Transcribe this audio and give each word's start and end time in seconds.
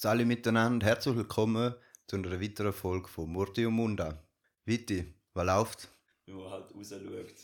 Salut 0.00 0.28
miteinander, 0.28 0.86
herzlich 0.86 1.16
willkommen 1.16 1.74
zu 2.06 2.14
einer 2.14 2.40
weiteren 2.40 2.72
Folge 2.72 3.08
von 3.08 3.32
Murti 3.32 3.66
und 3.66 3.74
Munda. 3.74 4.22
Viti, 4.64 5.12
was 5.34 5.44
läuft? 5.44 5.88
Wenn 6.24 6.36
man 6.36 6.50
halt 6.50 6.72
raus 6.72 6.90
schaut. 6.90 7.34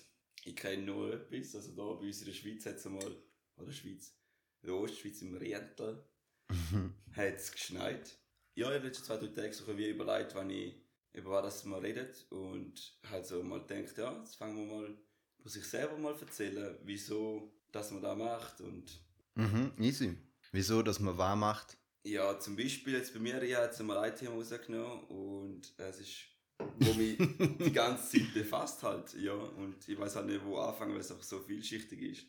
Ich 0.45 0.55
kenne 0.55 0.85
nur 0.85 1.15
etwas, 1.15 1.57
also 1.57 1.73
da 1.73 1.99
bei 1.99 2.07
uns 2.07 2.21
in 2.21 2.27
der 2.27 2.33
Schweiz 2.33 2.65
hat 2.65 2.77
es 2.77 2.85
mal, 2.85 3.17
oder 3.57 3.73
Schweiz, 3.73 4.15
in 4.63 4.69
der 4.69 4.77
Ostschweiz 4.77 5.21
im 5.23 5.35
Riental, 5.35 6.09
hat 7.17 7.35
es 7.35 7.51
geschneit. 7.51 8.17
Ja, 8.55 8.69
ich 8.69 8.77
habe 8.77 8.87
letzten 8.87 9.05
zwei, 9.05 9.17
drei 9.17 9.27
Tage 9.27 9.53
so 9.53 9.77
wie 9.77 9.91
überlegt, 9.91 10.37
wenn 10.37 10.51
ich, 10.51 10.77
über 11.13 11.33
was 11.33 11.57
das 11.57 11.65
mal 11.65 11.81
redet 11.81 12.25
und 12.31 13.01
halt 13.11 13.27
so 13.27 13.43
mal 13.43 13.67
denkt, 13.67 13.99
ja, 13.99 14.17
jetzt 14.17 14.37
fangen 14.37 14.57
wir 14.59 14.77
mal, 14.77 14.97
muss 15.43 15.57
ich 15.57 15.65
selber 15.65 15.99
mal 15.99 16.15
erzählen, 16.21 16.79
wieso, 16.85 17.53
dass 17.73 17.91
man 17.91 18.03
das 18.03 18.17
macht 18.17 18.61
und 18.61 19.05
Mhm, 19.35 19.73
easy. 19.81 20.17
Wieso, 20.53 20.85
dass 20.85 21.01
man 21.01 21.19
wahr 21.19 21.35
macht? 21.35 21.77
Ja, 22.05 22.39
zum 22.39 22.55
Beispiel 22.55 22.93
jetzt 22.95 23.15
bei 23.15 23.21
mir, 23.21 23.43
ich 23.43 23.55
habe 23.55 23.65
jetzt 23.65 23.83
mal 23.83 23.99
ein 23.99 24.15
Thema 24.15 24.35
rausgenommen 24.35 25.05
und 25.05 25.73
es 25.79 26.01
ist, 26.01 26.17
wo 26.59 26.93
mich 26.93 27.17
die 27.17 27.73
ganze 27.73 28.19
Zeit 28.19 28.35
befasst 28.35 28.83
halt, 28.83 29.15
ja, 29.15 29.33
und 29.33 29.89
ich 29.89 29.99
weiß 29.99 30.17
halt 30.17 30.27
nicht, 30.27 30.45
wo 30.45 30.59
anfangen, 30.59 30.93
weil 30.93 31.01
es 31.01 31.11
einfach 31.11 31.25
so 31.25 31.41
vielschichtig 31.41 32.03
ist. 32.03 32.27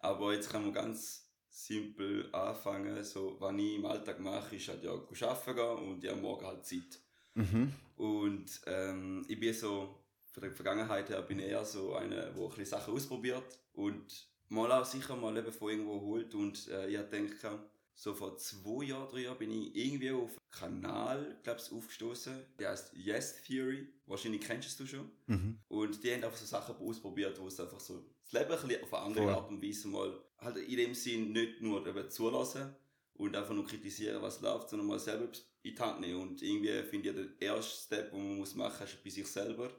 Aber 0.00 0.32
jetzt 0.32 0.48
kann 0.48 0.62
man 0.62 0.72
ganz 0.72 1.28
simpel 1.50 2.32
anfangen, 2.32 3.02
so, 3.02 3.36
was 3.40 3.54
ich 3.56 3.74
im 3.74 3.86
Alltag 3.86 4.20
mache, 4.20 4.54
ist 4.54 4.68
halt 4.68 4.84
ja, 4.84 4.92
arbeiten 4.92 5.56
gehen 5.56 5.90
und 5.90 6.04
ja, 6.04 6.14
morgen 6.14 6.46
halt 6.46 6.64
Zeit. 6.64 7.00
Mhm. 7.34 7.72
Und 7.96 8.60
ähm, 8.66 9.24
ich 9.26 9.40
bin 9.40 9.52
so, 9.52 10.04
von 10.30 10.42
der 10.42 10.52
Vergangenheit 10.52 11.08
her 11.08 11.22
bin 11.22 11.40
ich 11.40 11.46
eher 11.46 11.64
so 11.64 11.94
einer, 11.94 12.14
der 12.14 12.28
ein 12.28 12.48
bisschen 12.48 12.66
Sachen 12.66 12.94
ausprobiert 12.94 13.58
und 13.72 14.28
mal 14.50 14.70
auch 14.70 14.84
sicher 14.84 15.16
mal 15.16 15.36
eben 15.36 15.52
von 15.52 15.70
irgendwo 15.70 16.00
holt 16.00 16.32
und 16.34 16.68
äh, 16.68 16.88
ich 16.88 17.00
denke, 17.08 17.58
so 17.98 18.14
vor 18.14 18.36
zwei 18.36 18.84
Jahren, 18.84 19.08
drei 19.08 19.20
Jahren 19.20 19.38
bin 19.38 19.50
ich 19.50 19.74
irgendwie 19.74 20.10
auf 20.10 20.30
einen 20.30 20.82
Kanal, 20.82 21.40
glaub's, 21.42 21.72
aufgestoßen. 21.72 22.44
Der 22.58 22.70
heißt 22.70 22.92
Yes 22.94 23.42
Theory. 23.42 23.88
Wahrscheinlich 24.04 24.42
kennst 24.42 24.78
du 24.78 24.84
es 24.84 24.90
schon. 24.90 25.10
Mhm. 25.26 25.58
Und 25.68 26.04
die 26.04 26.12
haben 26.12 26.22
einfach 26.22 26.36
so 26.36 26.44
Sachen 26.44 26.76
ausprobiert, 26.76 27.40
wo 27.40 27.48
es 27.48 27.58
einfach 27.58 27.80
so 27.80 28.04
das 28.22 28.32
Leben 28.32 28.52
ein 28.52 28.68
bisschen 28.68 28.84
auf 28.84 28.94
eine 28.94 29.02
andere 29.02 29.24
Voll. 29.24 29.34
Art 29.34 29.48
und 29.48 29.62
Weise 29.62 29.88
mal, 29.88 30.20
halt 30.38 30.56
in 30.58 30.76
dem 30.76 30.94
Sinn 30.94 31.32
nicht 31.32 31.62
nur 31.62 31.86
eben 31.86 32.10
zulassen 32.10 32.76
und 33.14 33.34
einfach 33.34 33.54
nur 33.54 33.66
kritisieren, 33.66 34.20
was 34.20 34.42
läuft, 34.42 34.68
sondern 34.68 34.88
mal 34.88 34.98
selber 34.98 35.24
in 35.62 35.74
die 35.74 35.78
Hand 35.78 36.00
nehmen. 36.00 36.20
Und 36.20 36.42
irgendwie 36.42 36.82
finde 36.82 37.10
ich, 37.10 37.38
der 37.38 37.56
erste 37.56 37.86
Step, 37.86 38.10
den 38.10 38.28
man 38.28 38.36
muss 38.36 38.54
machen 38.54 38.78
muss, 38.80 38.92
ist 38.92 39.02
bei 39.02 39.10
sich 39.10 39.26
selber. 39.26 39.70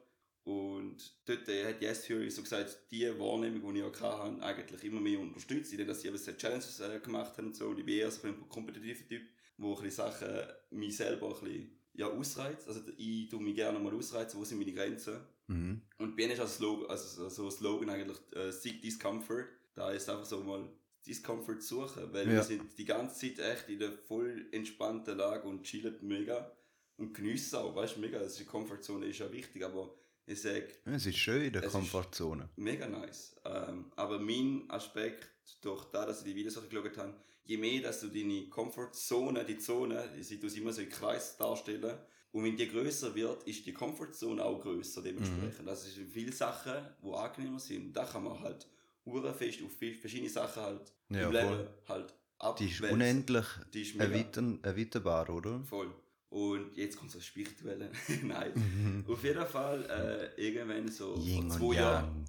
Und 0.47 1.13
dort 1.25 1.49
äh, 1.49 1.65
hat 1.65 1.81
Yes 1.81 2.03
Theory 2.03 2.29
so 2.29 2.41
gesagt, 2.41 2.89
die 2.89 3.05
Wahrnehmung, 3.19 3.73
die 3.73 3.79
ich 3.81 3.85
auch 3.85 3.99
hatte, 3.99 4.41
eigentlich 4.41 4.81
immer 4.85 5.01
mehr 5.01 5.19
unterstützt, 5.19 5.73
indem 5.73 5.87
dass 5.87 6.01
sie 6.01 6.07
eben 6.07 6.17
so 6.17 6.31
Challenges 6.31 6.79
äh, 6.79 7.01
gemacht 7.01 7.37
haben 7.37 7.47
und 7.47 7.57
so. 7.57 7.67
Und 7.67 7.79
ich 7.79 7.85
bin 7.85 7.95
eher 7.95 8.09
so 8.09 8.25
ein 8.25 8.47
kompetitiver 8.47 9.05
Typ, 9.09 9.23
wo 9.57 9.75
ein 9.75 9.83
bisschen 9.83 10.05
Sachen 10.05 10.29
mich 10.71 10.95
selber 10.95 11.35
ein 11.35 11.43
bisschen 11.43 11.71
ja, 11.95 12.07
ausreizt. 12.07 12.65
Also 12.65 12.79
ich 12.95 13.27
tue 13.27 13.41
mich 13.41 13.55
gerne 13.55 13.77
mal 13.77 13.93
ausreizen, 13.93 14.39
wo 14.39 14.45
sind 14.45 14.59
meine 14.59 14.71
Grenzen. 14.71 15.19
Mhm. 15.47 15.81
Und 15.97 16.15
bei 16.15 16.23
ist 16.23 16.39
als 16.39 16.55
Slogan, 16.55 16.89
also 16.89 17.27
so 17.27 17.49
Slogan 17.49 17.89
eigentlich 17.89 18.17
äh, 18.33 18.49
Seek 18.49 18.81
Discomfort. 18.81 19.47
Da 19.75 19.91
ist 19.91 20.09
einfach 20.09 20.25
so 20.25 20.39
mal 20.39 20.69
Discomfort 21.05 21.61
suchen, 21.61 22.13
weil 22.13 22.25
Ja. 22.25 22.35
wir 22.35 22.43
sind 22.43 22.77
die 22.77 22.85
ganze 22.85 23.35
Zeit 23.35 23.45
echt 23.45 23.67
in 23.67 23.79
der 23.79 23.91
voll 23.91 24.47
entspannten 24.53 25.17
Lage 25.17 25.45
und 25.45 25.63
chillen 25.63 25.97
mega 26.03 26.55
und 26.95 27.13
geniessen 27.13 27.57
auch, 27.57 27.75
weißt 27.75 27.97
du, 27.97 27.99
mega. 27.99 28.19
Also 28.19 28.37
die 28.39 28.45
Comfortzone 28.45 29.07
ist 29.07 29.19
ja 29.19 29.29
wichtig, 29.29 29.65
aber 29.65 29.93
ich 30.27 30.41
sage, 30.41 30.67
Ja, 30.85 30.93
Es 30.93 31.05
ist 31.05 31.17
schön 31.17 31.41
in 31.41 31.53
der 31.53 31.63
ist- 31.63 31.71
Komfortzone. 31.71 32.49
mega 32.57 32.87
nice. 32.87 33.35
Ähm, 33.45 33.91
aber 33.95 34.19
mein 34.19 34.65
Aspekt, 34.69 35.29
durch 35.61 35.85
das, 35.85 36.05
dass 36.07 36.19
ich 36.19 36.25
die 36.25 36.35
Videos 36.35 36.55
geschaut 36.55 36.97
habe, 36.97 37.13
je 37.45 37.57
mehr, 37.57 37.81
dass 37.81 38.01
du 38.01 38.07
deine 38.09 38.47
Comfortzone, 38.49 39.45
die 39.45 39.57
Zone, 39.57 40.03
tue 40.39 40.47
es 40.47 40.55
immer 40.55 40.73
so 40.73 40.81
im 40.81 40.89
Kreis 40.89 41.37
darstellen, 41.37 41.97
und 42.33 42.43
wenn 42.43 42.57
die 42.57 42.67
größer 42.67 43.15
wird, 43.15 43.43
ist 43.47 43.65
die 43.65 43.73
Comfortzone 43.73 44.43
auch 44.43 44.61
größer 44.61 45.01
dementsprechend. 45.01 45.65
Das 45.67 45.85
sind 45.91 46.09
viele 46.11 46.33
Sachen, 46.33 46.73
die 47.01 47.13
angenehmer 47.13 47.59
sind. 47.59 47.93
Da 47.93 48.03
kann 48.05 48.25
man 48.25 48.39
halt 48.41 48.67
urfest 49.05 49.63
auf 49.63 49.71
verschiedene 49.71 50.29
Sachen 50.29 50.61
halt 50.61 50.91
Ja, 51.09 51.29
im 51.29 51.31
voll. 51.31 51.57
Leben 51.57 51.67
halt 51.87 52.13
Die 52.59 52.65
ist 52.65 52.75
abwälzen. 52.75 52.89
unendlich 52.91 53.45
Die 53.73 53.81
ist 53.81 53.95
erweitern, 53.99 54.59
erweiterbar, 54.61 55.29
oder? 55.29 55.63
voll. 55.63 55.89
Und 56.29 56.75
jetzt 56.75 56.97
kommt 56.97 57.11
so 57.11 57.19
das 57.19 57.27
Spirituelle. 57.27 57.89
Nein. 58.23 58.51
Mhm. 58.55 59.05
Auf 59.07 59.23
jeden 59.23 59.45
Fall, 59.45 60.33
äh, 60.37 60.41
irgendwann 60.41 60.89
so 60.89 61.15
Yin 61.15 61.49
vor 61.49 61.59
zwei 61.59 61.75
Jahren 61.75 62.25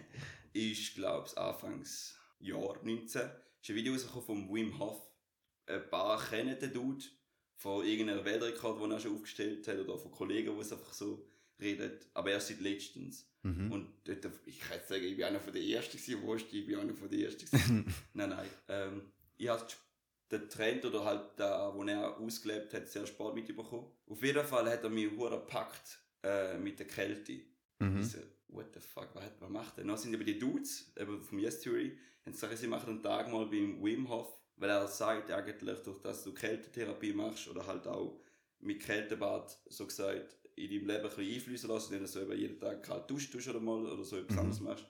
ist, 0.52 0.94
glaube 0.94 1.26
ich, 1.28 1.36
Anfangs 1.38 2.16
Jahr 2.38 2.76
19, 2.82 3.02
ist 3.02 3.20
ein 3.20 3.74
Video 3.74 3.92
rausgekommen 3.92 4.24
von 4.24 4.54
Wim 4.54 4.78
Hof. 4.78 5.00
Ein 5.66 5.88
paar 5.90 6.22
kennen 6.22 6.58
den 6.58 6.72
Dude 6.72 7.04
von 7.56 7.84
irgendeiner 7.84 8.24
Weltrekord, 8.24 8.80
den 8.82 8.90
er 8.90 9.00
schon 9.00 9.14
aufgestellt 9.14 9.66
hat, 9.68 9.78
oder 9.78 9.98
von 9.98 10.10
Kollegen, 10.10 10.54
die 10.54 10.60
es 10.60 10.72
einfach 10.72 10.92
so 10.92 11.28
redet. 11.60 12.06
Aber 12.14 12.30
erst 12.30 12.48
seit 12.48 12.60
letztens. 12.60 13.28
Mhm. 13.42 13.72
Und 13.72 13.88
dort, 14.04 14.26
ich 14.46 14.60
kann 14.60 14.78
jetzt 14.78 14.88
sagen, 14.88 15.04
ich 15.04 15.16
bin 15.16 15.24
einer 15.24 15.40
von 15.40 15.52
den 15.52 15.68
Ersten 15.68 15.98
gewesen, 15.98 16.22
wo 16.22 16.34
ich 16.34 16.66
bin 16.66 16.78
einer 16.78 16.94
von 16.94 17.08
den 17.08 17.20
Ersten 17.20 17.46
gewesen. 17.46 17.94
nein, 18.14 18.30
nein. 18.30 18.48
Ähm, 18.68 19.02
ich 19.36 19.48
habe 19.48 19.66
den 20.30 20.48
Trend 20.48 20.84
oder 20.84 21.04
halt 21.04 21.22
da, 21.36 21.72
wo 21.74 21.82
er 21.84 22.18
ausgelebt 22.18 22.72
hat, 22.74 22.88
sehr 22.88 23.06
spät 23.06 23.34
mitbekommen. 23.34 23.86
Auf 24.06 24.22
jeden 24.22 24.44
Fall 24.44 24.70
hat 24.70 24.84
er 24.84 24.90
mich 24.90 25.10
hure 25.16 25.38
gepackt 25.40 25.98
äh, 26.22 26.56
mit 26.58 26.78
der 26.78 26.86
Kälte. 26.86 27.40
Mhm. 27.80 28.00
Ich 28.00 28.08
so, 28.12 28.18
what 28.48 28.66
the 28.74 28.80
fuck, 28.80 29.08
was, 29.14 29.24
hat- 29.24 29.40
was 29.40 29.48
macht 29.50 29.78
er? 29.78 29.84
Dann 29.84 29.96
sind 29.96 30.14
aber 30.14 30.24
die 30.24 30.38
Dudes, 30.38 30.92
eben 30.98 31.20
vom 31.22 31.38
Yes 31.38 31.60
Theory, 31.60 31.98
haben 32.24 32.32
gesagt, 32.32 32.56
sie 32.58 32.66
machen 32.68 32.90
einen 32.90 33.02
Tag 33.02 33.30
mal 33.32 33.46
beim 33.46 33.82
Wim 33.82 34.08
Hof, 34.08 34.38
weil 34.56 34.70
er 34.70 34.86
sagt 34.86 35.30
eigentlich, 35.30 35.78
durch 35.80 36.00
das 36.02 36.22
du 36.22 36.32
Kältetherapie 36.34 37.12
machst 37.12 37.48
oder 37.48 37.66
halt 37.66 37.86
auch 37.86 38.20
mit 38.60 38.80
Kältebad, 38.80 39.56
so 39.66 39.86
gesagt, 39.86 40.36
in 40.56 40.68
deinem 40.70 40.86
Leben 40.86 41.04
ein 41.08 41.16
bisschen 41.16 41.34
einfließen 41.34 41.70
lassen, 41.70 41.92
indem 41.94 42.04
du 42.06 42.12
so 42.12 42.20
eben 42.20 42.38
jeden 42.38 42.60
Tag 42.60 42.82
kalt 42.82 43.10
duschst 43.10 43.34
oder 43.48 43.60
mal 43.60 43.86
oder 43.86 44.04
so 44.04 44.16
etwas 44.18 44.34
Mhm. 44.36 44.38
anderes 44.40 44.60
machst, 44.60 44.86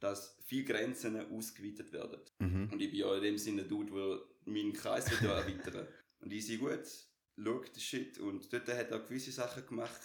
dass 0.00 0.36
viele 0.44 0.64
Grenzen 0.64 1.16
ausgeweitet 1.32 1.90
werden. 1.94 2.20
Mhm. 2.40 2.68
Und 2.70 2.82
ich 2.82 2.90
bin 2.90 3.00
ja 3.00 3.14
in 3.16 3.22
dem 3.22 3.38
Sinne 3.38 3.62
ein 3.62 3.68
Dude, 3.68 3.90
der 3.92 4.20
meinen 4.46 4.72
Kreis 4.72 5.10
will 5.10 5.28
erweitern 5.28 5.88
Und 6.20 6.32
ich 6.32 6.46
sehe 6.46 6.58
gut, 6.58 6.80
schau 7.36 7.58
den 7.60 7.80
Shit. 7.80 8.18
Und 8.18 8.52
dort 8.52 8.68
hat 8.68 8.90
er 8.90 9.00
gewisse 9.00 9.32
Sachen 9.32 9.66
gemacht, 9.66 10.00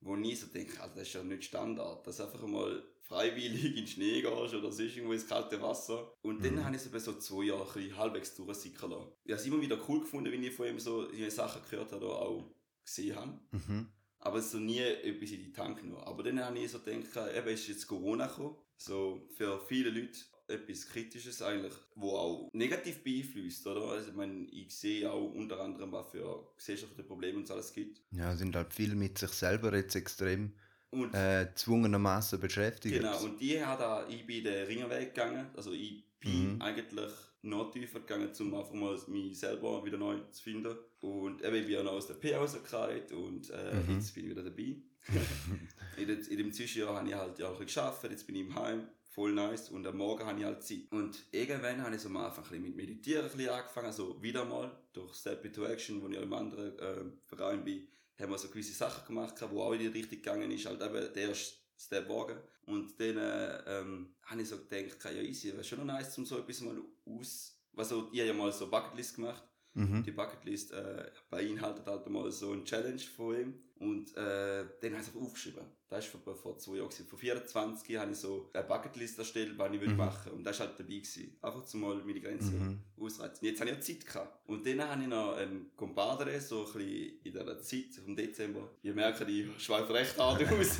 wo 0.00 0.16
ich 0.16 0.40
so 0.40 0.46
denke, 0.46 0.80
Alter, 0.80 0.96
das 0.96 1.08
ist 1.08 1.14
ja 1.14 1.22
nicht 1.22 1.44
Standard. 1.44 2.06
Dass 2.06 2.20
einfach 2.20 2.46
mal 2.46 2.82
freiwillig 3.02 3.64
in 3.64 3.74
den 3.76 3.86
Schnee 3.86 4.20
gehst 4.20 4.54
oder 4.54 4.70
sonst 4.70 4.94
irgendwo 4.96 5.14
ins 5.14 5.26
kalte 5.26 5.60
Wasser. 5.62 6.12
Und 6.22 6.44
dann 6.44 6.56
Mhm. 6.56 6.64
habe 6.64 6.76
ich 6.76 6.82
es 6.82 6.88
eben 6.88 7.00
so 7.00 7.14
zwei 7.18 7.44
Jahre 7.44 7.78
ein 7.78 7.96
halbwegs 7.96 8.34
durchsickern 8.36 8.90
lassen. 8.90 9.12
Ich 9.24 9.32
habe 9.32 9.40
es 9.40 9.46
immer 9.46 9.60
wieder 9.60 9.78
cool 9.88 10.00
gefunden, 10.00 10.30
wenn 10.30 10.42
ich 10.42 10.52
von 10.54 10.66
ihm 10.66 10.78
so 10.78 11.08
Sachen 11.30 11.62
gehört 11.68 11.92
habe 11.92 12.04
oder 12.04 12.14
auch 12.20 12.54
gesehen 12.84 13.16
habe. 13.16 13.40
Mhm. 13.52 13.88
Aber 14.20 14.42
so 14.42 14.58
nie 14.58 14.80
etwas 14.80 15.30
in 15.30 15.44
die 15.44 15.52
Tank 15.52 15.80
genommen. 15.80 16.02
Aber 16.04 16.22
dann 16.22 16.44
habe 16.44 16.58
ich 16.58 16.70
so 16.70 16.80
gedacht, 16.80 17.34
eben 17.34 17.48
ist 17.48 17.68
jetzt 17.68 17.86
Corona 17.86 18.26
gekommen. 18.26 18.56
So 18.76 19.26
für 19.36 19.58
viele 19.66 19.90
Leute 19.90 20.18
etwas 20.48 20.88
Kritisches 20.88 21.42
eigentlich, 21.42 21.72
wo 21.94 22.10
auch 22.16 22.48
negativ 22.52 23.02
beeinflusst, 23.04 23.66
oder? 23.66 23.82
Also 23.92 24.10
ich 24.10 24.16
meine, 24.16 24.46
ich 24.50 24.74
sehe 24.74 25.10
auch 25.10 25.32
unter 25.32 25.60
anderem, 25.60 25.92
was 25.92 26.10
für 26.10 26.48
gesellschaftliche 26.56 27.06
Probleme 27.06 27.42
es 27.42 27.50
alles 27.50 27.72
gibt. 27.72 28.02
Ja, 28.10 28.34
sind 28.34 28.56
halt 28.56 28.72
viel 28.72 28.94
mit 28.94 29.18
sich 29.18 29.30
selber 29.30 29.74
jetzt 29.76 29.94
extrem 29.94 30.52
Und 30.90 31.14
äh, 31.14 31.48
zwungenermaßen 31.54 32.40
beschäftigt. 32.40 32.96
Genau, 32.96 33.22
und 33.24 33.40
die 33.40 33.62
hat 33.64 33.80
da, 33.80 34.08
ich 34.08 34.26
bin 34.26 34.44
den 34.44 34.66
Ringerweg 34.66 35.14
gegangen, 35.14 35.46
also 35.54 35.72
ich 35.72 36.04
bin 36.20 36.54
Mhm. 36.54 36.62
eigentlich 36.62 37.12
noch 37.42 37.70
tiefer 37.70 38.00
gegangen, 38.00 38.30
um 38.40 38.54
einfach 38.54 38.72
mal 38.72 38.98
mich 39.06 39.38
selber 39.38 39.84
wieder 39.84 39.98
neu 39.98 40.18
zu 40.32 40.42
finden. 40.42 40.76
Und 41.00 41.42
eben, 41.44 41.54
ich 41.54 41.64
bin 41.66 41.74
ja 41.74 41.82
noch 41.82 41.92
aus 41.92 42.08
der 42.08 42.14
P 42.14 42.34
rausgekriegt 42.34 43.12
und 43.12 43.50
äh, 43.50 43.74
Mhm. 43.74 43.94
jetzt 43.94 44.14
bin 44.14 44.24
ich 44.24 44.30
wieder 44.30 44.42
dabei. 44.42 44.76
in, 45.96 46.06
dem, 46.08 46.20
in 46.28 46.36
dem 46.38 46.52
Zwischenjahr 46.52 46.96
habe 46.96 47.08
ich 47.08 47.14
halt 47.14 47.38
ja 47.38 47.48
auch 47.48 47.58
ein 47.60 47.64
bisschen 47.64 47.82
gearbeitet, 47.82 48.10
jetzt 48.12 48.26
bin 48.26 48.36
ich 48.36 48.42
im 48.42 48.54
Heim, 48.54 48.88
voll 49.18 49.32
nice 49.32 49.70
und 49.70 49.84
am 49.84 49.96
Morgen 49.96 50.24
habe 50.24 50.38
ich 50.38 50.44
halt 50.44 50.62
Zeit. 50.62 50.92
Und 50.92 51.18
irgendwann 51.32 51.82
habe 51.82 51.96
ich 51.96 52.00
so 52.00 52.08
am 52.08 52.18
Anfang 52.18 52.44
ein 52.44 52.50
bisschen 52.50 52.62
mit 52.62 52.76
Meditieren 52.76 53.24
ein 53.24 53.36
bisschen 53.36 53.52
angefangen, 53.52 53.86
also 53.88 54.22
wieder 54.22 54.44
mal 54.44 54.70
durch 54.92 55.12
Step 55.16 55.44
into 55.44 55.64
Action, 55.64 56.00
wo 56.00 56.06
ich 56.08 56.16
auch 56.18 56.22
im 56.22 56.32
anderen 56.32 56.78
äh, 56.78 57.04
Verein 57.26 57.64
bin, 57.64 57.88
haben 58.16 58.30
wir 58.30 58.38
so 58.38 58.46
gewisse 58.46 58.74
Sachen 58.74 59.04
gemacht, 59.08 59.34
die 59.40 59.44
auch 59.44 59.72
in 59.72 59.80
die 59.80 59.86
Richtung 59.88 60.18
gegangen 60.18 60.48
ist, 60.52 60.66
halt 60.66 60.80
eben 60.80 61.12
der 61.12 61.28
erste 61.30 61.56
Step 61.76 62.08
wagen. 62.08 62.38
Und 62.66 63.00
dann 63.00 63.16
äh, 63.16 63.80
ähm, 63.80 64.14
habe 64.22 64.42
ich 64.42 64.48
so 64.48 64.58
gedacht, 64.58 65.04
ja 65.06 65.20
easy, 65.20 65.52
wäre 65.52 65.64
schon 65.64 65.78
noch 65.78 65.86
nice, 65.86 66.16
um 66.16 66.24
so 66.24 66.38
etwas 66.38 66.60
mal 66.60 66.80
aus... 67.04 67.58
Also 67.76 68.10
ich 68.12 68.20
habe 68.20 68.28
ja 68.28 68.34
mal 68.34 68.52
so 68.52 68.70
Bucketlist 68.70 69.16
gemacht. 69.16 69.42
Mhm. 69.78 70.02
Die 70.02 70.10
Bucketlist 70.12 70.72
äh, 70.72 71.10
beinhaltet 71.30 71.86
halt 71.86 72.08
mal 72.08 72.30
so 72.30 72.52
eine 72.52 72.64
Challenge 72.64 72.98
von 72.98 73.34
ihm. 73.40 73.54
Und 73.80 74.16
äh, 74.16 74.64
den 74.82 74.92
habe 74.92 75.02
ich 75.02 75.08
einfach 75.08 75.20
aufgeschrieben. 75.20 75.62
Das 75.88 76.12
war 76.12 76.20
vor, 76.20 76.34
vor 76.34 76.58
zwei 76.58 76.76
Jahren. 76.78 76.90
Vor 76.90 77.16
24 77.18 77.96
habe 77.96 78.10
ich 78.10 78.18
so 78.18 78.50
eine 78.52 78.64
Bucketlist 78.64 79.18
erstellt, 79.20 79.56
was 79.56 79.72
ich 79.72 79.80
Mhm. 79.80 79.96
machen 79.96 80.32
Und 80.32 80.42
das 80.44 80.58
war 80.58 80.66
halt 80.66 80.80
dabei. 80.80 80.94
Gewesen. 80.96 81.36
Einfach 81.40 81.64
zum 81.64 81.80
mal 81.82 81.94
meine 82.04 82.20
Grenzen 82.20 82.58
Mhm. 82.96 83.04
ausreizen. 83.04 83.46
Jetzt 83.46 83.60
habe 83.60 83.70
ich 83.70 83.76
auch 83.76 83.80
Zeit 83.80 84.04
gehabt. 84.04 84.48
Und 84.48 84.66
dann 84.66 84.82
habe 84.82 85.02
ich 85.02 85.08
noch 85.08 85.36
einen 85.36 85.70
Compadre, 85.76 86.40
so 86.40 86.66
ein 86.66 86.72
bisschen 86.72 87.20
in 87.22 87.32
dieser 87.32 87.60
Zeit 87.62 87.94
vom 88.04 88.16
Dezember. 88.16 88.68
Ihr 88.82 88.94
merkt, 88.94 89.20
ich 89.28 89.46
schweife 89.62 89.94
recht 89.94 90.18
hart 90.18 90.42
aus. 90.52 90.78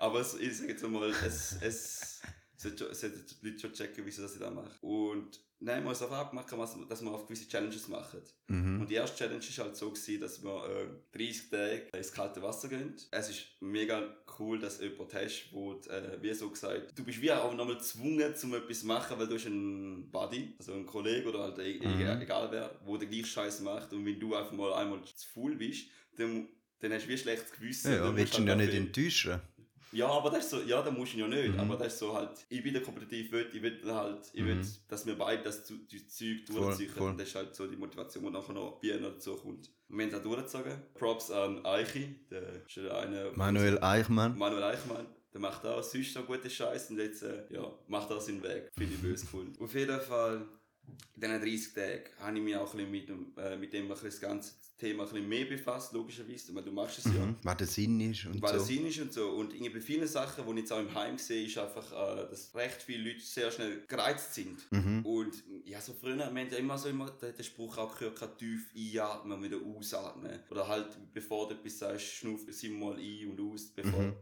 Aber 0.00 0.20
es, 0.20 0.34
ich 0.34 0.56
sage 0.58 0.70
jetzt 0.72 0.82
mal, 0.88 1.10
es, 1.10 1.56
es, 1.62 2.20
sollten 2.70 3.24
die 3.42 3.46
Leute 3.48 3.58
schon 3.60 3.72
checken, 3.72 4.04
wieso 4.06 4.26
sie 4.26 4.38
das 4.38 4.52
machen. 4.54 4.70
Und 4.80 5.40
nein, 5.60 5.76
wir 5.76 5.80
haben 5.82 5.86
uns 5.88 6.02
einfach 6.02 6.18
abgemacht, 6.18 6.50
dass 6.90 7.02
wir 7.02 7.10
auf 7.10 7.26
gewisse 7.26 7.48
Challenges 7.48 7.88
machen. 7.88 8.20
Mhm. 8.48 8.80
Und 8.82 8.90
die 8.90 8.94
erste 8.94 9.16
Challenge 9.18 9.40
war 9.42 9.64
halt 9.66 9.76
so, 9.76 9.90
gewesen, 9.90 10.20
dass 10.20 10.42
wir 10.42 10.96
äh, 11.12 11.16
30 11.18 11.50
Tage 11.50 11.88
ins 11.96 12.12
kalte 12.12 12.42
Wasser 12.42 12.68
gehen. 12.68 12.94
Es 13.10 13.28
ist 13.30 13.46
mega 13.60 14.14
cool, 14.38 14.58
dass 14.58 14.78
du 14.78 14.84
jemanden 14.86 15.14
hast, 15.16 15.48
wo, 15.52 15.74
äh, 15.88 16.18
wie 16.20 16.34
so 16.34 16.50
gesagt, 16.50 16.98
du 16.98 17.04
bist 17.04 17.20
wie 17.22 17.32
auch 17.32 17.54
nochmal 17.54 17.76
gezwungen, 17.76 18.34
zum 18.36 18.54
etwas 18.54 18.80
zu 18.80 18.86
machen, 18.86 19.18
weil 19.18 19.26
du 19.28 19.34
hast 19.36 19.46
einen 19.46 20.10
Buddy, 20.10 20.54
also 20.58 20.72
einen 20.72 20.86
Kollegen 20.86 21.28
oder 21.28 21.40
halt 21.44 21.58
e 21.58 21.78
Mhm. 21.78 22.20
egal 22.22 22.48
wer, 22.50 22.78
wo 22.84 22.96
den 22.96 23.08
gleichen 23.10 23.26
Scheiß 23.26 23.60
macht. 23.60 23.92
Und 23.92 24.04
wenn 24.04 24.18
du 24.20 24.34
einfach 24.34 24.52
mal 24.52 24.72
einmal 24.74 25.02
zu 25.04 25.28
faul 25.28 25.54
bist, 25.56 25.86
dann, 26.16 26.48
dann 26.80 26.92
hast 26.92 27.04
du 27.04 27.08
wie 27.08 27.12
ein 27.12 27.18
schlechtes 27.18 27.52
Gewissen. 27.52 27.90
Ja, 27.92 27.96
ja 27.98 28.02
Dann 28.04 28.16
willst 28.16 28.34
du 28.36 28.42
ihn 28.42 28.46
ja 28.48 28.50
halt 28.54 28.60
nicht 28.60 28.72
dafür- 28.72 28.86
enttäuschen. 28.86 29.40
Ja, 29.94 30.06
aber 30.08 30.30
das 30.30 30.44
ist 30.44 30.50
so, 30.50 30.60
ja, 30.62 30.82
da 30.82 30.90
musst 30.90 31.14
du 31.14 31.18
ja 31.18 31.28
nicht. 31.28 31.52
Mhm. 31.54 31.60
Aber 31.60 31.76
das 31.76 31.94
ist 31.94 31.98
so 32.00 32.14
halt, 32.14 32.30
ich 32.48 32.62
bin 32.62 32.72
der 32.74 32.82
kompetitiv, 32.82 33.32
will, 33.32 33.48
ich 33.52 33.62
will 33.62 33.80
halt, 33.92 34.30
ich 34.32 34.44
will, 34.44 34.56
Mhm. 34.56 34.68
dass 34.88 35.06
wir 35.06 35.16
beide 35.16 35.42
das, 35.42 35.64
zu- 35.64 35.78
das 35.90 36.08
Zeug 36.08 36.44
durchziehen. 36.46 36.90
voll. 36.90 37.10
Und 37.10 37.20
das 37.20 37.28
ist 37.28 37.34
halt 37.34 37.54
so 37.54 37.66
die 37.66 37.76
Motivation, 37.76 38.24
die 38.24 38.30
nachher 38.30 38.52
noch 38.52 38.80
bei 38.80 38.88
ihnen 38.88 39.02
dazu 39.02 39.36
kommt. 39.36 39.70
Und 39.88 39.98
wir 39.98 40.04
haben 40.06 40.12
es 40.12 40.18
auch 40.18 40.22
durchgezogen. 40.22 40.72
Props 40.94 41.30
an 41.30 41.64
Eichi, 41.64 42.14
der 42.30 42.64
ist 42.66 42.78
einer. 42.78 43.30
Manuel 43.34 43.78
Eichmann. 43.82 44.36
Manuel 44.36 44.64
Eichmann. 44.64 45.06
Der 45.32 45.40
macht 45.40 45.64
auch 45.66 45.82
sonst 45.82 46.12
so 46.14 46.22
guten 46.22 46.48
Scheiß 46.48 46.90
und 46.90 46.98
jetzt 46.98 47.22
äh, 47.24 47.44
ja, 47.50 47.68
macht 47.88 48.08
er 48.10 48.20
seinen 48.20 48.40
Weg. 48.42 48.70
Finde 48.76 48.94
ich 48.94 49.00
böse 49.02 49.26
cool. 49.32 49.52
Auf 49.58 49.74
jeden 49.74 50.00
Fall, 50.00 50.46
in 51.16 51.20
diesen 51.20 51.40
30 51.40 51.74
Tagen 51.74 52.02
habe 52.18 52.36
ich 52.38 52.42
mich 52.44 52.56
auch 52.56 52.70
ein 52.74 52.76
bisschen 52.76 52.90
mit, 52.90 53.08
dem- 53.08 53.32
äh, 53.36 53.56
mit 53.56 53.72
dem 53.72 53.90
ein 53.90 53.96
das 54.02 54.20
ganze 54.20 54.52
Thema 54.76 55.04
ein 55.04 55.08
bisschen 55.10 55.28
mehr 55.28 55.44
befasst, 55.44 55.92
logischerweise. 55.92 56.54
Weil 56.54 56.64
du 56.64 56.72
machst 56.72 56.98
es 56.98 57.04
ja. 57.04 57.12
Mhm. 57.24 57.36
Was 57.44 57.56
der 57.56 57.66
Sinn 57.68 58.00
ist 58.00 58.26
und 58.26 58.42
Weil 58.42 58.54
so. 58.54 58.60
es 58.60 58.66
Sinn 58.66 58.86
ist 58.86 58.98
und 59.00 59.12
so. 59.12 59.28
Und 59.30 59.52
irgendwie 59.54 59.70
bei 59.74 59.80
vielen 59.80 60.06
Sachen, 60.08 60.44
die 60.44 60.50
ich 60.52 60.58
jetzt 60.58 60.72
auch 60.72 60.80
im 60.80 60.92
Heim 60.92 61.16
sehe, 61.16 61.46
ist 61.46 61.56
einfach, 61.56 61.92
äh, 61.92 62.28
dass 62.28 62.54
recht 62.54 62.82
viele 62.82 63.10
Leute 63.12 63.20
sehr 63.24 63.50
schnell 63.52 63.84
gereizt 63.86 64.34
sind. 64.34 64.60
Mhm. 64.72 65.06
Und 65.06 65.44
ja, 65.64 65.80
so 65.80 65.92
früher, 65.94 66.16
wir 66.16 66.24
haben 66.26 66.36
ja 66.36 66.58
immer 66.58 66.76
so 66.76 66.88
immer 66.88 67.10
den, 67.12 67.44
Spruch 67.44 67.78
auch 67.78 67.96
gehört, 67.96 68.38
tief 68.38 68.70
einatmen 68.76 69.42
wieder 69.42 69.58
ausatmen. 69.64 70.40
Oder 70.50 70.66
halt, 70.66 70.88
bevor 71.14 71.48
du 71.48 71.54
etwas 71.54 71.78
sagst, 71.78 72.06
schnuff 72.06 72.42
siebenmal 72.50 72.96
ein 72.98 73.28
und 73.30 73.40
aus, 73.40 73.68
bevor 73.68 74.00
Mhm. 74.02 74.14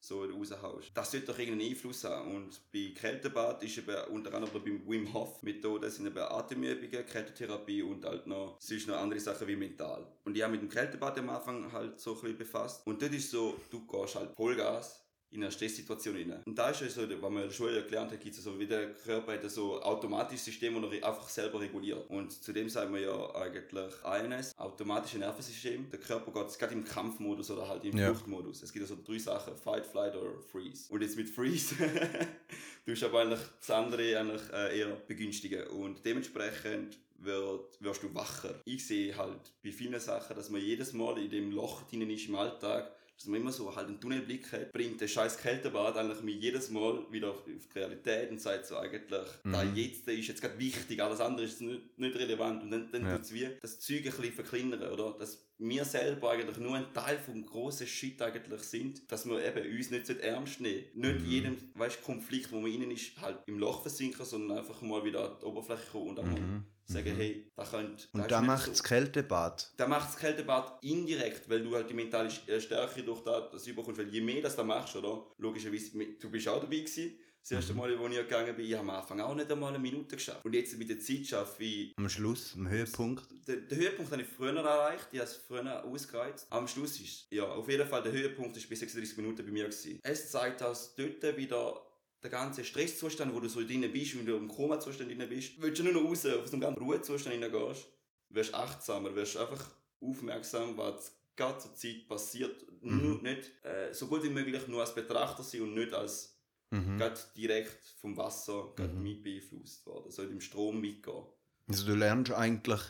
So 0.00 0.24
raushaust. 0.24 0.90
Das 0.94 1.10
sollte 1.10 1.26
doch 1.26 1.38
irgendeinen 1.38 1.70
Einfluss 1.70 2.04
haben. 2.04 2.34
Und 2.34 2.60
bei 2.72 2.92
Kältebad 2.94 3.62
ist 3.62 3.78
eben 3.78 3.96
unter 4.10 4.34
anderem 4.34 4.62
beim 4.62 4.88
Wim 4.88 5.12
Hof 5.12 5.42
Methode 5.42 5.90
sind 5.90 6.06
eben 6.06 6.18
Atemübungen, 6.18 7.06
Kältetherapie 7.06 7.82
und 7.82 8.04
halt 8.04 8.26
noch, 8.26 8.56
sonst 8.60 8.88
noch 8.88 8.96
andere 8.96 9.20
Sachen 9.20 9.46
wie 9.46 9.56
mental. 9.56 10.06
Und 10.24 10.36
ich 10.36 10.42
habe 10.42 10.52
mit 10.52 10.62
dem 10.62 10.68
Kältebad 10.68 11.18
am 11.18 11.30
Anfang 11.30 11.70
halt 11.72 12.00
so 12.00 12.14
ein 12.14 12.20
bisschen 12.20 12.38
befasst. 12.38 12.86
Und 12.86 13.02
dort 13.02 13.12
ist 13.12 13.30
so, 13.30 13.56
du 13.70 13.86
gehst 13.86 14.16
halt 14.16 14.34
Vollgas 14.34 15.04
in 15.32 15.42
eine 15.42 15.52
Stresssituation 15.52 16.16
rein. 16.16 16.42
Und 16.44 16.58
da 16.58 16.70
ist 16.70 16.80
ja 16.80 16.88
so, 16.88 17.02
was 17.02 17.20
man 17.20 17.42
in 17.42 17.48
der 17.48 17.54
Schule 17.54 17.82
gelernt 17.84 18.10
hat, 18.10 18.20
gibt 18.20 18.36
es 18.36 18.42
so, 18.42 18.58
wie 18.58 18.66
der 18.66 18.92
Körper 18.94 19.32
hat 19.32 19.48
so 19.50 19.80
automatisches 19.80 20.44
System, 20.46 20.80
das 20.82 20.92
er 20.92 21.08
einfach 21.08 21.28
selber 21.28 21.60
reguliert. 21.60 22.08
Und 22.10 22.32
zudem 22.32 22.68
sagen 22.68 22.92
wir 22.92 23.00
ja 23.00 23.34
eigentlich 23.36 23.92
INS, 24.04 24.58
automatisches 24.58 25.20
Nervensystem. 25.20 25.88
Der 25.90 26.00
Körper 26.00 26.32
geht 26.32 26.58
gerade 26.58 26.74
im 26.74 26.84
Kampfmodus 26.84 27.50
oder 27.50 27.68
halt 27.68 27.84
im 27.84 27.96
Ja. 27.96 28.06
Fluchtmodus. 28.06 28.62
Es 28.62 28.72
gibt 28.72 28.82
also 28.82 28.98
drei 29.06 29.18
Sachen, 29.18 29.56
Fight, 29.56 29.86
Flight 29.86 30.16
oder 30.16 30.40
Freeze. 30.50 30.92
Und 30.92 31.02
jetzt 31.02 31.16
mit 31.16 31.28
Freeze 31.28 31.76
tust 32.86 33.02
du 33.02 33.06
aber 33.06 33.20
eigentlich 33.20 33.40
das 33.60 33.70
andere 33.70 34.18
eigentlich 34.18 34.42
äh, 34.52 34.78
eher 34.80 34.96
begünstigen. 35.06 35.66
Und 35.68 36.04
dementsprechend 36.04 36.98
wird, 37.18 37.80
wirst 37.80 38.02
du 38.02 38.14
wacher. 38.14 38.60
Ich 38.64 38.86
sehe 38.86 39.16
halt 39.16 39.52
bei 39.62 39.70
vielen 39.70 40.00
Sachen, 40.00 40.34
dass 40.36 40.50
man 40.50 40.60
jedes 40.60 40.92
Mal 40.92 41.18
in 41.18 41.30
dem 41.30 41.52
Loch 41.52 41.82
drin 41.82 42.08
ist 42.10 42.28
im 42.28 42.34
Alltag, 42.34 42.90
dass 43.20 43.26
man 43.28 43.38
immer 43.42 43.52
so 43.52 43.76
halt 43.76 43.86
einen 43.88 44.00
Tunnelblick 44.00 44.50
hat, 44.50 44.72
bringt 44.72 44.98
der 44.98 45.06
scheiß 45.06 45.36
Kältebad 45.36 45.94
eigentlich 45.94 46.22
mich 46.22 46.40
jedes 46.40 46.70
Mal 46.70 47.04
wieder 47.10 47.30
auf, 47.32 47.40
auf 47.40 47.44
die 47.74 47.78
Realität 47.78 48.30
und 48.30 48.40
sagt 48.40 48.64
so 48.64 48.78
eigentlich, 48.78 49.02
da 49.44 49.62
Mhm. 49.62 49.76
jetzt 49.76 50.08
ist 50.08 50.28
jetzt 50.28 50.40
gerade 50.40 50.58
wichtig, 50.58 51.02
alles 51.02 51.20
andere 51.20 51.44
ist 51.44 51.60
nicht, 51.60 51.98
nicht 51.98 52.16
relevant 52.16 52.62
und 52.62 52.70
dann, 52.70 52.90
dann 52.90 53.04
Ja. 53.04 53.16
tut's 53.16 53.30
wie 53.34 53.46
das 53.60 53.78
Zeug 53.78 53.98
ein 53.98 54.04
bisschen 54.04 54.32
verkleinern, 54.32 54.82
oder? 54.90 55.16
Dass 55.18 55.46
wir 55.58 55.84
selber 55.84 56.30
eigentlich 56.30 56.56
nur 56.56 56.74
ein 56.74 56.94
Teil 56.94 57.18
vom 57.18 57.44
grossen 57.44 57.86
Shit 57.86 58.22
eigentlich 58.22 58.62
sind, 58.62 59.02
dass 59.12 59.26
wir 59.28 59.44
eben 59.44 59.70
uns 59.76 59.90
nicht 59.90 60.08
ernst 60.08 60.62
nehmen. 60.62 60.84
Nicht 60.94 61.20
Mhm. 61.20 61.26
jedem, 61.26 61.56
weißt 61.74 62.02
Konflikt, 62.02 62.50
wo 62.52 62.60
man 62.60 62.72
innen 62.72 62.90
ist, 62.90 63.20
halt 63.20 63.36
im 63.46 63.58
Loch 63.58 63.82
versinken, 63.82 64.24
sondern 64.24 64.56
einfach 64.56 64.80
mal 64.80 65.04
wieder 65.04 65.32
an 65.32 65.36
die 65.42 65.44
Oberfläche 65.44 65.90
kommen 65.92 66.08
und 66.08 66.18
einmal 66.20 66.40
Mhm. 66.40 66.64
Sagen, 66.90 67.12
Mhm. 67.12 67.16
hey, 67.16 67.50
da 67.56 67.64
könnte... 67.64 68.04
Und 68.12 68.30
da 68.30 68.40
macht 68.40 68.64
so- 68.66 68.70
das 68.70 68.82
Kältebad. 68.82 69.72
da 69.76 69.86
macht 69.88 70.08
das 70.10 70.18
Kältebad 70.18 70.82
indirekt, 70.82 71.48
weil 71.48 71.62
du 71.62 71.74
halt 71.74 71.88
die 71.90 71.94
mentale 71.94 72.30
äh, 72.46 72.60
Stärke 72.60 73.02
durch 73.02 73.22
das, 73.22 73.50
das 73.52 73.66
überkommst. 73.66 74.00
Weil 74.00 74.08
je 74.08 74.20
mehr 74.20 74.42
das 74.42 74.56
da 74.56 74.62
machst, 74.64 74.96
oder? 74.96 75.26
Logischerweise, 75.38 75.90
du 76.20 76.30
bist 76.30 76.48
auch 76.48 76.60
dabei 76.60 76.78
gewesen. 76.78 77.18
Das 77.42 77.52
erste 77.52 77.72
Mhm. 77.72 77.78
Mal, 77.78 77.98
wo 77.98 78.06
ich 78.06 78.16
gegangen 78.16 78.54
bin, 78.54 78.66
ich 78.66 78.74
habe 78.74 78.82
am 78.82 78.90
Anfang 78.90 79.18
auch 79.20 79.34
nicht 79.34 79.50
einmal 79.50 79.70
eine 79.70 79.78
Minute 79.78 80.14
geschafft. 80.16 80.44
Und 80.44 80.52
jetzt 80.54 80.76
mit 80.76 80.90
der 80.90 81.00
Zeit 81.00 81.26
schaffe 81.26 81.64
ich... 81.64 81.92
Am 81.96 82.06
Schluss, 82.06 82.52
am 82.54 82.68
Höhepunkt. 82.68 83.24
Den, 83.48 83.66
den 83.66 83.78
Höhepunkt 83.78 84.12
habe 84.12 84.20
ich 84.20 84.28
früher 84.28 84.54
erreicht, 84.56 85.06
ich 85.12 85.18
habe 85.20 85.30
es 85.30 85.36
früher 85.36 85.82
ausgereizt. 85.84 86.46
Am 86.50 86.68
Schluss 86.68 87.00
ist, 87.00 87.26
ja, 87.30 87.44
auf 87.44 87.66
jeden 87.66 87.88
Fall, 87.88 88.02
der 88.02 88.12
Höhepunkt 88.12 88.58
ist 88.58 88.68
bei 88.68 88.74
36 88.76 89.16
Minuten 89.16 89.42
bei 89.46 89.50
mir 89.50 89.64
gewesen. 89.64 89.98
Es 90.02 90.30
zeigt, 90.30 90.60
dass 90.60 90.94
dort 90.94 91.22
wieder 91.38 91.80
der 92.22 92.30
ganze 92.30 92.64
Stresszustand, 92.64 93.34
wo 93.34 93.40
du 93.40 93.48
so 93.48 93.60
drin 93.60 93.90
bist, 93.92 94.16
wenn 94.18 94.26
du 94.26 94.36
im 94.36 94.48
Koma-Zustand 94.48 95.10
drin 95.10 95.28
bist, 95.28 95.60
willst 95.60 95.78
du 95.80 95.84
nur 95.84 95.94
noch 95.94 96.04
raus, 96.04 96.22
so 96.22 96.28
einen 96.52 96.60
ganzen 96.60 96.82
Ruhezustand 96.82 97.34
hineingehst, 97.34 97.86
wirst 98.28 98.54
achtsamer, 98.54 99.14
wirst 99.14 99.36
einfach 99.36 99.64
aufmerksam, 100.00 100.76
was 100.76 101.12
gerade 101.36 101.58
zur 101.58 101.74
Zeit 101.74 102.06
passiert. 102.08 102.66
Mhm. 102.82 103.02
Nur 103.02 103.22
nicht, 103.22 103.50
äh, 103.64 103.92
so 103.92 104.06
gut 104.06 104.22
wie 104.22 104.28
möglich 104.30 104.66
nur 104.68 104.80
als 104.82 104.94
Betrachter 104.94 105.42
sein 105.42 105.62
und 105.62 105.74
nicht 105.74 105.92
als 105.94 106.36
Mhm. 106.72 106.98
gerade 106.98 107.18
direkt 107.36 107.82
vom 108.00 108.16
Wasser 108.16 108.72
gerade 108.76 108.92
Mhm. 108.94 109.02
mit 109.02 109.22
beeinflusst 109.22 109.84
worden, 109.86 110.10
so 110.10 110.22
im 110.22 110.40
Strom 110.40 110.80
mitgehen. 110.80 111.24
Also 111.68 111.86
du 111.86 111.94
lernst 111.94 112.30
eigentlich 112.32 112.80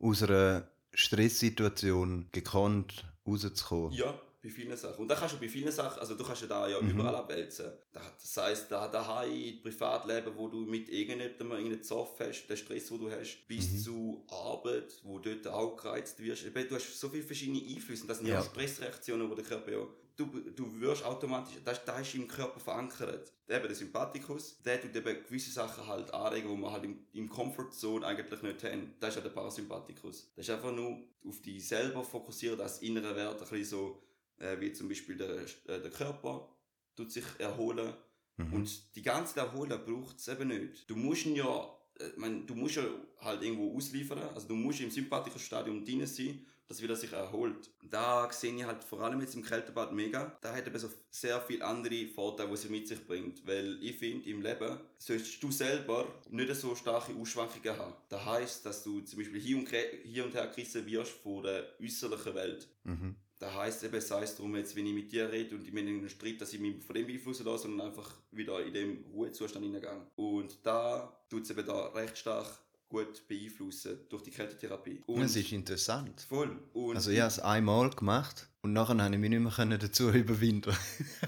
aus 0.00 0.22
einer 0.22 0.70
Stresssituation 0.92 2.28
gekonnt 2.32 3.04
rauszukommen. 3.26 3.92
Ja, 3.92 4.20
bei 4.46 4.52
vielen 4.52 4.76
Sachen. 4.76 5.00
Und 5.02 5.08
da 5.08 5.14
kannst 5.14 5.34
du 5.34 5.38
bei 5.40 5.48
vielen 5.48 5.72
Sachen, 5.72 5.98
also 6.00 6.14
du 6.14 6.24
kannst 6.24 6.42
ja 6.42 6.48
da 6.48 6.68
ja 6.68 6.80
Mhm. 6.80 6.90
überall 6.90 7.14
abwälzen. 7.16 7.72
Da- 7.92 8.00
Das 8.20 8.36
heisst, 8.36 8.70
da 8.70 8.88
daheim, 8.88 9.60
Privatleben, 9.62 10.32
wo 10.36 10.48
du 10.48 10.60
mit 10.60 10.88
irgendjemandem 10.88 11.52
einen 11.52 11.82
Zoff 11.82 12.18
hast, 12.20 12.46
den 12.46 12.56
Stress, 12.56 12.86
den 12.88 12.98
du 13.00 13.10
hast, 13.10 13.46
bis 13.48 13.70
Mhm. 13.72 13.78
zu 13.78 14.24
Arbeit, 14.28 14.92
wo 15.02 15.18
du 15.18 15.34
dort 15.36 15.54
auch 15.54 15.76
gereizt 15.76 16.18
wirst. 16.20 16.44
Du 16.44 16.74
hast 16.74 17.00
so 17.00 17.08
viele 17.08 17.22
verschiedene 17.22 17.60
Einflüsse. 17.74 18.02
Und 18.02 18.08
das 18.08 18.18
sind 18.18 18.26
ja, 18.28 18.34
Ja. 18.34 18.40
auch 18.40 18.44
Stressreaktionen, 18.50 19.28
die 19.28 19.34
der 19.36 19.44
Körper 19.44 19.72
ja... 19.72 19.86
Du, 20.18 20.24
du 20.24 20.80
wirst 20.80 21.04
automatisch, 21.04 21.56
das, 21.62 21.84
das 21.84 22.00
ist 22.00 22.14
im 22.14 22.26
Körper 22.26 22.58
verankert. 22.58 23.30
Eben 23.50 23.66
der 23.66 23.74
Sympathikus, 23.74 24.56
der 24.64 24.80
tut 24.80 24.96
eben 24.96 25.22
gewisse 25.24 25.50
Sachen 25.50 25.86
halt 25.86 26.12
anregen, 26.14 26.48
die 26.48 26.56
man 26.56 26.72
halt 26.72 26.84
im, 26.84 27.04
im 27.12 27.28
Comfortzone 27.28 28.06
eigentlich 28.06 28.40
nicht 28.40 28.64
haben. 28.64 28.94
Das 28.98 29.10
ist 29.10 29.16
ja 29.16 29.20
der 29.20 29.28
Parasympathikus. 29.30 30.32
Das 30.34 30.48
ist 30.48 30.54
einfach 30.54 30.72
nur 30.72 31.02
auf 31.22 31.42
dich 31.42 31.68
selber 31.68 32.02
fokussiert, 32.02 32.58
als 32.60 32.78
innere 32.80 33.14
Wert, 33.14 33.34
ein 33.42 33.48
bisschen 33.48 33.64
so, 33.66 34.02
äh, 34.38 34.58
wie 34.60 34.72
zum 34.72 34.88
Beispiel 34.88 35.16
der, 35.16 35.30
äh, 35.66 35.80
der 35.80 35.90
Körper 35.90 36.48
tut 36.96 37.10
sich 37.12 37.24
erholen 37.38 37.94
Mhm. 38.38 38.52
und 38.52 38.96
die 38.96 39.02
ganze 39.02 39.40
Erholen 39.40 39.80
braucht 39.84 40.18
es 40.18 40.28
eben 40.28 40.48
nicht. 40.48 40.88
Du 40.90 40.96
musst 40.96 41.26
ihn 41.26 41.36
ja, 41.36 41.70
äh, 41.98 42.10
mein, 42.16 42.46
du 42.46 42.54
musst 42.54 42.76
ja 42.76 42.84
halt 43.20 43.42
irgendwo 43.42 43.74
ausliefern, 43.74 44.18
also 44.34 44.46
du 44.48 44.54
musst 44.54 44.80
im 44.80 44.90
sympathischen 44.90 45.40
Stadium 45.40 45.84
drin 45.84 46.06
sein, 46.06 46.44
dass 46.68 46.82
wieder 46.82 46.96
sich 46.96 47.12
erholt. 47.12 47.70
Da 47.88 48.30
sehe 48.32 48.54
ich 48.54 48.64
halt 48.64 48.82
vor 48.82 49.00
allem 49.00 49.20
jetzt 49.20 49.36
im 49.36 49.42
Kältebad 49.44 49.92
mega, 49.92 50.36
da 50.42 50.54
hat 50.54 50.66
eben 50.66 50.78
so 50.78 50.90
sehr 51.10 51.40
viele 51.40 51.64
andere 51.64 52.08
Vorteile, 52.08 52.50
die 52.50 52.56
sie 52.56 52.68
mit 52.68 52.88
sich 52.88 53.06
bringt, 53.06 53.46
weil 53.46 53.78
ich 53.82 53.96
finde, 53.96 54.28
im 54.28 54.42
Leben 54.42 54.80
sollst 54.98 55.42
du 55.42 55.50
selber 55.50 56.06
nicht 56.28 56.54
so 56.56 56.74
starke 56.74 57.14
Ausschwankungen 57.14 57.78
haben. 57.78 57.94
Das 58.08 58.24
heisst, 58.26 58.66
dass 58.66 58.82
du 58.82 59.00
zum 59.00 59.20
Beispiel 59.20 59.40
hier 59.40 59.56
und, 59.56 59.68
hier 60.02 60.24
und 60.24 60.34
her 60.34 60.48
gerissen 60.48 60.84
wirst 60.86 61.12
von 61.12 61.42
der 61.44 61.64
äußerlichen 61.80 62.34
Welt. 62.34 62.68
Mhm. 62.84 63.14
Das 63.38 63.54
heisst 63.54 63.84
eben, 63.84 64.00
sei 64.00 64.22
es 64.22 64.34
darum, 64.36 64.56
jetzt, 64.56 64.74
wenn 64.76 64.86
ich 64.86 64.94
mit 64.94 65.12
dir 65.12 65.30
rede 65.30 65.54
und 65.56 65.66
ich 65.66 65.72
bin 65.72 65.86
in 65.86 65.98
einem 65.98 66.08
Streit, 66.08 66.40
dass 66.40 66.52
ich 66.54 66.60
mich 66.60 66.82
von 66.82 66.94
dem 66.94 67.06
beeinflussen 67.06 67.44
lasse, 67.44 67.64
sondern 67.64 67.88
einfach 67.88 68.10
wieder 68.30 68.64
in 68.64 68.72
dem 68.72 69.04
Ruhezustand 69.12 69.64
hineingehe. 69.64 70.06
Und 70.16 70.56
da 70.62 71.12
tut 71.28 71.42
es 71.44 71.50
eben 71.50 71.66
da 71.66 71.88
recht 71.88 72.16
stark 72.16 72.46
gut 72.88 73.26
beeinflussen 73.28 73.98
durch 74.08 74.22
die 74.22 74.30
Kältetherapie. 74.30 75.02
Und 75.06 75.20
Das 75.20 75.36
ist 75.36 75.52
interessant. 75.52 76.20
voll. 76.28 76.56
Und 76.72 76.96
Also 76.96 77.10
ich 77.10 77.18
habe 77.20 77.28
es 77.28 77.38
einmal 77.40 77.90
gemacht 77.90 78.48
und 78.62 78.72
nachher 78.72 78.96
habe 78.96 79.12
ich 79.14 79.20
mich 79.20 79.28
nicht 79.30 79.40
mehr 79.40 79.52
können 79.52 79.78
dazu 79.78 80.08
überwinden. 80.12 80.74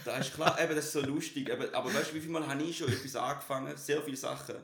das 0.05 0.29
ist 0.29 0.35
klar, 0.35 0.59
eben, 0.63 0.75
das 0.77 0.87
ist 0.87 0.93
so 0.93 1.01
lustig. 1.03 1.49
Eben, 1.51 1.75
aber 1.75 1.93
weißt 1.93 2.13
du, 2.13 2.15
wie 2.15 2.21
viel 2.21 2.31
Mal 2.31 2.47
habe 2.47 2.63
ich 2.63 2.79
schon 2.79 2.89
etwas 2.89 3.17
angefangen? 3.17 3.77
Sehr 3.77 4.01
viele 4.03 4.17
Sachen. 4.17 4.55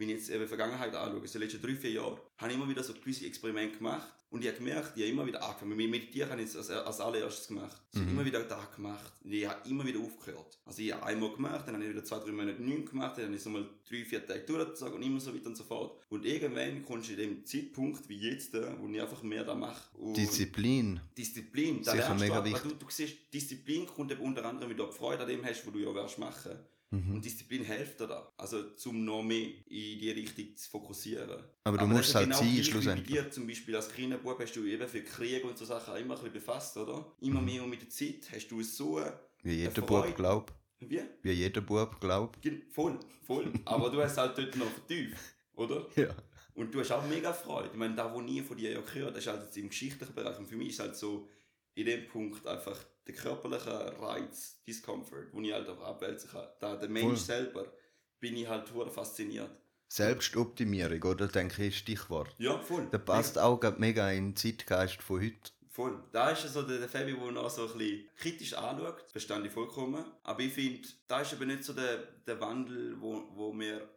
Wenn 0.00 0.08
ich 0.08 0.16
jetzt 0.16 0.30
eben 0.30 0.40
die 0.40 0.48
Vergangenheit 0.48 0.94
anschaue, 0.94 1.28
so 1.28 1.38
die 1.38 1.44
letzten 1.44 1.60
drei, 1.60 1.74
vier 1.76 1.90
Jahre, 1.92 2.18
habe 2.38 2.50
ich 2.50 2.56
immer 2.56 2.66
wieder 2.68 2.82
so 2.82 2.94
gewisse 2.94 3.26
Experimente 3.26 3.76
gemacht. 3.76 4.10
Und 4.30 4.42
ich 4.42 4.48
habe 4.48 4.58
gemerkt, 4.58 4.92
ich 4.96 5.02
habe 5.02 5.10
immer 5.12 5.26
wieder 5.26 5.42
angefangen. 5.42 5.76
Mit 5.76 5.90
Meditieren 5.90 6.30
habe 6.30 6.40
ich 6.40 6.48
es 6.48 6.56
als, 6.56 6.70
als 6.70 7.00
allererstes 7.00 7.48
gemacht. 7.48 7.82
Ich 7.92 7.98
habe 7.98 8.06
Mhm. 8.08 8.16
immer 8.16 8.24
wieder 8.24 8.40
da 8.44 8.64
gemacht. 8.74 9.12
Ich 9.24 9.46
habe 9.46 9.68
immer 9.68 9.84
wieder 9.84 9.98
aufgehört. 9.98 10.56
Also 10.64 10.80
ich 10.82 10.92
habe 10.94 11.04
einmal 11.04 11.32
gemacht, 11.32 11.64
dann 11.66 11.74
habe 11.74 11.84
ich 11.84 11.90
wieder 11.90 12.04
zwei, 12.04 12.20
drei 12.20 12.30
Monate 12.32 12.62
nichts 12.62 12.90
gemacht, 12.92 13.18
dann 13.18 13.26
habe 13.26 13.34
ich 13.34 13.42
so 13.42 13.50
mal 13.50 13.68
drei, 13.88 14.04
vier 14.04 14.24
Tage 14.24 14.40
durchgezogen 14.46 14.94
und 14.94 15.02
immer 15.02 15.20
so 15.20 15.34
weiter 15.34 15.46
und 15.48 15.56
so 15.56 15.64
fort. 15.64 16.00
Und 16.08 16.24
irgendwann 16.24 16.82
kommst 16.84 17.08
du 17.08 17.12
in 17.14 17.18
dem 17.18 17.44
Zeitpunkt 17.44 18.08
wie 18.08 18.20
jetzt, 18.20 18.54
äh, 18.54 18.70
wo 18.78 18.88
ich 18.88 19.02
einfach 19.02 19.22
mehr 19.24 19.44
da 19.44 19.54
mache. 19.54 19.82
Und 19.98 20.16
Disziplin. 20.16 21.00
Disziplin, 21.18 21.82
da 21.82 21.90
Sicher 21.92 22.04
lernst 22.04 22.20
mega 22.22 22.34
du, 22.34 22.40
aber 22.40 22.50
wichtig. 22.50 22.70
du, 22.78 22.84
du 22.84 22.86
siehst, 22.88 23.16
Disziplin 23.34 23.84
kommt 23.86 24.12
eben 24.12 24.22
unter 24.22 24.44
anderem, 24.46 24.70
weil 24.70 24.76
du 24.76 24.90
Freude 24.92 25.22
an 25.24 25.28
dem 25.28 25.44
hast, 25.44 25.66
was 25.66 25.72
du 25.72 25.78
ja 25.80 25.92
willst 25.94 26.18
machen. 26.18 26.52
Mhm. 26.92 27.14
Und 27.14 27.24
Disziplin 27.24 27.62
hilft 27.64 28.00
dir 28.00 28.08
da. 28.08 28.32
Also, 28.36 28.70
zum 28.74 29.04
noch 29.04 29.22
mehr 29.22 29.46
in 29.46 29.98
die 30.00 30.10
Richtung 30.10 30.56
zu 30.56 30.68
fokussieren. 30.70 31.42
Aber 31.64 31.78
du 31.78 31.84
das 31.84 31.88
musst 31.96 32.08
es 32.08 32.14
halt 32.16 32.26
genau 32.26 32.38
sein, 32.38 32.64
schlussendlich. 32.64 33.16
Bei 33.16 33.22
dir 33.22 33.30
zum 33.30 33.46
Beispiel 33.46 33.76
als 33.76 33.88
kleiner 33.88 34.18
Bub 34.18 34.38
hast 34.40 34.56
du 34.56 34.64
eben 34.64 34.88
für 34.88 35.02
Krieg 35.04 35.44
und 35.44 35.56
so 35.56 35.64
Sachen 35.64 35.92
auch 35.94 35.98
immer 35.98 36.14
ein 36.14 36.18
bisschen 36.18 36.32
befasst, 36.32 36.76
oder? 36.76 37.12
Immer 37.20 37.40
Mhm. 37.40 37.46
mehr 37.46 37.62
und 37.64 37.70
mit 37.70 37.82
der 37.82 37.90
Zeit 37.90 38.28
hast 38.32 38.48
du 38.48 38.62
so... 38.62 38.98
äh, 38.98 39.12
Wie 39.42 39.54
jeder. 39.54 39.82
Bub 39.82 40.16
glaubt. 40.16 40.52
Wie? 40.80 41.00
Wie 41.22 41.30
jeder 41.30 41.60
Bub 41.60 42.00
glaubt. 42.00 42.38
Voll, 42.70 42.98
voll. 43.24 43.52
Aber 43.66 43.90
du 43.90 44.02
hast 44.02 44.16
halt 44.18 44.36
dort 44.36 44.56
noch 44.56 44.70
vertieft, 44.70 45.16
oder? 45.54 45.86
Ja. 45.96 46.08
Und 46.54 46.74
du 46.74 46.80
hast 46.80 46.90
auch 46.90 47.06
mega 47.06 47.32
Freude. 47.32 47.70
Ich 47.72 47.78
meine, 47.78 47.94
da, 47.94 48.12
wo 48.12 48.20
nie 48.20 48.42
von 48.42 48.56
dir 48.56 48.72
ja 48.72 48.80
gehört, 48.80 49.14
das 49.14 49.24
ist 49.24 49.28
halt 49.30 49.42
jetzt 49.44 49.56
im 49.56 49.68
geschichtlichen 49.68 50.12
Bereich. 50.14 50.36
Und 50.38 50.48
für 50.48 50.56
mich 50.56 50.70
ist 50.70 50.80
halt 50.80 50.96
so 50.96 51.28
in 51.74 51.86
dem 51.86 52.06
Punkt 52.08 52.44
einfach 52.46 52.76
der 53.06 53.14
körperliche 53.14 54.00
Reiz, 54.00 54.62
Discomfort, 54.66 55.28
wo 55.32 55.40
ich 55.40 55.52
halt 55.52 55.68
auch 55.68 55.82
abwälzen 55.82 56.30
kann. 56.30 56.48
Da, 56.60 56.76
der 56.76 56.88
Mensch 56.88 57.06
Voll. 57.06 57.16
selber, 57.16 57.72
bin 58.20 58.36
ich 58.36 58.48
halt 58.48 58.72
hure 58.72 58.90
fasziniert. 58.90 59.50
Selbstoptimierung, 59.88 61.02
oder? 61.02 61.26
Denke 61.26 61.64
ich, 61.64 61.78
Stichwort. 61.78 62.34
Ja, 62.38 62.58
voll. 62.60 62.86
Der 62.92 62.98
passt 62.98 63.38
auch 63.38 63.58
grad 63.58 63.80
mega 63.80 64.08
in 64.10 64.30
den 64.30 64.36
Zeitgeist 64.36 65.02
von 65.02 65.20
heute. 65.20 65.50
Voll. 65.68 66.02
Da 66.12 66.30
ist 66.30 66.42
so 66.52 66.62
der, 66.62 66.78
der 66.78 66.88
Fabi, 66.88 67.14
der 67.14 67.32
noch 67.32 67.50
so 67.50 67.66
ein 67.66 67.78
bisschen 67.78 68.08
kritisch 68.16 68.54
anschaut. 68.54 69.02
Verstehe 69.10 69.44
ich 69.44 69.52
vollkommen. 69.52 70.04
Aber 70.22 70.40
ich 70.40 70.52
finde, 70.52 70.88
da 71.08 71.20
ist 71.22 71.32
eben 71.32 71.48
nicht 71.48 71.64
so 71.64 71.72
der, 71.72 71.98
der 72.26 72.40
Wandel, 72.40 73.00
wo, 73.00 73.24
wo 73.34 73.58
wir, 73.58 73.88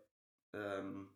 ähm, 0.53 1.10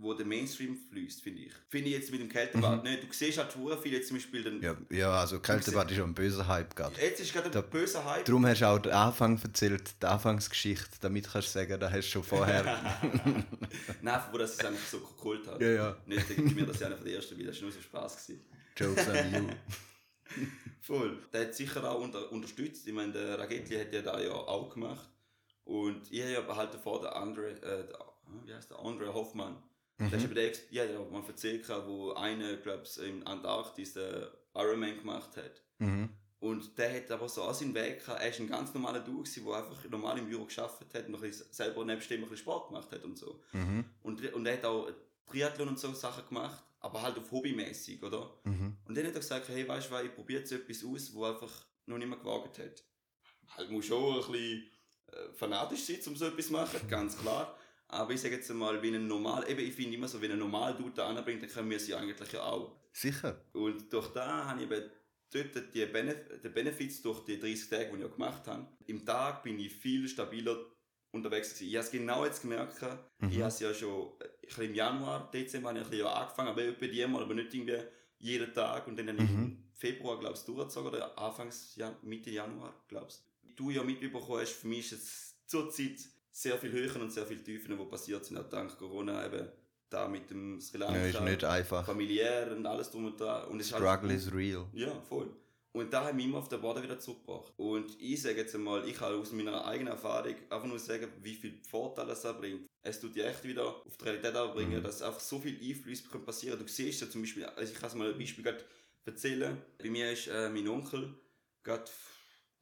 wo 0.00 0.14
der 0.14 0.24
Mainstream 0.24 0.76
fließt, 0.90 1.20
finde 1.20 1.42
ich. 1.42 1.52
Finde 1.68 1.90
ich 1.90 1.96
jetzt 1.96 2.10
mit 2.10 2.20
dem 2.20 2.28
Kältebad 2.28 2.82
nicht. 2.82 3.02
Du 3.02 3.06
siehst 3.12 3.36
halt 3.36 3.54
hure 3.54 3.80
viel 3.80 3.92
jetzt 3.92 4.08
zum 4.08 4.16
Beispiel 4.16 4.42
den, 4.42 4.62
Ja, 4.62 4.74
ja 4.90 5.12
also 5.12 5.40
Kältebad 5.40 5.90
ist 5.90 5.98
ja 5.98 6.04
ein 6.04 6.14
böser 6.14 6.48
Hype 6.48 6.74
gerade. 6.74 6.98
Jetzt 6.98 7.20
ist 7.20 7.32
gerade 7.32 7.56
ein 7.56 7.70
böser 7.70 8.04
Hype. 8.04 8.24
Darum 8.24 8.46
hast 8.46 8.62
du 8.62 8.66
auch 8.66 8.78
den 8.78 8.92
Anfang 8.92 9.38
erzählt, 9.42 9.94
die 10.00 10.06
Anfangsgeschichte, 10.06 10.98
damit 11.00 11.30
kannst 11.30 11.48
du 11.48 11.52
sagen, 11.52 11.78
da 11.78 11.90
hast 11.90 12.06
du 12.06 12.12
schon 12.12 12.24
vorher. 12.24 12.64
Nein, 14.00 14.20
wo 14.32 14.38
das 14.38 14.54
es 14.54 14.64
eigentlich 14.64 14.88
so 14.90 15.00
geholt 15.00 15.46
hat. 15.46 15.60
ja, 15.60 15.68
ja. 15.68 15.96
Nicht 16.06 16.28
denke 16.30 16.44
ich 16.44 16.54
mir, 16.54 16.66
dass 16.66 16.76
ich 16.76 16.86
einer 16.86 16.96
von 16.96 17.04
der 17.04 17.16
ersten 17.16 17.36
bin, 17.36 17.46
das 17.46 17.56
war 17.56 17.62
nur 17.64 17.72
so 17.72 17.80
Spaß. 17.82 18.26
Gewesen. 18.26 18.44
Jokes 18.76 19.08
on 19.08 19.34
you. 19.34 19.48
Voll. 20.80 21.18
Der 21.32 21.42
hat 21.42 21.54
sicher 21.54 21.88
auch 21.90 22.00
unter, 22.00 22.32
unterstützt. 22.32 22.86
Ich 22.86 22.94
meine, 22.94 23.12
der 23.12 23.38
Ragetli 23.38 23.76
hat 23.76 23.92
ja 23.92 24.00
da 24.00 24.18
ja 24.18 24.32
auch 24.32 24.72
gemacht. 24.72 25.10
Und 25.64 26.10
ich 26.10 26.22
habe 26.22 26.32
ja 26.32 26.56
halt 26.56 26.72
davor 26.72 27.00
den 27.00 27.10
Andre, 27.10 27.50
äh, 27.50 27.86
der, 27.86 27.98
wie 28.44 28.54
heißt 28.54 28.70
der? 28.70 28.78
Andre 28.78 29.12
Hoffmann. 29.12 29.62
Der 30.00 30.06
ist 30.18 30.24
Mhm. 30.24 30.24
eben 30.24 30.34
der, 30.34 30.52
ja, 30.70 30.84
ja, 30.84 31.00
man 31.10 31.26
erzählt, 31.26 31.66
gehabt, 31.66 31.86
wo 31.86 32.12
einer, 32.12 32.56
glaube 32.56 32.84
ich, 32.84 32.98
in 33.02 33.26
Antarktis 33.26 33.94
den 33.94 34.26
Ironman 34.54 34.96
gemacht 34.98 35.36
hat. 35.36 35.62
Mhm. 35.78 36.08
Und 36.40 36.78
der 36.78 36.96
hat 36.96 37.10
aber 37.10 37.28
so 37.28 37.42
auch 37.42 37.52
seinen 37.52 37.74
Weg 37.74 38.00
gehabt. 38.00 38.20
Er 38.22 38.30
ist 38.30 38.40
ein 38.40 38.48
ganz 38.48 38.72
normaler 38.72 39.00
Dude, 39.00 39.24
gewesen, 39.24 39.44
der 39.44 39.56
einfach 39.56 39.84
normal 39.90 40.18
im 40.18 40.26
Büro 40.28 40.46
geschafft 40.46 40.80
hat 40.94 41.04
und 41.04 41.10
noch 41.10 41.22
ein 41.22 41.28
bisschen 41.28 41.52
selber 41.52 41.82
dem 41.82 41.90
ein 41.90 41.98
bisschen 41.98 42.36
Sport 42.36 42.68
gemacht 42.68 42.90
hat 42.90 43.04
und 43.04 43.18
so. 43.18 43.42
Mhm. 43.52 43.84
Und, 44.02 44.32
und 44.32 44.46
er 44.46 44.54
hat 44.54 44.64
auch 44.64 44.88
Triathlon 45.26 45.68
und 45.68 45.78
so 45.78 45.92
Sachen 45.92 46.26
gemacht, 46.26 46.62
aber 46.80 47.02
halt 47.02 47.18
auf 47.18 47.30
hobbymäßig, 47.30 48.02
oder? 48.02 48.34
Mhm. 48.44 48.74
Und 48.86 48.96
dann 48.96 49.06
hat 49.06 49.12
er 49.14 49.20
gesagt, 49.20 49.48
hey, 49.50 49.68
weißt 49.68 49.88
du 49.88 49.94
was, 49.94 50.04
ich 50.04 50.14
probiere 50.14 50.40
jetzt 50.40 50.52
etwas 50.52 50.82
aus, 50.82 51.12
wo 51.14 51.24
einfach 51.24 51.52
noch 51.84 51.98
niemand 51.98 52.22
gewagt 52.22 52.58
hat. 52.58 52.82
Halt 53.48 53.70
muss 53.70 53.84
schon 53.84 54.14
ein 54.14 54.32
bisschen 54.32 54.70
äh, 55.12 55.32
fanatisch 55.34 55.84
sein, 55.84 55.98
um 56.06 56.16
so 56.16 56.24
etwas 56.26 56.46
zu 56.46 56.52
machen, 56.52 56.80
ganz 56.88 57.18
klar. 57.18 57.54
Aber 57.92 58.12
ich 58.12 58.20
sage 58.20 58.36
jetzt 58.36 58.50
mal, 58.52 58.80
wie 58.82 58.94
ein 58.94 59.06
normal, 59.06 59.48
eben 59.50 59.60
ich 59.60 59.74
finde 59.74 59.96
immer 59.96 60.08
so, 60.08 60.20
wenn 60.22 60.32
ein 60.32 60.38
normal 60.38 60.74
Dude 60.76 60.92
da 60.94 61.08
anbringt, 61.08 61.42
dann 61.42 61.50
können 61.50 61.70
wir 61.70 61.80
sie 61.80 61.94
eigentlich 61.94 62.32
ja 62.32 62.42
auch. 62.42 62.76
Sicher. 62.92 63.40
Und 63.52 63.92
durch 63.92 64.08
da 64.12 64.46
habe 64.46 64.62
ich 64.62 64.70
eben 64.70 64.90
dort 65.32 65.74
die 65.74 65.86
Benef 65.86 66.16
die 66.42 66.48
Benefits 66.48 67.02
durch 67.02 67.24
die 67.24 67.38
30 67.38 67.68
Tage, 67.68 67.90
die 67.92 67.98
ich 67.98 68.04
auch 68.04 68.12
gemacht 68.12 68.46
habe. 68.46 68.66
Im 68.86 69.04
Tag 69.04 69.42
bin 69.42 69.58
ich 69.58 69.72
viel 69.72 70.08
stabiler 70.08 70.56
unterwegs 71.12 71.54
gewesen. 71.54 71.68
Ich 71.68 71.76
habe 71.76 71.84
es 71.86 71.90
genau 71.92 72.24
jetzt 72.24 72.42
gemerkt, 72.42 72.80
Mhm. 73.18 73.28
ich 73.30 73.38
habe 73.38 73.48
es 73.48 73.60
ja 73.60 73.74
schon 73.74 74.12
bisschen 74.40 74.64
im 74.64 74.74
Januar, 74.74 75.30
Dezember 75.32 75.68
habe 75.70 75.78
ich 75.78 75.84
ein 75.84 75.90
bisschen 75.90 76.06
angefangen, 76.06 76.48
aber 76.48 76.62
etwa 76.64 76.86
die 76.86 77.06
Mal, 77.06 77.22
aber 77.22 77.34
nicht 77.34 77.54
irgendwie 77.54 77.78
jeden 78.18 78.52
Tag. 78.52 78.86
Und 78.86 78.98
dann 78.98 79.08
habe 79.08 79.22
ich 79.22 79.30
Mhm. 79.30 79.42
im 79.44 79.64
Februar, 79.74 80.18
glaube 80.18 80.36
ich, 80.36 80.44
durchgezogen, 80.44 80.88
oder 80.92 81.18
Anfangs, 81.18 81.78
Mitte 82.02 82.30
Januar, 82.30 82.74
glaube 82.88 83.08
ich. 83.08 83.54
Du 83.56 83.70
ja 83.70 83.82
mitbekommen 83.82 84.40
hast, 84.40 84.52
für 84.52 84.68
mich 84.68 84.92
ist 84.92 85.02
es 85.02 85.34
zurzeit 85.46 85.98
sehr 86.32 86.56
viel 86.58 86.72
Höhen 86.72 87.02
und 87.02 87.10
sehr 87.12 87.26
viel 87.26 87.42
Tiefen, 87.42 87.76
die 87.76 87.84
passiert 87.84 88.24
sind, 88.24 88.38
auch 88.38 88.48
dank 88.48 88.76
Corona 88.78 89.26
eben. 89.26 89.48
Da 89.88 90.06
mit 90.06 90.30
dem 90.30 90.60
Sri 90.60 90.78
Lanka, 90.78 90.96
Ja, 90.98 91.06
ist 91.06 91.20
nicht 91.20 91.42
einfach. 91.44 91.84
familiär 91.84 92.52
und 92.56 92.64
alles 92.64 92.90
drum 92.92 93.06
und 93.06 93.20
dran. 93.20 93.48
Und 93.48 93.58
ist 93.60 93.72
halt- 93.72 93.82
Struggle 93.82 94.14
is 94.14 94.32
real. 94.32 94.66
ja, 94.72 95.00
voll. 95.08 95.34
Und 95.72 95.92
da 95.92 96.04
haben 96.06 96.18
wir 96.18 96.24
immer 96.24 96.38
auf 96.38 96.48
den 96.48 96.60
Boden 96.60 96.82
wieder 96.82 96.98
zurückgebracht. 96.98 97.52
Und 97.56 97.96
ich 98.00 98.20
sage 98.22 98.36
jetzt 98.38 98.54
einmal, 98.56 98.88
ich 98.88 98.94
kann 98.96 99.14
aus 99.14 99.30
meiner 99.32 99.64
eigenen 99.64 99.92
Erfahrung 99.92 100.34
einfach 100.48 100.64
nur 100.66 100.78
sagen, 100.80 101.06
wie 101.22 101.34
viel 101.34 101.60
Vorteile 101.68 102.12
es 102.12 102.22
bringt. 102.22 102.66
Es 102.82 103.00
tut 103.00 103.14
dich 103.14 103.24
echt 103.24 103.44
wieder 103.44 103.66
auf 103.66 103.96
die 103.96 104.04
Realität 104.04 104.34
bringen, 104.52 104.78
Mhm. 104.78 104.82
dass 104.82 105.00
einfach 105.02 105.20
so 105.20 105.38
viel 105.38 105.56
Einfluss 105.60 106.08
kann 106.10 106.24
passieren 106.24 106.58
Du 106.58 106.66
siehst 106.66 107.00
ja 107.02 107.10
zum 107.10 107.20
Beispiel, 107.22 107.44
also 107.44 107.72
ich 107.72 107.78
kann 107.78 107.88
es 107.88 107.94
mal 107.94 108.12
ein 108.12 108.18
Beispiel 108.18 108.42
gerade 108.44 108.64
erzählen. 109.04 109.60
Bei 109.78 109.90
mir 109.90 110.10
ist 110.12 110.26
äh, 110.28 110.48
mein 110.48 110.66
Onkel 110.68 111.14
gerade 111.62 111.84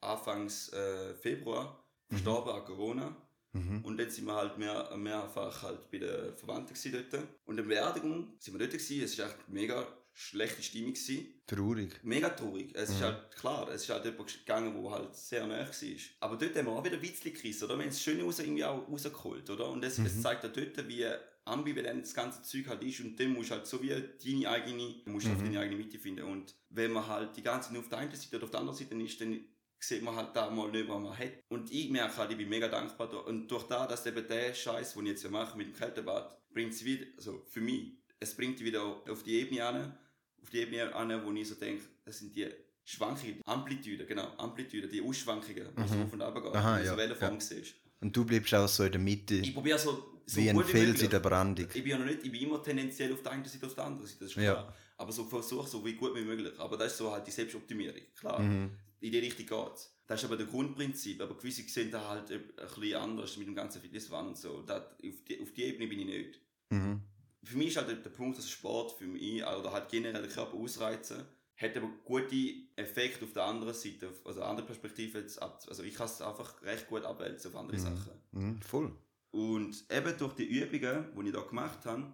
Anfangs 0.01 0.71
äh, 0.73 1.13
Februar 1.15 1.83
verstorben 2.09 2.53
an 2.53 2.65
Corona. 2.65 3.15
Mhm. 3.53 3.83
Und 3.83 3.97
dann 3.97 4.09
sind 4.09 4.25
wir 4.25 4.35
halt 4.35 4.57
mehr, 4.57 4.95
mehrfach 4.95 5.63
halt 5.63 5.89
bei 5.91 5.97
den 5.97 6.35
Verwandten 6.35 6.75
dort. 6.91 7.23
Und 7.45 7.57
in 7.57 7.67
der 7.67 7.75
Beerdigung 7.75 8.33
sind 8.39 8.53
wir 8.53 8.59
dort 8.59 8.71
gewesen. 8.71 9.03
Es 9.03 9.17
war 9.17 9.27
echt 9.27 9.49
mega 9.49 9.87
schlechte 10.13 10.61
Stimmung 10.61 10.93
gewesen. 10.93 11.27
Traurig. 11.47 11.99
Mega 12.03 12.29
traurig. 12.29 12.71
Es 12.75 12.89
ist 12.89 12.99
Mhm. 12.99 13.03
halt 13.05 13.31
klar, 13.35 13.69
es 13.69 13.83
ist 13.83 13.89
halt 13.89 14.05
jemand 14.05 14.27
gegangen, 14.39 14.81
der 14.81 14.91
halt 14.91 15.15
sehr 15.15 15.47
nahe 15.47 15.65
war. 15.67 15.97
Aber 16.19 16.35
dort 16.37 16.55
haben 16.55 16.65
wir 16.65 16.71
auch 16.73 16.83
wieder 16.85 17.01
Witzli 17.01 17.31
gerissen, 17.31 17.63
oder? 17.65 17.75
Wir 17.77 17.83
haben 17.85 17.89
das 17.89 18.01
Schöne 18.03 18.23
raus, 18.23 18.39
irgendwie 18.39 18.63
auch 18.65 18.87
rausgeholt, 18.87 19.49
oder? 19.49 19.69
Und 19.69 19.83
es 19.83 19.97
Mhm. 19.97 20.21
zeigt 20.21 20.45
auch 20.45 20.51
dort, 20.51 20.87
wie 20.87 21.05
ambivalent 21.45 22.03
das 22.03 22.13
ganze 22.13 22.43
Zeug 22.43 22.67
halt 22.67 22.83
ist. 22.83 22.99
Und 22.99 23.19
dann 23.19 23.29
musst 23.33 23.49
du 23.49 23.55
halt 23.55 23.65
so 23.65 23.81
wie 23.81 23.89
deine 23.89 24.49
eigene, 24.49 24.95
musst 25.05 25.27
Mhm. 25.27 25.39
deine 25.45 25.59
eigene 25.61 25.77
Mitte 25.83 25.97
finden. 25.97 26.25
Und 26.25 26.53
wenn 26.69 26.91
man 26.91 27.07
halt 27.07 27.35
die 27.37 27.41
ganze 27.41 27.67
Zeit 27.69 27.73
nur 27.73 27.81
auf 27.81 27.89
der 27.89 27.97
einen 27.99 28.13
Seite 28.13 28.35
oder 28.35 28.43
auf 28.45 28.51
der 28.51 28.59
anderen 28.59 28.77
Seite 28.77 28.95
ist, 29.01 29.21
dann 29.21 29.39
sieht 29.79 30.01
man 30.03 30.15
halt 30.15 30.35
da 30.35 30.49
mal 30.49 30.69
nicht, 30.71 30.87
was 30.89 31.01
man 31.01 31.17
hat. 31.17 31.31
Und 31.49 31.71
ich 31.71 31.89
merke 31.89 32.17
halt, 32.17 32.31
ich 32.31 32.37
bin 32.37 32.49
mega 32.49 32.67
dankbar. 32.67 33.09
da- 33.09 33.17
Und 33.19 33.47
durch 33.47 33.63
das, 33.63 33.87
dass 33.87 34.05
eben 34.05 34.27
der 34.27 34.53
Scheiß, 34.53 34.93
den 34.93 35.05
ich 35.05 35.11
jetzt 35.13 35.29
mache 35.31 35.57
mit 35.57 35.67
dem 35.67 35.73
Kältebad, 35.75 36.37
bringt 36.51 36.73
es 36.73 36.83
wieder, 36.83 37.05
also 37.17 37.43
für 37.49 37.61
mich, 37.61 37.93
es 38.19 38.35
bringt 38.35 38.59
wieder 38.59 38.83
auf 38.83 39.23
die 39.23 39.35
Ebene 39.39 39.65
an, 39.65 39.97
auf 40.41 40.49
die 40.49 40.59
Ebene 40.59 40.93
an, 40.93 41.25
wo 41.25 41.31
ich 41.31 41.47
so 41.47 41.55
denke, 41.55 41.83
das 42.05 42.19
sind 42.19 42.35
die 42.35 42.47
Schwankungen, 42.83 43.35
die 43.37 43.41
Amplitude, 43.45 44.05
genau, 44.05 44.33
Amplitude, 44.37 44.87
die 44.87 45.01
Ausschwankungen, 45.01 45.67
die 45.77 45.87
so 45.87 45.95
Mhm. 45.95 46.01
auf 46.03 46.13
und 46.13 46.21
runter 46.21 46.41
gehen, 46.41 46.55
Aha, 46.55 46.79
ja, 46.81 46.97
Wellenform 46.97 47.35
ja. 47.35 47.39
siehst. 47.39 47.75
Und 48.01 48.15
du 48.15 48.25
bleibst 48.25 48.53
auch 48.55 48.67
so 48.67 48.83
in 48.83 48.91
der 48.91 49.01
Mitte, 49.01 49.35
Ich 49.35 49.53
probiere 49.53 49.77
so, 49.77 50.21
so 50.25 50.37
wie 50.41 50.49
ein 50.49 50.63
Fels 50.63 51.01
in 51.01 51.09
der 51.09 51.19
Brandung. 51.19 51.67
Ich 51.67 51.83
bin 51.83 51.87
ja 51.91 51.97
noch 51.97 52.05
nicht, 52.05 52.23
ich 52.23 52.31
bin 52.31 52.41
immer 52.41 52.61
tendenziell 52.63 53.13
auf 53.13 53.21
der 53.21 53.33
einen 53.33 53.45
Seite, 53.45 53.65
auf 53.67 53.75
der 53.75 53.83
anderen 53.85 54.07
Seite, 54.07 54.19
das 54.21 54.29
ist 54.29 54.33
klar. 54.33 54.43
Ja. 54.43 54.73
Aber 54.97 55.11
so 55.11 55.23
versuche 55.25 55.67
so 55.69 55.85
wie 55.85 55.93
gut 55.93 56.15
wie 56.15 56.21
möglich. 56.23 56.51
Aber 56.57 56.75
das 56.77 56.91
ist 56.93 56.97
so 56.97 57.11
halt 57.11 57.25
die 57.27 57.31
Selbstoptimierung, 57.31 58.01
klar. 58.19 58.39
Mhm. 58.39 58.71
In 59.01 59.11
die 59.11 59.19
Richtung 59.19 59.45
geht's. 59.45 59.95
Das 60.07 60.19
ist 60.21 60.25
aber 60.25 60.37
der 60.37 60.47
Grundprinzip. 60.47 61.21
Aber 61.21 61.35
gewisse 61.35 61.61
sehen 61.63 61.91
da 61.91 62.07
halt 62.09 62.31
ein 62.31 62.43
bisschen 62.57 62.95
anders 62.95 63.37
mit 63.37 63.47
dem 63.47 63.55
ganzen 63.55 63.81
Fitnesswahn 63.81 64.27
und 64.29 64.37
so. 64.37 64.61
Das, 64.63 64.81
auf, 64.81 65.23
die, 65.27 65.41
auf 65.41 65.51
die 65.53 65.63
Ebene 65.63 65.87
bin 65.87 65.99
ich 65.99 66.05
nicht. 66.05 66.39
Mhm. 66.69 67.01
Für 67.43 67.57
mich 67.57 67.67
ist 67.67 67.77
halt 67.77 67.89
der 67.89 68.09
Punkt, 68.09 68.37
dass 68.37 68.49
Sport 68.49 68.91
für 68.97 69.07
mich, 69.07 69.41
oder 69.43 69.71
halt 69.71 69.89
generell 69.89 70.21
den 70.21 70.31
Körper 70.31 70.57
ausreizen, 70.57 71.25
hat 71.55 71.75
aber 71.77 71.89
gute 72.05 72.53
Effekte 72.75 73.25
auf 73.25 73.33
der 73.33 73.43
anderen 73.43 73.73
Seite, 73.73 74.11
also 74.25 74.41
andere 74.43 74.65
Perspektive 74.65 75.19
jetzt 75.19 75.41
ab, 75.41 75.61
also 75.67 75.83
ich 75.83 75.93
kann 75.93 76.05
es 76.07 76.21
einfach 76.21 76.61
recht 76.63 76.87
gut 76.87 77.03
abwälzen 77.03 77.51
auf 77.51 77.59
andere 77.59 77.77
Mhm. 77.77 77.81
Sachen. 77.81 78.11
Mhm. 78.31 78.61
Voll. 78.61 78.95
Und 79.31 79.85
eben 79.91 80.17
durch 80.17 80.33
die 80.33 80.45
Übungen, 80.45 81.05
die 81.15 81.27
ich 81.27 81.33
da 81.33 81.41
gemacht 81.41 81.85
habe, 81.85 82.13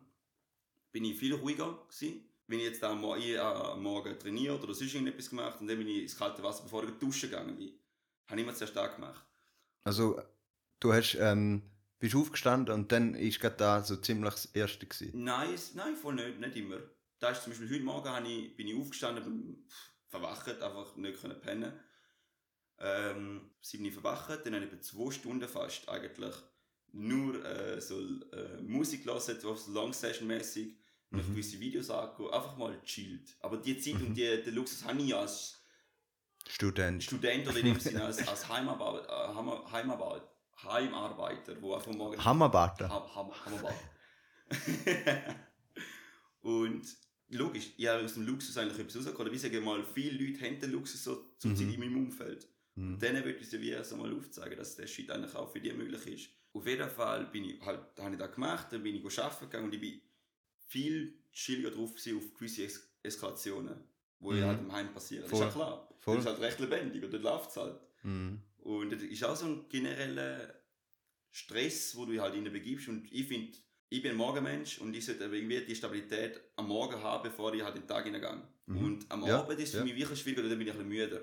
bin 0.91 1.05
ich 1.05 1.17
viel 1.17 1.33
ruhiger 1.33 1.79
gewesen. 1.87 2.23
Wenn 2.47 2.59
ich 2.59 2.65
jetzt 2.65 2.83
am 2.83 3.01
Morgen, 3.01 3.21
ich, 3.21 3.31
äh, 3.31 3.39
am 3.39 3.81
Morgen 3.81 4.17
trainiert 4.19 4.63
oder 4.63 4.73
sonst 4.73 4.93
irgendetwas 4.93 5.29
gemacht 5.29 5.61
und 5.61 5.67
dann 5.67 5.77
bin 5.77 5.87
ich 5.87 6.03
ins 6.03 6.17
kalte 6.17 6.43
Wasser, 6.43 6.63
bevor 6.63 6.83
ich 6.83 6.91
duschen 6.91 7.29
gegangen 7.29 7.55
bin, 7.55 7.79
habe 8.27 8.39
ich 8.39 8.45
immer 8.45 8.55
sehr 8.55 8.67
stark 8.67 8.95
gemacht. 8.95 9.25
Also, 9.83 10.21
du 10.79 10.93
hast, 10.93 11.15
ähm, 11.15 11.63
bist 11.99 12.15
aufgestanden 12.15 12.73
und 12.73 12.91
dann 12.91 13.15
ist 13.15 13.39
gerade 13.39 13.55
da 13.57 13.83
so 13.83 13.95
ziemlich 13.95 14.33
das 14.33 14.45
Erste 14.45 14.85
gewesen. 14.85 15.23
Nein, 15.23 15.55
nein, 15.73 15.95
voll 15.95 16.15
nicht, 16.15 16.39
nicht 16.39 16.55
immer. 16.55 16.79
Da 17.19 17.29
ist 17.29 17.43
zum 17.43 17.51
Beispiel 17.53 17.69
heute 17.69 17.83
Morgen 17.83 18.09
habe 18.09 18.27
ich, 18.27 18.55
bin 18.55 18.67
ich 18.67 18.75
aufgestanden, 18.75 19.67
verwacht, 20.07 20.61
einfach 20.61 20.95
nicht 20.97 21.21
können 21.21 21.39
pennen. 21.39 21.73
Ähm, 22.77 23.51
sieben 23.61 23.91
verwacht, 23.91 24.45
dann 24.45 24.53
habe 24.53 24.65
ich 24.65 24.71
etwa 24.71 24.81
zwei 24.81 25.11
Stunden 25.11 25.47
fast 25.47 25.87
eigentlich 25.87 26.35
nur 26.91 27.43
äh, 27.45 27.79
so 27.79 27.99
äh, 28.31 28.61
Musik 28.61 29.03
gelassen, 29.03 29.39
so 29.39 29.57
Long 29.71 29.93
Session 29.93 30.27
mäßig, 30.27 30.77
noch 31.11 31.23
Mhm. 31.23 31.31
gewisse 31.31 31.59
Videos 31.59 31.89
angeguckt, 31.89 32.33
einfach 32.33 32.57
mal 32.57 32.81
chillt. 32.83 33.35
Aber 33.39 33.57
die 33.57 33.77
Zeit 33.77 33.95
Mhm. 33.95 34.07
und 34.07 34.13
die, 34.15 34.41
den 34.43 34.55
Luxus 34.55 34.83
habe 34.85 35.01
ich 35.01 35.15
als 35.15 35.61
Student. 36.47 37.03
Student 37.03 37.47
oder 37.47 37.57
in 37.57 37.65
dem 37.65 37.79
Sinne 37.79 38.03
als, 38.03 38.17
als 38.27 38.47
Heimarbeit, 38.49 39.05
äh, 39.07 39.33
Heim- 39.35 39.71
Heimarbeit, 39.71 40.23
Heimarbeiter, 40.63 41.61
wo 41.61 41.73
einfach 41.75 41.91
morgen 41.93 42.23
Hammerbater. 42.23 42.89
Ham, 42.89 43.15
Ham, 43.15 43.45
Hammerball. 43.45 43.75
und 46.41 46.85
logisch, 47.29 47.71
ich 47.77 47.87
habe 47.87 48.03
aus 48.03 48.13
dem 48.13 48.25
Luxus 48.25 48.57
eigentlich 48.57 48.79
etwas 48.79 48.97
rausgeholt. 48.97 49.31
Wie 49.31 49.37
sagen 49.37 49.63
mal, 49.63 49.83
viele 49.83 50.23
Leute 50.23 50.45
haben 50.45 50.59
den 50.59 50.71
Luxus 50.71 51.03
so 51.03 51.15
zur 51.37 51.55
Zeit 51.55 51.67
Mhm. 51.67 51.73
in 51.73 51.79
meinem 51.79 51.97
Umfeld. 52.05 52.47
Und 52.77 52.99
denen 52.99 53.23
würde 53.23 53.39
ich 53.39 53.49
sie 53.49 53.61
wie 53.61 53.69
erst 53.69 53.93
einmal 53.93 54.13
aufzeigen, 54.13 54.57
dass 54.57 54.75
der 54.75 54.85
Shit 54.85 55.09
eigentlich 55.09 55.33
auch 55.33 55.49
für 55.49 55.61
die 55.61 55.71
möglich 55.71 56.05
ist. 56.07 56.29
Auf 56.53 56.67
jeden 56.67 56.89
Fall 56.89 57.25
bin 57.27 57.45
ich 57.45 57.61
halt, 57.61 57.79
habe 57.99 58.13
ich 58.13 58.19
das 58.19 58.33
gemacht, 58.33 58.67
dann 58.71 58.83
bin 58.83 58.95
ich 58.95 59.19
arbeiten 59.19 59.45
gegangen 59.45 59.65
und 59.65 59.73
ich 59.73 59.79
bin 59.79 60.01
viel 60.67 61.13
chilliger 61.31 61.71
drauf 61.71 61.91
gewesen 61.93 62.17
auf 62.17 62.33
gewisse 62.33 62.63
es 62.65 62.89
Eskalationen, 63.03 63.75
wo 64.19 64.31
Mhm. 64.31 64.43
halt 64.43 64.59
im 64.61 64.71
Heim 64.71 64.93
passieren. 64.93 65.23
Das 65.23 65.31
Voll. 65.31 65.39
ist 65.39 65.45
ja 65.45 65.51
klar. 65.61 65.89
Voll. 65.99 66.15
Das 66.15 66.25
ist 66.25 66.31
halt 66.31 66.41
recht 66.41 66.59
lebendig 66.59 67.03
und 67.03 67.11
dort 67.13 67.23
läuft 67.23 67.49
es 67.51 67.57
halt. 67.57 67.79
Mhm. 68.03 68.41
Und 68.59 68.91
das 68.91 69.01
ist 69.03 69.23
auch 69.23 69.35
so 69.35 69.45
ein 69.45 69.69
genereller 69.69 70.53
Stress, 71.31 71.95
wo 71.95 72.05
du 72.05 72.19
halt 72.21 72.33
rein 72.33 72.43
begibst. 72.51 72.87
Und 72.87 73.11
ich 73.11 73.27
finde, 73.27 73.57
ich 73.89 74.01
bin 74.01 74.11
ein 74.11 74.17
Morgenmensch 74.17 74.79
und 74.79 74.95
ich 74.95 75.05
sollte 75.05 75.25
irgendwie 75.25 75.61
die 75.65 75.75
Stabilität 75.75 76.39
am 76.55 76.67
Morgen 76.67 77.01
haben, 77.01 77.23
bevor 77.23 77.53
ich 77.53 77.61
halt 77.63 77.75
den 77.75 77.87
Tag 77.87 78.05
hineingehe. 78.05 78.41
Mhm. 78.67 78.77
Und 78.83 79.11
am 79.11 79.25
Ja, 79.25 79.41
Abend 79.41 79.59
ist 79.59 79.65
es 79.65 79.71
für 79.71 79.77
ja. 79.79 79.83
mich 79.83 79.95
wirklich 79.95 80.19
schwieriger, 80.19 80.43
da 80.49 80.55
bin 80.55 80.61
ich 80.61 80.67
ein 80.73 80.77
bisschen 80.77 80.87
müder. 80.89 81.21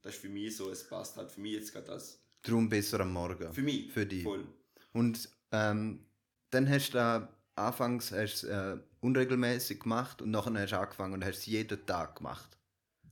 Das 0.00 0.14
ist 0.14 0.20
für 0.20 0.28
mich 0.28 0.56
so, 0.56 0.70
es 0.70 0.88
passt 0.88 1.16
halt 1.16 1.30
für 1.30 1.40
mich 1.40 1.52
jetzt 1.54 1.72
gerade 1.72 1.86
das. 1.88 2.22
Darum 2.42 2.68
besser 2.68 3.00
am 3.00 3.12
Morgen. 3.12 3.52
Für 3.52 3.62
mich. 3.62 3.92
Für 3.92 4.06
dich. 4.06 4.22
Voll. 4.22 4.46
Und 4.92 5.28
ähm, 5.50 6.06
dann 6.50 6.68
hast 6.68 6.90
du 6.92 6.98
äh, 6.98 7.26
anfangs 7.58 8.12
hast, 8.12 8.44
äh, 8.44 8.76
unregelmäßig 9.00 9.80
gemacht 9.80 10.22
und 10.22 10.30
nachher 10.30 10.54
hast 10.54 10.72
du 10.72 10.78
angefangen 10.78 11.14
und 11.14 11.24
hast 11.24 11.38
es 11.38 11.46
jeden 11.46 11.84
Tag 11.86 12.16
gemacht. 12.16 12.48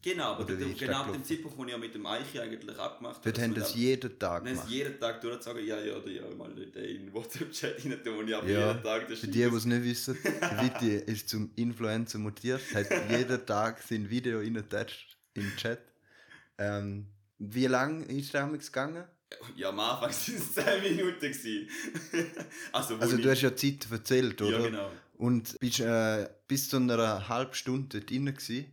Genau, 0.02 0.34
aber 0.34 0.48
ist 0.48 0.78
genau 0.78 0.98
ab 0.98 1.12
dem? 1.12 1.24
Zeitpunkt, 1.24 1.58
wo 1.58 1.64
ich 1.64 1.70
ja 1.72 1.78
mit 1.78 1.92
dem 1.92 2.06
Eichi 2.06 2.38
eigentlich 2.38 2.78
abgemacht 2.78 3.26
Dort 3.26 3.40
haben 3.40 3.54
das 3.54 3.72
da- 3.72 3.78
jeden 3.78 4.18
Tag 4.18 4.44
gemacht. 4.44 4.68
jeden 4.68 5.00
Tag 5.00 5.20
durchzusagen, 5.20 5.66
ja, 5.66 5.80
ja, 5.80 5.96
oder 5.96 6.08
ja, 6.08 6.22
mal 6.36 6.56
in 6.56 6.70
den 6.72 7.12
WhatsApp-Chat 7.12 7.84
rein 7.84 8.04
tun, 8.04 8.16
wo 8.18 8.22
ich 8.22 8.28
Ja, 8.28 8.38
jeden 8.44 8.82
Tag 8.84 9.08
das 9.08 9.18
Für 9.18 9.26
die, 9.26 9.32
die 9.32 9.42
es 9.56 9.64
nicht 9.64 9.82
wissen, 9.84 10.14
Viti 10.60 10.94
ist 10.96 11.28
zum 11.28 11.50
Influencer 11.56 12.18
mutiert, 12.18 12.60
hat 12.74 12.86
jeden 13.10 13.44
Tag 13.46 13.82
sein 13.82 14.08
Video 14.08 14.38
reingetatscht 14.38 15.16
in 15.34 15.42
den 15.42 15.56
Chat. 15.56 15.80
Ähm, 16.58 17.06
wie 17.38 17.66
lange 17.66 18.04
ist 18.04 18.32
der 18.32 18.42
damals 18.42 18.66
gegangen? 18.70 19.04
Ja, 19.56 19.70
am 19.70 19.80
Anfang 19.80 20.02
waren 20.10 20.10
es 20.10 20.54
10 20.54 20.82
Minuten. 20.82 21.26
also, 22.72 22.96
Also 22.96 23.16
du 23.16 23.30
hast 23.30 23.42
ja 23.42 23.54
Zeit 23.54 23.90
erzählt, 23.90 24.40
oder? 24.40 24.58
Ja, 24.60 24.66
genau. 24.66 24.92
Und 25.14 25.58
bist 25.58 25.80
äh, 25.80 26.28
bis 26.46 26.68
zu 26.68 26.76
einer 26.76 27.28
halben 27.28 27.54
Stunde 27.54 27.98
dort 27.98 28.10
drin 28.10 28.26
gewesen. 28.26 28.66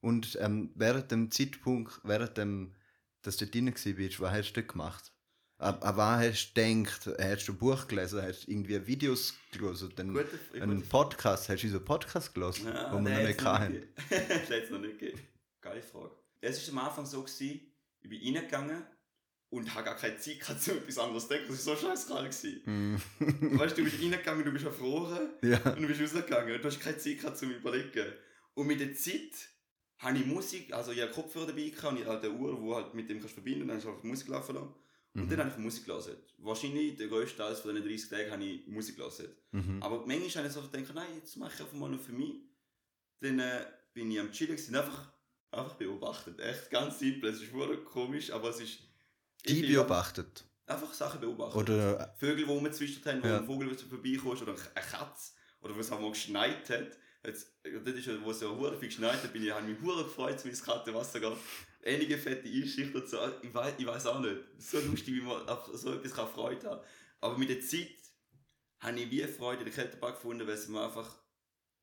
Und 0.00 0.38
ähm, 0.40 0.70
während 0.76 1.10
dem 1.10 1.30
Zeitpunkt, 1.30 2.00
während 2.04 2.38
dem, 2.38 2.74
dass 3.22 3.36
du 3.36 3.44
dort 3.44 3.54
drin 3.54 3.96
bist, 3.96 4.20
was 4.20 4.32
hast 4.32 4.52
du 4.54 4.62
gemacht? 4.62 5.12
Ab 5.58 5.82
wann 5.94 6.20
hast 6.20 6.54
du 6.54 6.62
gedacht, 6.62 7.06
hast 7.20 7.48
du 7.48 7.52
ein 7.52 7.58
Buch 7.58 7.86
gelesen, 7.86 8.22
hast 8.22 8.46
du 8.46 8.50
irgendwie 8.50 8.86
Videos 8.86 9.34
gelesen, 9.52 9.92
dann 9.94 10.14
Gute, 10.14 10.26
einen 10.58 10.80
Podcast, 10.88 11.50
hast 11.50 11.62
du 11.62 11.66
unseren 11.66 11.84
Podcast 11.84 12.32
gelesen, 12.32 12.68
Ja, 12.68 12.90
wo 12.90 13.04
wir 13.04 13.10
noch 13.18 13.28
nicht 13.28 13.44
hatten? 13.44 13.82
das 14.08 14.20
hat 14.30 14.50
es 14.50 14.70
noch 14.70 14.80
nicht 14.80 14.98
gegeben. 14.98 15.20
Geile 15.60 15.82
Frage. 15.82 16.12
Es 16.40 16.72
war 16.72 16.80
am 16.80 16.88
Anfang 16.88 17.04
so, 17.04 17.22
gewesen, 17.22 17.60
ich 18.00 18.08
bin 18.08 18.36
reingegangen 18.36 18.86
und 19.50 19.74
habe 19.74 19.84
gar 19.84 19.96
keine 19.96 20.16
Zeit 20.16 20.40
gehabt, 20.40 20.68
um 20.68 20.78
etwas 20.78 20.98
anderes 20.98 21.24
zu 21.24 21.28
denken. 21.30 21.46
Das 21.48 21.66
war 21.66 21.76
so 21.76 21.86
scheiße 21.86 22.08
kalt. 22.08 22.30
gewesen. 22.30 22.62
Mm. 22.64 23.58
Weißt 23.58 23.76
du, 23.76 23.82
du 23.84 23.90
bist 23.90 24.02
reingegangen, 24.02 24.44
du 24.44 24.52
bist 24.52 24.64
erfroren 24.64 25.30
ja. 25.42 25.58
und 25.74 25.82
du 25.82 25.88
bist 25.88 26.00
rausgegangen 26.00 26.54
und 26.54 26.62
du 26.62 26.68
hast 26.68 26.80
keine 26.80 26.98
Zeit 26.98 27.18
gehabt, 27.18 27.38
zum 27.38 27.50
überlegen. 27.50 28.12
Und 28.54 28.66
mit 28.66 28.80
der 28.80 28.94
Zeit 28.94 29.32
habe 29.98 30.18
ich 30.18 30.26
Musik, 30.26 30.72
also 30.72 30.92
ich 30.92 31.00
hatte 31.02 31.12
Kopfhörer 31.12 31.48
dabei 31.48 31.68
gehabt 31.68 31.92
und 31.92 32.00
ich 32.00 32.06
halt 32.06 32.24
eine 32.24 32.32
Uhr, 32.34 32.58
die 32.60 32.74
halt 32.74 32.94
mit 32.94 33.10
dem 33.10 33.18
kannst 33.18 33.34
verbinden 33.34 33.68
dann 33.68 33.76
hast 33.76 33.84
du 33.84 33.90
einfach 33.90 34.04
Musik 34.04 34.28
laufen 34.28 34.54
lassen. 34.54 34.74
Und 35.12 35.24
Mhm. 35.24 35.28
dann 35.28 35.38
habe 35.40 35.50
ich 35.50 35.56
Musik 35.58 35.86
gelesen. 35.86 36.16
Wahrscheinlich 36.38 36.96
der 36.96 37.08
grösste 37.08 37.38
Teil 37.38 37.54
von 37.56 37.74
diesen 37.74 37.88
30 37.88 38.08
Tagen 38.10 38.30
habe 38.30 38.44
ich 38.44 38.66
Musik 38.68 38.96
gelesen. 38.96 39.28
Mhm. 39.50 39.82
Aber 39.82 40.06
manchmal 40.06 40.30
habe 40.44 40.46
ich 40.46 40.52
so 40.52 40.62
gedacht, 40.62 40.94
nein, 40.94 41.16
jetzt 41.16 41.36
mache 41.36 41.52
ich 41.52 41.60
einfach 41.60 41.74
mal 41.76 41.90
nur 41.90 41.98
für 41.98 42.12
mich. 42.12 42.36
Dann 43.20 43.40
äh, 43.40 43.66
bin 43.92 44.08
ich 44.12 44.20
am 44.20 44.30
Chillen 44.30 44.54
gewesen, 44.54 44.76
einfach, 44.76 45.12
einfach 45.50 45.74
beobachtet. 45.74 46.38
Echt 46.38 46.70
ganz 46.70 47.00
simpel. 47.00 47.28
Es 47.30 47.42
ist 47.42 47.52
wirklich 47.52 47.84
komisch, 47.84 48.30
aber 48.30 48.50
es 48.50 48.60
ist. 48.60 48.78
Die 49.48 49.62
beobachtet. 49.62 50.44
Einfach 50.66 50.92
Sachen 50.92 51.20
beobachten. 51.20 51.58
Oder 51.58 52.14
Vögel, 52.18 52.36
die 52.36 52.42
rumgezwitschert 52.44 53.06
haben, 53.06 53.22
wo 53.22 53.26
Ja. 53.28 53.38
ein 53.38 53.46
Vogel 53.46 53.74
vorbeikommst 53.76 54.42
oder 54.42 54.54
eine 54.74 54.86
Katze. 54.86 55.32
Oder 55.62 55.74
wo 55.74 55.80
es 55.80 55.90
auch 55.90 56.00
mal 56.00 56.10
geschneit 56.10 56.68
hat. 56.70 56.96
Jetzt, 57.24 57.52
das 57.62 57.94
ist 57.94 58.06
ja, 58.06 58.14
wo 58.24 58.30
es 58.30 58.40
ja 58.40 58.48
hure 58.48 58.78
viel 58.78 58.88
geschneit 58.88 59.22
hat, 59.22 59.32
bin 59.32 59.42
ich, 59.44 59.50
habe 59.52 59.66
mich 59.66 59.80
hure 59.82 60.04
gefreut, 60.04 60.42
wie 60.44 60.48
ins 60.48 60.62
kalte 60.62 60.94
Wasser 60.94 61.20
geht. 61.20 61.36
Einige 61.84 62.16
fette 62.16 62.48
Einschicht 62.48 62.94
und 62.94 63.08
so. 63.08 63.18
Ich 63.42 63.52
weiß, 63.52 63.74
ich 63.78 63.86
weiß 63.86 64.06
auch 64.06 64.20
nicht. 64.20 64.38
So 64.58 64.78
lustig, 64.80 65.14
wie 65.16 65.20
man 65.20 65.46
auf 65.48 65.68
so 65.74 65.92
etwas 65.92 66.14
kann 66.14 66.28
Freude 66.28 66.70
haben 66.70 66.80
Aber 67.20 67.36
mit 67.36 67.48
der 67.50 67.60
Zeit 67.60 67.88
habe 68.80 68.98
ich 69.00 69.10
wie 69.10 69.22
Freude 69.24 69.60
in 69.60 69.64
der 69.66 69.74
Kältepark 69.74 70.14
gefunden, 70.16 70.46
weil 70.46 70.54
es 70.54 70.68
mir 70.68 70.82
einfach 70.84 71.18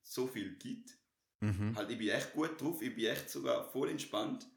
so 0.01 0.25
viel 0.27 0.55
gibt. 0.55 0.97
mhm. 1.41 1.75
Halt, 1.75 1.91
ich 1.91 1.97
bin 1.97 2.09
echt 2.09 2.33
gut 2.33 2.59
drauf, 2.59 2.81
ich 2.81 2.95
bin 2.95 3.05
echt 3.05 3.29
sogar 3.29 3.69
voll 3.69 3.89
entspannt. 3.89 4.47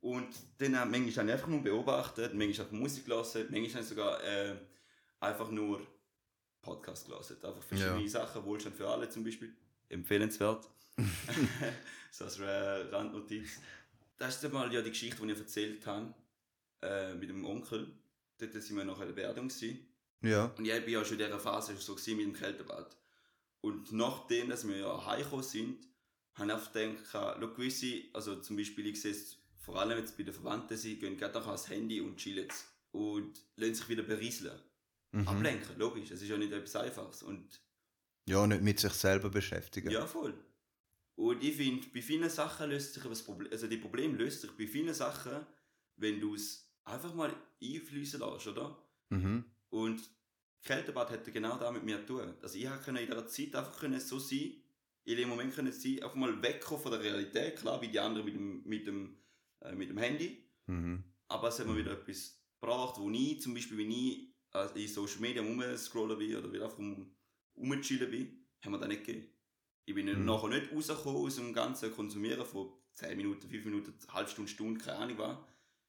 Und 0.00 0.28
dann 0.58 0.72
manchmal 0.72 1.00
habe 1.00 1.08
ich 1.08 1.18
einfach 1.18 1.48
nur 1.48 1.62
beobachtet, 1.62 2.34
manchmal 2.34 2.66
habe 2.66 2.76
ich 2.76 2.80
Musik 2.80 3.04
gelassen, 3.04 3.46
manchmal 3.50 3.70
habe 3.70 3.80
ich 3.82 3.88
sogar 3.88 4.22
äh, 4.22 4.56
einfach 5.20 5.50
nur 5.50 5.86
Podcast 6.62 7.06
gelassen. 7.06 7.36
Einfach 7.42 7.62
verschiedene 7.62 8.02
Ja. 8.02 8.08
Sachen, 8.08 8.44
Wohlstand 8.44 8.76
für 8.76 8.88
alle 8.88 9.08
zum 9.08 9.24
Beispiel. 9.24 9.54
Empfehlenswert. 9.88 10.68
so 12.10 12.24
als 12.24 12.38
äh, 12.38 12.44
Randnotiz. 12.46 13.60
Das 14.16 14.36
ist 14.36 14.44
einmal 14.44 14.72
ja 14.72 14.82
die 14.82 14.90
Geschichte, 14.90 15.24
die 15.24 15.32
ich 15.32 15.38
erzählt 15.38 15.86
habe 15.86 16.14
äh, 16.82 17.14
mit 17.14 17.28
dem 17.30 17.44
Onkel. 17.44 17.92
Dort 18.38 18.52
sind 18.52 18.76
wir 18.76 18.84
noch 18.84 19.00
in 19.00 19.06
der 19.06 19.14
Beerdigung. 19.14 19.48
Gewesen. 19.48 19.86
ja. 20.22 20.46
Und 20.56 20.64
ich 20.64 20.70
war 20.72 20.88
ja 20.88 21.04
schon 21.04 21.18
in 21.18 21.26
dieser 21.26 21.38
Phase 21.40 21.74
so 21.76 21.94
mit 21.94 22.20
dem 22.20 22.32
Kältebad. 22.32 22.96
Und 23.60 23.92
nachdem, 23.92 24.48
dass 24.48 24.66
wir 24.66 24.76
ja 24.76 25.06
heimgekommen 25.06 25.44
sind, 25.44 25.86
habe 26.34 26.48
ich 26.50 26.54
oft 26.54 26.72
gedacht, 26.72 27.04
schau, 27.10 27.48
gewisse, 27.48 28.02
also 28.12 28.36
zum 28.40 28.56
Beispiel, 28.56 28.86
ich 28.86 29.00
sehe 29.00 29.10
es 29.10 29.38
vor 29.68 29.80
allem 29.80 29.98
jetzt 29.98 30.16
bei 30.16 30.22
den 30.22 30.32
Verwandten, 30.32 30.76
sie 30.78 30.96
gehen 30.98 31.16
gerade 31.18 31.34
nachher 31.34 31.48
ans 31.48 31.68
Handy 31.68 32.00
und 32.00 32.16
chillen 32.16 32.48
und 32.92 33.38
lassen 33.56 33.74
sich 33.74 33.88
wieder 33.90 34.02
berieseln. 34.02 34.58
Mhm. 35.12 35.28
Ablenken, 35.28 35.78
logisch, 35.78 36.10
es 36.10 36.22
ist 36.22 36.28
ja 36.28 36.38
nicht 36.38 36.52
etwas 36.52 36.76
Einfaches. 36.76 37.22
Und 37.22 37.60
Ja, 38.26 38.46
nicht 38.46 38.62
mit 38.62 38.80
sich 38.80 38.92
selber 38.94 39.28
beschäftigen. 39.28 39.90
ja, 39.90 40.06
voll. 40.06 40.32
Und 41.16 41.42
ich 41.44 41.56
finde, 41.56 41.86
bei 41.92 42.00
vielen 42.00 42.30
Sachen 42.30 42.70
löst 42.70 42.94
sich 42.94 43.02
das 43.02 43.22
Problem, 43.22 43.52
also 43.52 43.66
die 43.66 43.76
Problem 43.76 44.14
löst 44.14 44.40
sich 44.40 44.52
bei 44.52 44.66
vielen 44.66 44.94
Sachen, 44.94 45.44
wenn 45.96 46.18
du 46.18 46.34
es 46.34 46.72
einfach 46.84 47.12
mal 47.12 47.34
einfließen 47.62 48.20
lässt, 48.20 48.46
oder? 48.46 48.78
Mhm. 49.10 49.44
Und 49.68 50.00
Kältebad 50.62 51.10
hätte 51.10 51.30
genau 51.30 51.58
das 51.58 51.72
mit 51.72 51.84
mir 51.84 51.98
zu 52.06 52.14
tun. 52.14 52.34
Also 52.40 52.56
ich 52.56 52.64
konnte 52.66 53.00
in 53.00 53.06
dieser 53.06 53.26
Zeit 53.28 53.54
einfach 53.54 53.78
können 53.78 54.00
so 54.00 54.18
sein, 54.18 54.62
in 55.04 55.16
dem 55.16 55.28
Moment 55.28 55.54
können 55.54 55.72
sie 55.72 56.02
einfach 56.02 56.16
mal 56.16 56.42
wegkommen 56.42 56.82
von 56.82 56.92
der 56.92 57.00
Realität, 57.00 57.56
klar, 57.56 57.80
wie 57.80 57.88
die 57.88 57.98
anderen 57.98 58.26
mit 58.26 58.34
dem, 58.34 58.62
mit 58.64 58.86
dem, 58.86 59.16
äh, 59.60 59.74
mit 59.74 59.88
dem 59.90 59.98
Handy. 59.98 60.44
Mhm. 60.66 61.04
Aber 61.28 61.48
es 61.48 61.58
hat 61.58 61.66
mir 61.66 61.76
wieder 61.76 61.92
etwas 61.92 62.40
gebracht, 62.60 62.96
wo 62.98 63.10
ich 63.10 63.40
zum 63.40 63.54
Beispiel, 63.54 63.78
wenn 63.78 63.90
ich 63.90 64.34
also 64.50 64.74
in 64.74 64.88
Social 64.88 65.20
Media 65.20 65.42
rumscrollen 65.42 66.18
bin 66.18 66.36
oder 66.36 66.52
wieder 66.52 66.64
einfach 66.64 66.78
um, 66.78 67.14
rumchillen 67.56 68.10
bin, 68.10 68.46
haben 68.62 68.72
wir 68.72 68.78
das 68.78 68.88
nicht 68.88 69.04
gegeben. 69.04 69.28
Ich 69.84 69.94
bin 69.94 70.06
Mhm. 70.06 70.24
nachher 70.24 70.48
nicht 70.48 70.72
rausgekommen 70.72 71.22
aus 71.22 71.36
dem 71.36 71.52
ganzen 71.52 71.92
Konsumieren 71.92 72.44
von 72.46 72.72
10 72.94 73.16
Minuten, 73.16 73.48
5 73.48 73.64
Minuten, 73.64 73.94
eine 74.02 74.12
halbe 74.14 74.30
Stunde, 74.30 74.50
Stunde, 74.50 74.80
keine 74.84 74.98
Ahnung 74.98 75.18
was. 75.18 75.36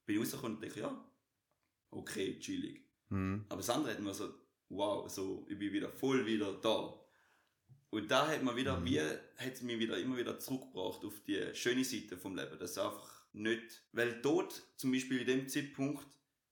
Bin 0.06 0.16
ich 0.16 0.22
rausgekommen 0.22 0.58
und 0.58 0.64
dachte, 0.66 0.80
ja, 0.80 1.12
okay, 1.92 2.40
chillig. 2.40 2.82
Mhm. 3.10 3.46
Aber 3.50 3.58
das 3.58 3.70
andere 3.70 3.94
hat 3.94 4.00
man 4.02 4.14
so, 4.14 4.30
wow, 4.70 5.10
so, 5.10 5.46
ich 5.50 5.58
bin 5.58 5.74
wieder 5.74 5.90
voll 5.90 6.26
wieder 6.26 6.54
da. 6.54 6.94
Und 7.92 8.10
da 8.12 8.28
hat 8.28 8.44
man 8.44 8.56
wieder, 8.56 8.80
Mhm. 8.80 8.86
wie, 8.86 9.00
hat 9.00 9.54
es 9.54 9.62
mich 9.64 9.80
wieder 9.80 9.98
immer 9.98 10.18
wieder 10.18 10.38
zurückgebracht 10.40 11.04
auf 11.04 11.20
die 11.22 11.44
schöne 11.56 11.84
Seite 11.84 12.18
vom 12.18 12.36
Leben. 12.36 12.58
Das 12.60 12.72
ist 12.72 12.78
einfach 12.78 13.19
nicht, 13.34 13.84
weil 13.92 14.22
dort, 14.22 14.62
zum 14.78 14.92
Beispiel 14.92 15.20
in 15.22 15.28
dem 15.28 15.48
Zeitpunkt, 15.48 16.06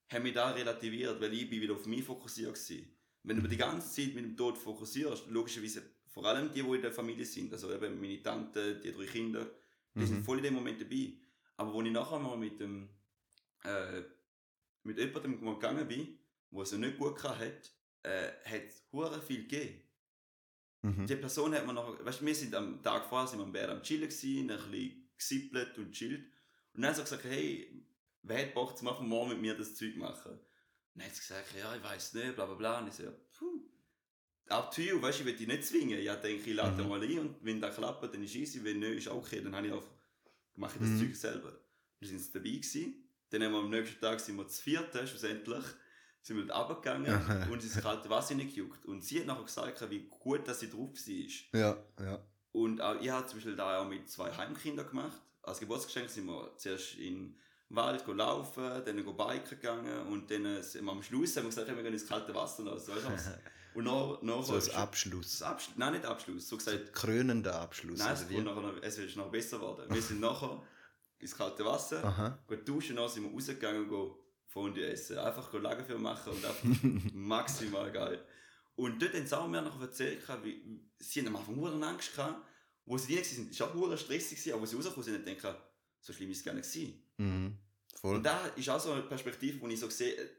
haben 0.10 0.24
mich 0.24 0.34
da 0.34 0.52
relativiert, 0.52 1.20
weil 1.20 1.34
ich 1.34 1.50
bin 1.50 1.62
wieder 1.62 1.74
auf 1.74 1.86
mich 1.86 2.04
fokussiert 2.04 2.56
war. 2.58 2.78
Wenn 3.24 3.42
du 3.42 3.48
die 3.50 3.58
ganze 3.58 3.90
Zeit 3.94 4.16
mit 4.16 4.24
dem 4.24 4.38
Tod 4.38 4.58
fokussierst, 4.58 5.28
logischerweise, 5.28 5.84
vor 6.08 6.26
allem 6.26 6.52
die, 6.54 6.64
die 6.64 6.76
in 6.76 6.82
der 6.82 6.94
Familie 6.94 7.26
sind, 7.26 7.52
also 7.52 7.74
eben 7.74 8.00
meine 8.00 8.22
Tante, 8.24 8.80
die 8.80 8.92
drei 8.92 9.06
Kinder, 9.06 9.46
die 9.94 10.00
Mhm. 10.00 10.06
sind 10.08 10.24
voll 10.26 10.38
in 10.38 10.44
dem 10.44 10.54
Moment 10.54 10.80
dabei. 10.80 11.14
Aber 11.58 11.74
wo 11.74 11.82
ich 11.82 11.92
nachher 11.92 12.20
mal 12.20 12.38
mit 12.38 12.60
dem, 12.60 12.88
äh, 13.64 14.02
mit 14.84 14.98
jemandem 14.98 15.40
gegangen 15.42 15.88
bin, 15.88 16.18
wo 16.52 16.62
es 16.62 16.72
nicht 16.72 16.98
gut 16.98 17.22
hat, 17.24 17.72
äh, 18.04 18.32
hat 18.46 18.64
es 18.68 18.84
hure 18.92 19.22
viel 19.22 19.44
gegeben. 19.44 19.82
Mhm. 20.84 21.08
Die 21.08 21.16
Person 21.16 21.54
hat 21.54 21.66
mir 21.66 21.74
noch, 21.74 22.04
weißt 22.06 22.22
du, 22.22 22.26
wir 22.26 22.36
sind 22.36 22.56
am 22.56 22.82
Tag 22.82 23.06
vorher 23.10 23.28
sind 23.28 23.40
wir 23.40 23.46
am 23.46 23.52
Bär 23.52 23.70
am 23.70 23.82
Chillen 23.82 24.08
gewesen, 24.08 24.50
ein 24.52 24.58
bisschen 24.72 25.10
gesippelt 25.18 25.78
und 25.80 25.92
chillt. 25.92 26.32
Und 26.78 26.84
dann 26.84 26.92
hat 26.92 26.96
sie 26.96 27.02
gesagt, 27.04 27.24
hey, 27.26 27.84
wer 28.22 28.44
hat 28.46 28.54
Bock 28.54 28.78
zu 28.78 28.86
machen, 28.86 29.08
morgen 29.08 29.30
mit 29.32 29.42
mir 29.42 29.56
das 29.58 29.76
Zeug 29.76 29.96
machen? 29.98 30.32
Und 30.34 30.40
dann 30.96 31.08
hat 31.08 31.16
sie 31.16 31.22
gesagt, 31.22 31.48
ja, 31.60 31.76
ich 31.76 31.84
weiß 31.84 32.14
nicht, 32.14 32.36
bla 32.36 32.46
bla 32.46 32.56
bla. 32.56 32.80
Und 32.80 32.88
ich 32.88 32.94
so, 32.94 33.04
ja, 33.04 33.12
puh. 33.34 33.62
Up 34.50 34.72
to 34.74 34.82
you, 34.82 35.02
weißt 35.02 35.18
du, 35.20 35.24
ich 35.24 35.26
will 35.28 35.36
dich 35.36 35.48
nicht 35.48 35.66
zwingen. 35.66 36.00
Ich 36.00 36.10
denke, 36.10 36.50
ich 36.50 36.56
lade 36.56 36.82
Mhm. 36.82 36.88
mal 36.90 37.04
ein 37.04 37.20
und 37.20 37.36
wenn 37.44 37.60
das 37.60 37.76
klappt, 37.76 38.02
dann 38.14 38.24
ist 38.24 38.36
easy, 38.36 38.64
wenn 38.64 38.80
nicht, 38.80 39.00
ist 39.00 39.08
auch 39.10 39.18
okay. 39.18 39.42
Dann 39.42 39.54
habe 39.56 39.68
ich 39.68 39.74
einfach, 39.74 39.90
mache 40.56 40.76
ich 40.76 40.80
das 40.82 40.90
Mhm. 40.92 41.00
Zeug 41.00 41.16
selber. 41.16 41.60
Wir 42.00 42.08
sind 42.08 42.34
dabei 42.36 42.50
gewesen. 42.52 43.10
Dann 43.30 43.44
haben 43.44 43.52
wir 43.52 43.60
am 43.60 43.70
nächsten 43.70 44.00
Tag 44.00 44.20
sind 44.22 44.38
wir 44.38 44.48
zu 44.48 44.62
vierten, 44.62 45.06
schlussendlich, 45.06 45.66
sind 46.22 46.38
wir 46.38 46.46
dort 46.46 46.70
runtergegangen 46.70 47.50
und 47.52 47.62
ins 47.62 47.76
kalte 47.82 48.10
Wasser 48.10 48.36
gejuckt. 48.36 48.86
Und 48.86 49.04
sie 49.04 49.20
hat 49.20 49.26
nachher 49.28 49.44
gesagt, 49.44 49.90
wie 49.90 50.08
gut 50.08 50.48
dass 50.48 50.62
sie 50.62 50.70
drauf 50.70 50.92
war. 50.94 51.60
Ja, 51.60 51.78
ja. 52.00 52.26
Und 52.54 52.80
auch, 52.82 53.02
ich 53.02 53.10
habe 53.10 53.26
zum 53.28 53.38
Beispiel 53.40 53.56
da 53.56 53.80
auch 53.82 53.88
mit 53.90 54.10
zwei 54.10 54.32
Heimkindern 54.32 54.88
gemacht. 54.88 55.22
Als 55.48 55.60
Geburtstagsgeschenk 55.60 56.10
sind 56.10 56.26
wir 56.28 56.52
zuerst 56.58 56.96
in 56.96 57.36
Wald 57.70 58.06
go 58.06 58.14
laufen, 58.14 58.64
dann 58.86 59.04
go 59.04 59.14
biken 59.14 59.50
gegangen 59.50 60.08
und 60.08 60.30
dann 60.32 60.46
äh, 60.46 60.64
sind 60.64 60.86
wir 60.86 60.92
am 60.92 61.04
Schluss 61.04 61.36
haben 61.36 61.44
wir 61.44 61.50
gesagt, 61.50 61.68
wir 61.68 61.84
gehen 61.84 61.94
ins 61.94 62.08
kalte 62.08 62.34
Wasser 62.34 62.64
du 62.64 62.72
was? 62.72 62.88
Und 63.74 63.84
noch, 63.84 64.22
noch 64.22 64.44
So 64.44 64.54
als 64.54 64.70
Abschluss. 64.74 65.40
das 65.40 65.42
Abschluss, 65.44 65.78
nein, 65.78 65.94
nicht 65.94 66.06
Abschluss, 66.06 66.48
so 66.48 66.58
gesagt, 66.58 66.94
Krönender 66.94 67.56
Abschluss. 67.60 68.00
nein, 68.00 68.14
oder 68.14 68.22
es, 68.22 68.44
nachher 68.44 68.62
noch, 68.62 68.74
es 68.82 68.98
ist 68.98 69.16
noch 69.18 69.30
besser 69.30 69.58
geworden. 69.58 69.86
Wir 69.90 70.02
sind 70.02 70.20
nachher 70.20 70.64
ins 71.20 71.36
kalte 71.36 71.64
Wasser, 71.66 72.04
Aha. 72.04 72.40
gut 72.48 72.68
duschen, 72.68 72.96
dann 72.96 73.10
sind 73.10 73.24
wir 73.24 73.32
rausgegangen 73.32 73.90
und 73.90 74.16
Fondue 74.48 74.86
essen. 74.88 75.18
Einfach 75.18 75.54
Lagerfeuer 75.54 76.00
machen 76.00 76.34
und 76.34 76.46
einfach 76.46 76.64
maximal 77.14 77.92
geil. 77.92 78.24
Und 78.76 79.02
dort 79.02 79.14
haben 79.14 79.28
sie 79.28 79.38
auch 79.38 79.48
mir 79.48 79.62
noch 79.62 79.80
erzählt, 79.82 80.22
wie, 80.44 80.80
sie 81.00 81.20
haben 81.22 81.36
am 81.36 81.36
Anfang 81.38 81.84
Angst 81.84 82.16
gehabt, 82.16 82.46
wo 82.88 82.98
sie 82.98 83.16
drin 83.16 83.24
waren, 83.24 83.60
war 83.60 83.68
auch 83.68 83.74
hure 83.74 83.98
stressig, 83.98 84.38
gewesen, 84.38 84.54
aber 84.54 84.62
wo 84.62 84.66
sie 84.66 84.76
rausgekommen 84.78 85.04
sind, 85.04 85.26
sie 85.26 85.36
gedacht, 85.36 85.60
so 86.00 86.14
schlimm 86.14 86.32
ist 86.32 86.38
es 86.38 86.44
gar 86.44 86.54
nicht 86.54 86.72
gewesen. 86.72 87.04
Mhm. 87.18 87.58
Voll. 87.96 88.16
Und 88.16 88.24
da 88.24 88.48
ist 88.48 88.70
auch 88.70 88.80
so 88.80 88.92
eine 88.92 89.04
Perspektive, 89.04 89.60
wo 89.62 89.68
ich 89.68 89.80
so 89.80 89.90
sehe, 89.90 90.30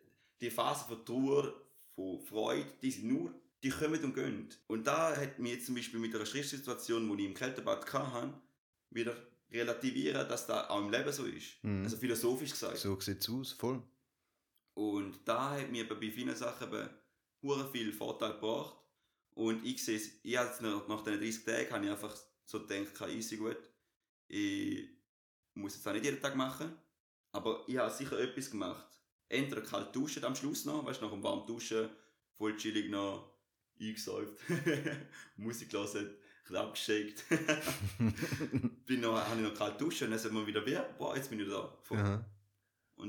die 0.40 0.50
Phase 0.50 0.86
von 0.86 1.04
Trauer, 1.04 1.52
von 1.94 2.20
Freude, 2.20 2.66
die 2.80 2.90
sind 2.90 3.06
nur, 3.06 3.34
die 3.62 3.70
kommen 3.70 4.02
und 4.02 4.14
gehen. 4.14 4.48
Und 4.66 4.86
da 4.86 5.14
hat 5.14 5.38
mir 5.38 5.54
jetzt 5.54 5.66
zum 5.66 5.74
Beispiel 5.74 6.00
mit 6.00 6.14
einer 6.14 6.24
Stresssituation, 6.24 7.16
die 7.16 7.24
ich 7.24 7.28
im 7.28 7.34
Kältebad 7.34 7.92
hatte, 7.92 8.32
wieder 8.90 9.14
relativieren, 9.50 10.28
dass 10.28 10.46
das 10.46 10.70
auch 10.70 10.80
im 10.80 10.90
Leben 10.90 11.12
so 11.12 11.24
ist. 11.24 11.62
Mhm. 11.62 11.82
Also 11.82 11.96
philosophisch 11.96 12.52
gesagt. 12.52 12.78
So 12.78 12.98
sieht 13.00 13.20
es 13.20 13.28
aus, 13.28 13.52
voll. 13.52 13.82
Und 14.74 15.18
da 15.24 15.50
hat 15.50 15.70
mir 15.70 15.86
bei 15.88 16.10
vielen 16.10 16.36
Sachen 16.36 16.68
eben 16.68 16.88
hure 17.42 17.70
viel 17.70 17.92
Vorteil 17.92 18.32
gebracht. 18.34 18.76
Und 19.34 19.64
ich 19.66 19.84
sehe 19.84 19.96
es, 19.96 20.10
ich 20.22 20.36
habe 20.36 20.84
nach 20.88 21.02
diesen 21.02 21.20
30 21.20 21.44
Tagen 21.44 21.70
habe 21.72 21.84
ich 21.84 21.90
einfach 21.90 22.16
so 22.48 22.64
gedacht, 22.64 23.10
easy 23.10 23.36
gut, 23.36 23.58
ich 24.26 24.88
muss 25.54 25.74
jetzt 25.74 25.86
auch 25.86 25.92
nicht 25.92 26.04
jeden 26.06 26.20
Tag 26.20 26.34
machen, 26.34 26.72
aber 27.32 27.62
ich 27.66 27.76
habe 27.76 27.92
sicher 27.92 28.18
etwas 28.18 28.50
gemacht. 28.50 28.86
Entweder 29.28 29.60
kalt 29.60 29.94
duschen 29.94 30.24
am 30.24 30.34
Schluss 30.34 30.64
noch, 30.64 30.86
weißt 30.86 31.00
du, 31.02 31.04
nach 31.04 31.12
dem 31.12 31.22
warmen 31.22 31.46
Duschen, 31.46 31.90
voll 32.32 32.56
chillig 32.56 32.90
noch 32.90 33.30
eingesäuft, 33.78 34.38
Musik 35.36 35.68
gelesen, 35.68 36.06
ein 36.06 36.16
bisschen 36.42 36.56
abgeschickt. 36.56 37.24
bin 38.86 39.00
noch, 39.02 39.20
habe 39.20 39.42
ich 39.42 39.46
noch 39.46 39.54
kalt 39.54 39.78
duschen 39.78 40.06
und 40.06 40.12
dann 40.12 40.18
sind 40.18 40.32
wir 40.32 40.46
wieder, 40.46 40.64
wie, 40.64 40.78
boah, 40.96 41.14
jetzt 41.14 41.28
bin 41.28 41.40
ich 41.40 41.46
wieder 41.46 41.56
da. 41.58 41.78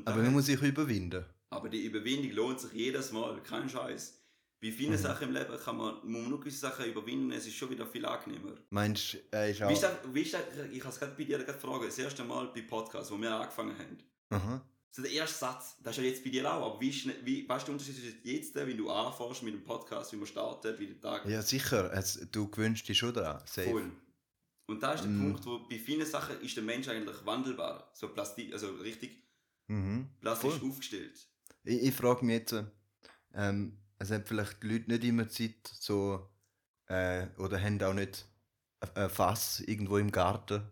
Aber 0.03 0.21
man 0.21 0.33
muss 0.33 0.47
sich 0.47 0.61
überwinden. 0.61 1.23
aber 1.49 1.69
die 1.69 1.85
Überwindung 1.85 2.31
lohnt 2.33 2.59
sich 2.59 2.73
jedes 2.73 3.13
Mal, 3.13 3.41
kein 3.41 3.69
Scheiß. 3.69 4.18
Bei 4.61 4.71
vielen 4.71 4.91
Mhm. 4.91 4.97
Sachen 4.97 5.29
im 5.29 5.33
Leben 5.33 5.57
kann 5.57 5.77
man, 5.77 5.95
muss 5.95 6.21
man 6.21 6.29
nur 6.29 6.39
gewisse 6.39 6.59
Sachen 6.59 6.85
überwinden, 6.85 7.31
es 7.31 7.47
ist 7.47 7.55
schon 7.55 7.69
wieder 7.69 7.87
viel 7.87 8.05
angenehmer. 8.05 8.55
Meinst 8.71 9.13
du, 9.13 9.17
er 9.31 9.49
ist 9.49 9.61
Wie 9.61 9.71
ist 9.73 9.85
auch. 9.85 9.89
das, 10.03 10.13
wie 10.13 10.21
ist 10.21 10.33
das, 10.33 10.41
ich 10.71 10.79
kann 10.81 10.91
es 10.91 10.99
gerade 10.99 11.13
bei 11.17 11.23
dir 11.23 11.37
gerade 11.39 11.57
fragen, 11.59 11.85
das 11.85 11.97
erste 11.97 12.23
Mal 12.25 12.47
bei 12.53 12.61
Podcast, 12.63 13.09
wo 13.11 13.17
wir 13.21 13.33
angefangen 13.33 13.77
haben. 13.77 13.97
Aha. 14.31 14.61
So 14.91 15.01
der 15.03 15.11
erste 15.11 15.37
Satz, 15.37 15.77
das 15.81 15.97
ist 15.97 16.03
ja 16.03 16.09
jetzt 16.09 16.23
bei 16.23 16.29
dir 16.31 16.51
auch, 16.51 16.71
aber 16.73 16.81
wie, 16.81 16.89
ist, 16.89 17.07
wie 17.23 17.47
weißt 17.47 17.67
du, 17.67 17.71
der 17.71 17.73
Unterschied 17.73 17.95
zwischen 17.95 18.19
jetzt, 18.23 18.55
wenn 18.55 18.75
du 18.77 18.89
anfängst 18.89 19.43
mit 19.43 19.53
dem 19.53 19.63
Podcast, 19.63 20.11
wie 20.11 20.17
man 20.17 20.25
startet, 20.27 20.77
wie 20.79 20.87
der 20.87 20.99
Tag 20.99 21.25
Ja, 21.25 21.41
sicher. 21.41 21.93
Es, 21.93 22.27
du 22.31 22.49
gewöhnst 22.49 22.87
dich 22.89 22.97
schon 22.97 23.13
daran. 23.13 23.41
Safe. 23.45 23.69
voll. 23.69 23.91
Und 24.67 24.83
da 24.83 24.93
ist 24.93 25.03
der 25.03 25.09
Mm. 25.11 25.21
Punkt, 25.33 25.45
wo 25.45 25.59
bei 25.69 25.79
vielen 25.79 26.05
Sachen 26.05 26.41
ist 26.41 26.55
der 26.55 26.63
Mensch 26.63 26.87
eigentlich 26.89 27.25
wandelbar, 27.25 27.89
so 27.93 28.09
Plastik, 28.09 28.51
also 28.53 28.69
richtig 28.75 29.23
Mhm. 29.67 30.09
plastisch 30.19 30.55
Voll. 30.55 30.69
aufgestellt. 30.69 31.27
Ich, 31.63 31.81
ich 31.83 31.93
frage 31.93 32.25
mich 32.25 32.39
jetzt, 32.39 32.55
ähm, 33.35 33.78
es 33.99 34.11
haben 34.11 34.25
vielleicht 34.25 34.63
die 34.63 34.67
Leute 34.69 34.89
nicht 34.91 35.03
immer 35.03 35.29
Zeit, 35.29 35.67
so, 35.79 36.29
äh, 36.87 37.27
oder 37.37 37.61
haben 37.61 37.81
auch 37.83 37.93
nicht 37.93 38.25
ein- 38.95 39.09
Fass 39.09 39.59
irgendwo 39.59 39.97
im 39.97 40.11
Garten 40.11 40.63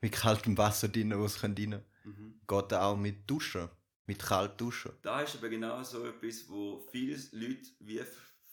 mit 0.00 0.12
kaltem 0.12 0.56
Wasser 0.56 0.88
drin, 0.88 1.16
wo 1.16 1.28
sie 1.28 1.40
rein 1.42 1.54
können. 1.54 1.84
Mhm. 2.04 2.40
Geht 2.48 2.72
auch 2.74 2.96
mit 2.96 3.28
Duschen, 3.30 3.68
mit 4.06 4.18
kalt 4.18 4.60
duschen. 4.60 4.92
Da 5.02 5.20
ist 5.20 5.36
aber 5.36 5.48
genau 5.50 5.82
so 5.84 6.06
etwas, 6.06 6.48
wo 6.48 6.88
viele 6.90 7.16
Leute 7.32 7.68
wie 7.80 8.02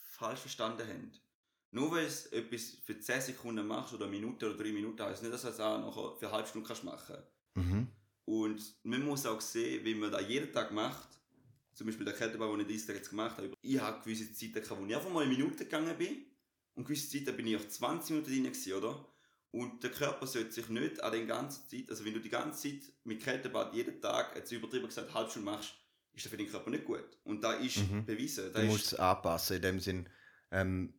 falsch 0.09 0.41
verstanden 0.41 0.87
haben. 0.87 1.11
Nur 1.71 1.91
weil 1.91 2.07
du 2.07 2.35
etwas 2.35 2.77
für 2.85 2.99
10 2.99 3.21
Sekunden 3.21 3.65
machst 3.65 3.93
oder 3.93 4.05
eine 4.05 4.15
Minute 4.15 4.49
oder 4.49 4.57
drei 4.57 4.71
Minuten, 4.71 5.01
heisst 5.01 5.21
nicht, 5.21 5.33
dass 5.33 5.41
du 5.43 5.49
es 5.49 5.59
auch 5.59 5.79
nachher 5.79 6.17
für 6.17 6.27
eine 6.27 6.35
halbe 6.35 6.47
Stunde 6.49 6.67
kannst 6.67 6.83
machen 6.83 7.17
Mhm. 7.55 7.87
Und 8.25 8.61
man 8.83 9.03
muss 9.03 9.25
auch 9.25 9.41
sehen, 9.41 9.83
wie 9.85 9.95
man 9.95 10.11
das 10.11 10.27
jeden 10.27 10.51
Tag 10.51 10.71
macht. 10.71 11.16
Zum 11.77 11.85
Beispiel 11.85 12.05
der 12.05 12.15
Kettlebell, 12.15 12.49
den 12.49 12.61
ich 12.61 12.67
diesen 12.67 12.95
jetzt 12.95 13.11
gemacht 13.11 13.37
habe. 13.37 13.53
Ich 13.61 13.79
habe 13.79 14.01
gewisse 14.03 14.33
Zeiten 14.33 14.53
gehabt, 14.63 14.81
wo 14.81 14.85
ich 14.87 14.95
einfach 14.95 15.11
mal 15.11 15.23
eine 15.23 15.31
Minute 15.31 15.63
gegangen 15.63 15.95
bin. 15.95 16.25
Und 16.73 16.85
gewisse 16.85 17.07
Zeiten 17.23 17.37
bin 17.37 17.45
ich 17.45 17.55
auch 17.55 17.67
20 17.67 18.09
Minuten 18.09 18.31
drin 18.31 18.43
gewesen, 18.45 18.73
oder? 18.73 19.07
Und 19.51 19.83
der 19.83 19.91
Körper 19.91 20.25
sollte 20.25 20.51
sich 20.51 20.69
nicht 20.69 21.01
an 21.03 21.11
den 21.11 21.27
ganzen 21.27 21.69
Zeit, 21.69 21.87
also 21.91 22.03
wenn 22.03 22.13
du 22.15 22.19
die 22.19 22.29
ganze 22.29 22.67
Zeit 22.69 22.81
mit 23.03 23.21
Kältebad 23.23 23.75
jeden 23.75 24.01
Tag, 24.01 24.35
jetzt 24.35 24.51
übertrieben 24.51 24.87
gesagt, 24.87 25.13
halbe 25.13 25.29
Stunde 25.29 25.51
machst, 25.51 25.75
ist 26.13 26.25
das 26.25 26.31
für 26.31 26.37
den 26.37 26.49
Körper 26.49 26.71
nicht 26.71 26.83
gut. 26.83 27.05
Und 27.23 27.43
da 27.43 27.53
ist 27.53 27.77
Mhm. 27.77 28.05
bewiesen. 28.05 28.51
Da 28.51 28.61
Du 28.61 28.65
musst 28.65 28.87
es 28.87 28.95
anpassen, 28.95 29.57
in 29.57 29.61
dem 29.61 29.79
Sinn. 29.79 30.09
Ähm, 30.49 30.95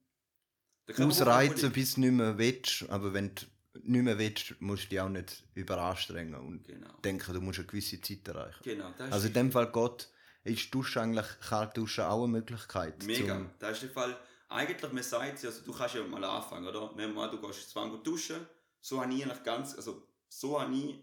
ausreizen, 0.97 1.73
bis 1.73 1.95
du 1.95 2.01
nicht 2.03 2.13
mehr 2.13 2.39
willst, 2.39 2.89
aber 2.89 3.13
wenn 3.13 3.35
du 3.35 3.45
nicht 3.83 4.03
mehr 4.05 4.19
willst, 4.19 4.61
musst 4.61 4.85
du 4.85 4.89
dich 4.91 5.01
auch 5.01 5.09
nicht 5.09 5.43
überanstrengen 5.55 6.35
und 6.37 6.69
Genau. 6.69 6.93
denken, 7.05 7.33
du 7.35 7.41
musst 7.41 7.59
eine 7.59 7.67
gewisse 7.67 8.01
Zeit 8.01 8.27
erreichen. 8.29 8.61
Genau, 8.63 8.93
Also 9.11 9.27
in 9.27 9.35
dem 9.35 9.51
Fall 9.53 9.71
Gott 9.73 10.09
ist 10.49 10.75
Duschen 10.75 11.03
eigentlich, 11.03 11.27
kalt 11.49 11.77
duschen 11.77 12.05
auch 12.05 12.25
eine 12.25 12.33
Möglichkeit. 12.33 13.03
mega. 13.05 13.41
Das 13.59 13.73
ist 13.73 13.83
der 13.83 13.91
Fall. 13.91 14.17
Eigentlich, 14.49 14.93
man 14.93 15.03
sagt, 15.03 15.45
also 15.45 15.61
du 15.65 15.73
kannst 15.73 15.95
ja 15.95 16.03
mal 16.05 16.25
anfangen, 16.25 16.67
oder? 16.67 16.93
Nehmen 16.95 17.15
wir 17.15 17.23
an, 17.23 17.31
du 17.31 17.41
gehst 17.41 17.75
gut 17.75 18.07
duschen. 18.07 18.47
So 18.81 19.01
habe 19.03 19.13
ich 19.13 19.23
eigentlich 19.25 19.43
ganz, 19.43 19.75
also 19.75 20.07
so 20.29 20.61
habe 20.61 20.75
ich 20.75 20.95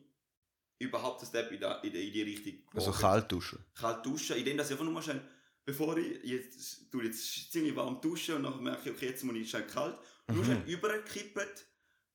überhaupt 0.80 1.22
das 1.22 1.30
Step 1.30 1.52
in, 1.52 1.60
der, 1.60 1.84
in, 1.84 1.92
die 1.94 2.22
Richtung 2.24 2.54
Also 2.74 2.88
gewagt. 2.92 3.02
kalt 3.02 3.32
duschen. 3.32 3.60
kalt 3.76 4.06
duschen, 4.06 4.36
indem 4.38 4.58
dass 4.58 4.68
ich 4.68 4.74
einfach 4.74 4.86
nur 4.92 5.02
schnell, 5.02 5.22
bevor 5.64 5.96
ich 5.98 6.24
jetzt, 6.24 6.92
du 6.94 7.02
jetzt 7.02 7.52
ziemlich 7.52 7.76
warm 7.76 8.02
duschen 8.02 8.36
und 8.36 8.44
dann 8.44 8.62
merke 8.64 8.90
ich, 8.90 8.96
okay, 8.96 9.08
jetzt 9.10 9.24
muss 9.24 9.36
ich 9.36 9.50
schnell 9.50 9.68
kalt, 9.68 9.98
nur 10.28 10.38
Mhm. 10.38 10.46
schnell 10.46 10.64
überkippen, 10.68 11.44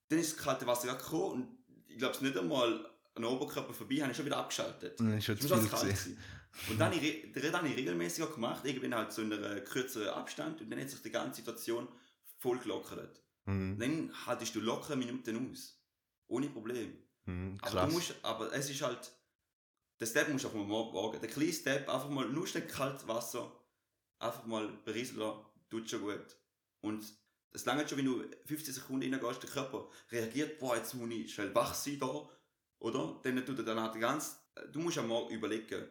dann 0.08 0.18
ist 0.18 0.36
das 0.36 0.44
kalte 0.44 0.66
Wasser 0.66 0.94
gekommen 0.94 1.32
und 1.32 1.58
ich 1.86 1.98
glaube 1.98 2.14
es 2.14 2.20
nicht 2.20 2.36
einmal 2.36 2.86
an 3.14 3.22
den 3.22 3.24
Oberkörper 3.24 3.72
vorbei, 3.72 3.96
habe 3.96 4.10
ich 4.10 4.16
schon 4.16 4.26
wieder 4.26 4.36
abgeschaltet. 4.38 5.00
Ist 5.00 5.24
schon 5.24 5.38
zu 5.40 5.48
viel 5.48 5.68
kalt 5.68 5.82
gewesen. 5.82 6.18
Und 6.68 6.78
dann 6.78 6.92
habe 6.94 7.04
ich, 7.04 7.34
re- 7.34 7.40
dann 7.40 7.52
habe 7.52 7.68
ich 7.68 7.76
regelmäßig 7.76 8.24
auch 8.24 8.34
gemacht, 8.34 8.64
irgendwann 8.64 8.94
halt 8.94 9.12
so 9.12 9.22
in 9.22 9.32
einem 9.32 9.64
kürzeren 9.64 10.08
Abstand 10.08 10.60
und 10.60 10.70
dann 10.70 10.80
hat 10.80 10.90
sich 10.90 11.00
die 11.02 11.10
ganze 11.10 11.36
Situation 11.36 11.88
voll 12.38 12.58
gelockert. 12.58 13.22
Mhm. 13.44 13.78
Dann 13.78 14.26
haltest 14.26 14.54
du 14.54 14.60
locker 14.60 14.96
Minuten 14.96 15.50
aus. 15.52 15.80
Ohne 16.26 16.48
Problem. 16.48 16.96
Mhm. 17.24 17.58
Aber, 17.62 17.86
du 17.86 17.92
musst, 17.92 18.14
aber 18.22 18.52
es 18.52 18.68
ist 18.70 18.82
halt, 18.82 19.12
der 20.00 20.06
Step 20.06 20.28
musst 20.28 20.44
du 20.44 20.48
auch 20.48 20.54
mal 20.54 20.68
wagen. 20.68 21.20
Der 21.20 21.30
kleine 21.30 21.52
Step, 21.52 21.88
einfach 21.88 22.08
mal 22.08 22.28
nur 22.28 22.46
schnell 22.46 22.66
kaltes 22.66 23.06
Wasser, 23.06 23.52
einfach 24.18 24.46
mal 24.46 24.68
berieseln, 24.84 25.32
tut 25.70 25.88
schon 25.88 26.02
gut. 26.02 26.36
Und 26.80 27.04
es 27.52 27.64
lange 27.64 27.88
schon, 27.88 27.98
wenn 27.98 28.04
du 28.06 28.24
15 28.46 28.74
Sekunden 28.74 29.12
reingehst, 29.12 29.42
der 29.42 29.50
Körper 29.50 29.88
reagiert, 30.10 30.58
boah, 30.58 30.76
jetzt 30.76 30.94
muss 30.94 31.10
ich 31.10 31.34
schnell 31.34 31.54
wach 31.54 31.74
sein 31.74 31.98
da, 31.98 32.28
oder? 32.78 33.20
Dann 33.22 33.44
tut 33.44 33.58
er 33.58 33.64
dann 33.64 33.80
halt 33.80 34.00
ganz, 34.00 34.40
du 34.72 34.78
musst 34.80 34.98
am 34.98 35.08
Morgen 35.08 35.34
überlegen. 35.34 35.86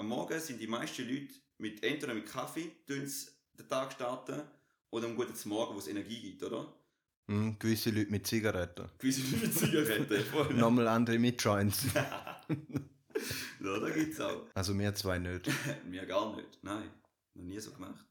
Am 0.00 0.08
Morgen 0.08 0.40
sind 0.40 0.58
die 0.58 0.66
meisten 0.66 1.06
Leute 1.06 1.34
mit, 1.58 1.84
entweder 1.84 2.14
mit 2.14 2.24
Kaffee, 2.24 2.72
den 2.88 3.06
Tag 3.68 3.92
starten, 3.92 4.40
oder 4.88 5.06
am 5.06 5.14
guten 5.14 5.36
Morgen, 5.46 5.74
wo 5.74 5.78
es 5.78 5.88
Energie 5.88 6.22
gibt, 6.22 6.42
oder? 6.42 6.74
Mhm. 7.26 7.58
Gewisse 7.58 7.90
Leute 7.90 8.10
mit 8.10 8.26
Zigaretten. 8.26 8.88
Gewisse 8.96 9.20
Leute 9.20 9.46
mit 9.46 9.54
Zigaretten. 9.54 10.56
Nochmal 10.58 10.88
andere 10.88 11.18
mit 11.18 11.44
Joints. 11.44 11.84
ja, 11.92 12.40
da 13.60 13.90
gibt's 13.90 14.18
auch. 14.20 14.46
Also 14.54 14.78
wir 14.78 14.94
zwei 14.94 15.18
nicht. 15.18 15.50
Mir 15.84 16.06
gar 16.06 16.34
nicht. 16.34 16.48
Nein, 16.62 16.90
noch 17.34 17.44
nie 17.44 17.60
so 17.60 17.70
gemacht. 17.72 18.06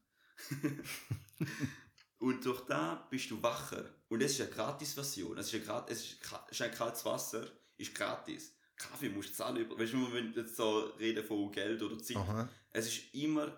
und 2.20 2.46
durch 2.46 2.60
da 2.66 3.04
bist 3.10 3.32
du 3.32 3.42
wacher. 3.42 3.84
Und 4.08 4.22
es 4.22 4.34
ist 4.34 4.42
eine 4.42 4.50
Gratis-Version. 4.50 5.38
Es 5.38 5.52
ist 5.52 5.68
ein, 5.68 5.82
es 5.88 6.18
ist 6.52 6.62
ein 6.62 6.70
kaltes 6.70 7.04
Wasser, 7.04 7.48
ist 7.78 7.92
gratis. 7.96 8.52
Kaffee 8.80 9.08
musst 9.10 9.30
du 9.30 9.34
zahlen. 9.34 9.56
Über 9.58 9.78
weißt 9.78 9.92
du, 9.92 10.12
wenn 10.12 10.34
wir 10.34 10.42
jetzt 10.42 10.56
so 10.56 10.78
reden 10.98 11.24
von 11.24 11.50
Geld 11.52 11.82
oder 11.82 11.98
Zeit. 11.98 12.16
Aha. 12.16 12.48
Es 12.72 12.86
ist 12.88 13.14
immer 13.14 13.52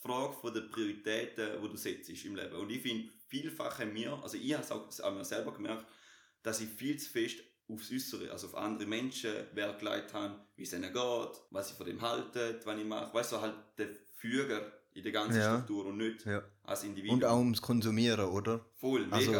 Frage 0.00 0.34
von 0.34 0.52
der 0.54 0.62
Prioritäten, 0.62 1.62
die 1.62 1.68
du 1.68 1.76
setzt 1.76 2.08
im 2.24 2.36
Leben. 2.36 2.54
Und 2.56 2.70
ich 2.70 2.82
finde, 2.82 3.08
vielfach 3.28 3.78
haben 3.78 3.94
wir, 3.94 4.12
also 4.22 4.36
ich 4.36 4.52
habe 4.54 4.62
es 4.62 5.00
auch 5.00 5.06
an 5.08 5.14
mir 5.16 5.24
selber 5.24 5.52
gemerkt, 5.52 5.86
dass 6.42 6.60
ich 6.60 6.68
viel 6.68 6.98
zu 6.98 7.10
fest 7.10 7.38
aufs 7.68 7.90
Äußere, 7.90 8.30
also 8.30 8.48
auf 8.48 8.54
andere 8.56 8.86
Menschen 8.86 9.32
Wert 9.54 9.80
gelegt 9.80 10.12
habe, 10.12 10.38
wie 10.56 10.64
es 10.64 10.72
ihnen 10.74 10.92
geht, 10.92 11.30
was 11.50 11.68
sie 11.70 11.74
von 11.74 11.86
dem 11.86 12.00
halten, 12.02 12.56
was 12.64 12.78
ich 12.78 12.84
mache. 12.84 13.14
Weißt 13.14 13.32
du, 13.32 13.40
halt 13.40 13.54
der 13.78 13.88
Füger 14.16 14.70
in 14.92 15.02
der 15.02 15.12
ganzen 15.12 15.38
Ja. 15.40 15.54
Struktur 15.56 15.86
und 15.86 15.96
nicht 15.96 16.24
Ja. 16.26 16.42
als 16.64 16.84
Individuum. 16.84 17.16
Und 17.18 17.24
auch 17.24 17.38
ums 17.38 17.62
Konsumieren, 17.62 18.26
oder? 18.26 18.60
Voll, 18.76 19.06
mega. 19.06 19.16
Also, 19.16 19.32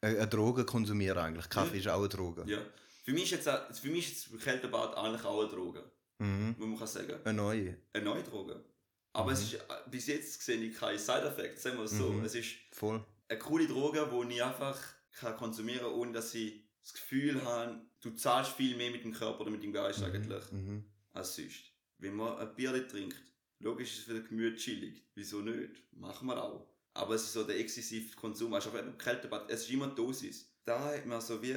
Eine, 0.00 0.18
eine 0.18 0.26
Droge 0.28 0.64
konsumieren 0.64 1.18
eigentlich. 1.18 1.48
Kaffee 1.48 1.74
Ja. 1.76 1.80
ist 1.80 1.88
auch 1.88 2.00
eine 2.00 2.08
Droge. 2.08 2.44
ja. 2.46 2.58
Für 3.02 3.12
mich 3.12 3.24
ist 3.24 3.30
jetzt, 3.32 3.48
auch- 3.48 3.72
für 3.74 3.88
mich 3.88 4.12
ist 4.12 4.42
Kältebad 4.42 4.96
eigentlich 4.96 5.24
auch 5.24 5.40
eine 5.40 5.48
Droge, 5.50 5.90
Mhm. 6.18 6.54
muss 6.58 6.68
man 6.68 6.78
kann 6.78 6.86
sagen. 6.86 7.18
Eine 7.24 7.36
neue. 7.36 7.76
Eine 7.92 8.04
neue 8.04 8.22
Droge. 8.22 8.64
Aber 9.12 9.30
Mhm. 9.30 9.36
es 9.36 9.42
ist, 9.42 9.54
äh, 9.54 9.60
bis 9.90 10.06
jetzt 10.06 10.40
sehe 10.42 10.56
ich 10.62 10.74
keine 10.76 10.98
Side-Effects, 10.98 11.62
sagen 11.64 11.76
wir 11.78 11.84
es 11.84 11.90
so. 11.92 12.10
Mhm. 12.10 12.24
Es 12.24 12.34
ist 12.34 12.54
Voll. 12.70 13.04
eine 13.28 13.38
coole 13.38 13.66
Droge, 13.66 14.08
die 14.28 14.34
ich 14.34 14.42
einfach 14.42 14.80
kann 15.18 15.36
konsumieren 15.36 15.80
kann, 15.82 15.92
ohne 15.92 16.12
dass 16.12 16.34
ich 16.34 16.62
das 16.82 16.94
Gefühl 16.94 17.42
habe, 17.44 17.80
du 18.00 18.10
zahlst 18.12 18.52
viel 18.52 18.76
mehr 18.76 18.90
mit 18.90 19.04
dem 19.04 19.12
Körper 19.12 19.40
oder 19.42 19.50
mit 19.50 19.62
dem 19.62 19.72
Geist 19.72 20.02
eigentlich. 20.02 20.50
Mhm. 20.52 20.84
als 21.12 21.36
sonst. 21.36 21.64
Wenn 21.98 22.14
man 22.16 22.38
ein 22.38 22.54
Bier 22.56 22.88
trinkt, 22.88 23.20
logisch 23.58 23.92
ist 23.92 23.98
es 23.98 24.04
für 24.04 24.14
den 24.14 24.26
Gemüt 24.26 24.58
chillig. 24.58 25.04
Wieso 25.14 25.40
nicht? 25.42 25.70
Machen 25.92 26.26
wir 26.26 26.42
auch. 26.42 26.66
Aber 26.94 27.14
es 27.14 27.24
ist 27.24 27.34
so 27.34 27.44
der 27.44 27.58
exzessive 27.60 28.16
Konsum, 28.16 28.54
also 28.54 28.70
Kältebad, 28.96 29.50
es 29.50 29.64
ist 29.64 29.70
immer 29.70 29.88
Dosis. 29.88 30.50
Da 30.64 30.82
hat 30.82 31.04
man 31.04 31.20
so 31.20 31.42
wie, 31.42 31.54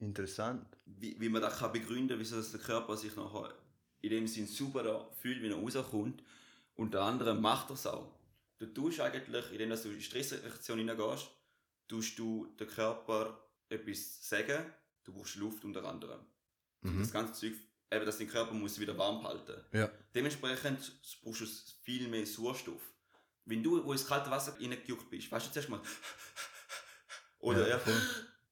Interessant. 0.00 0.66
wie, 0.86 1.20
wie 1.20 1.28
man 1.28 1.42
das 1.42 1.58
kann 1.58 1.72
begründen 1.72 2.08
kann, 2.08 2.18
wieso 2.18 2.40
der 2.40 2.60
Körper 2.60 2.96
sich 2.96 3.14
noch 3.16 3.52
in 4.00 4.10
dem 4.10 4.26
Sinn 4.26 4.46
super 4.46 5.10
fühlt, 5.20 5.42
wenn 5.42 5.52
er 5.52 5.58
rauskommt. 5.58 6.22
Unter 6.74 7.02
anderem 7.02 7.40
macht 7.40 7.70
er 7.70 7.74
es 7.74 7.86
auch. 7.86 8.18
Du 8.58 8.66
tust 8.66 9.00
eigentlich, 9.00 9.52
indem 9.52 9.70
du 9.70 9.88
in 9.88 9.98
die 9.98 10.02
Stressreaktion 10.02 10.78
hineingehst, 10.78 11.28
tust 11.88 12.18
du 12.18 12.46
den 12.58 12.68
Körper 12.68 13.38
etwas 13.68 14.26
sagen, 14.26 14.64
du 15.04 15.12
brauchst 15.12 15.36
Luft 15.36 15.64
unter 15.64 15.84
anderem. 15.84 16.20
Mhm. 16.82 17.00
Das 17.00 17.12
ganze 17.12 17.34
Zeug, 17.34 17.54
eben, 17.90 18.06
dass 18.06 18.18
dein 18.18 18.28
Körper 18.28 18.54
muss 18.54 18.78
wieder 18.80 18.96
warm 18.96 19.22
halten. 19.26 19.62
Ja. 19.72 19.90
Dementsprechend 20.14 20.92
brauchst 21.22 21.40
du 21.40 21.46
viel 21.82 22.08
mehr 22.08 22.26
Sauerstoff. 22.26 22.94
Wenn 23.44 23.62
du 23.62 23.84
wo 23.84 23.92
ins 23.92 24.06
kalte 24.06 24.30
Wasser 24.30 24.54
reingejuckt 24.58 25.10
bist, 25.10 25.30
weißt 25.30 25.48
du 25.48 25.52
zuerst 25.52 25.68
mal. 25.68 25.80
Oder 27.40 27.68
ja, 27.68 27.80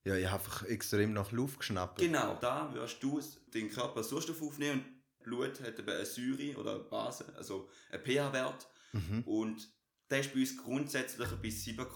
ja. 0.09 0.15
Ja, 0.15 0.21
ich 0.21 0.31
habe 0.31 0.43
einfach 0.43 0.65
extrem 0.65 1.13
nach 1.13 1.33
Luft 1.33 1.59
geschnappt. 1.59 1.99
Genau, 1.99 2.37
da 2.41 2.73
wirst 2.75 3.03
du 3.03 3.21
den 3.53 3.71
Körper 3.71 4.03
Sauerstoff 4.03 4.43
aufnehmen 4.43 4.81
und 4.81 5.25
Blut 5.25 5.61
hat 5.61 5.79
eben 5.79 5.89
eine 5.89 6.07
Säure 6.07 6.57
oder 6.57 6.75
eine 6.77 6.85
Base, 6.85 7.25
also 7.37 7.69
einen 7.91 8.03
pH-Wert. 8.03 8.67
Mhm. 8.93 9.23
Und 9.25 9.69
der 10.09 10.21
ist 10.21 10.33
bei 10.33 10.41
uns 10.41 10.57
grundsätzlich 10.57 11.29
bei 11.29 11.51
7, 11.51 11.87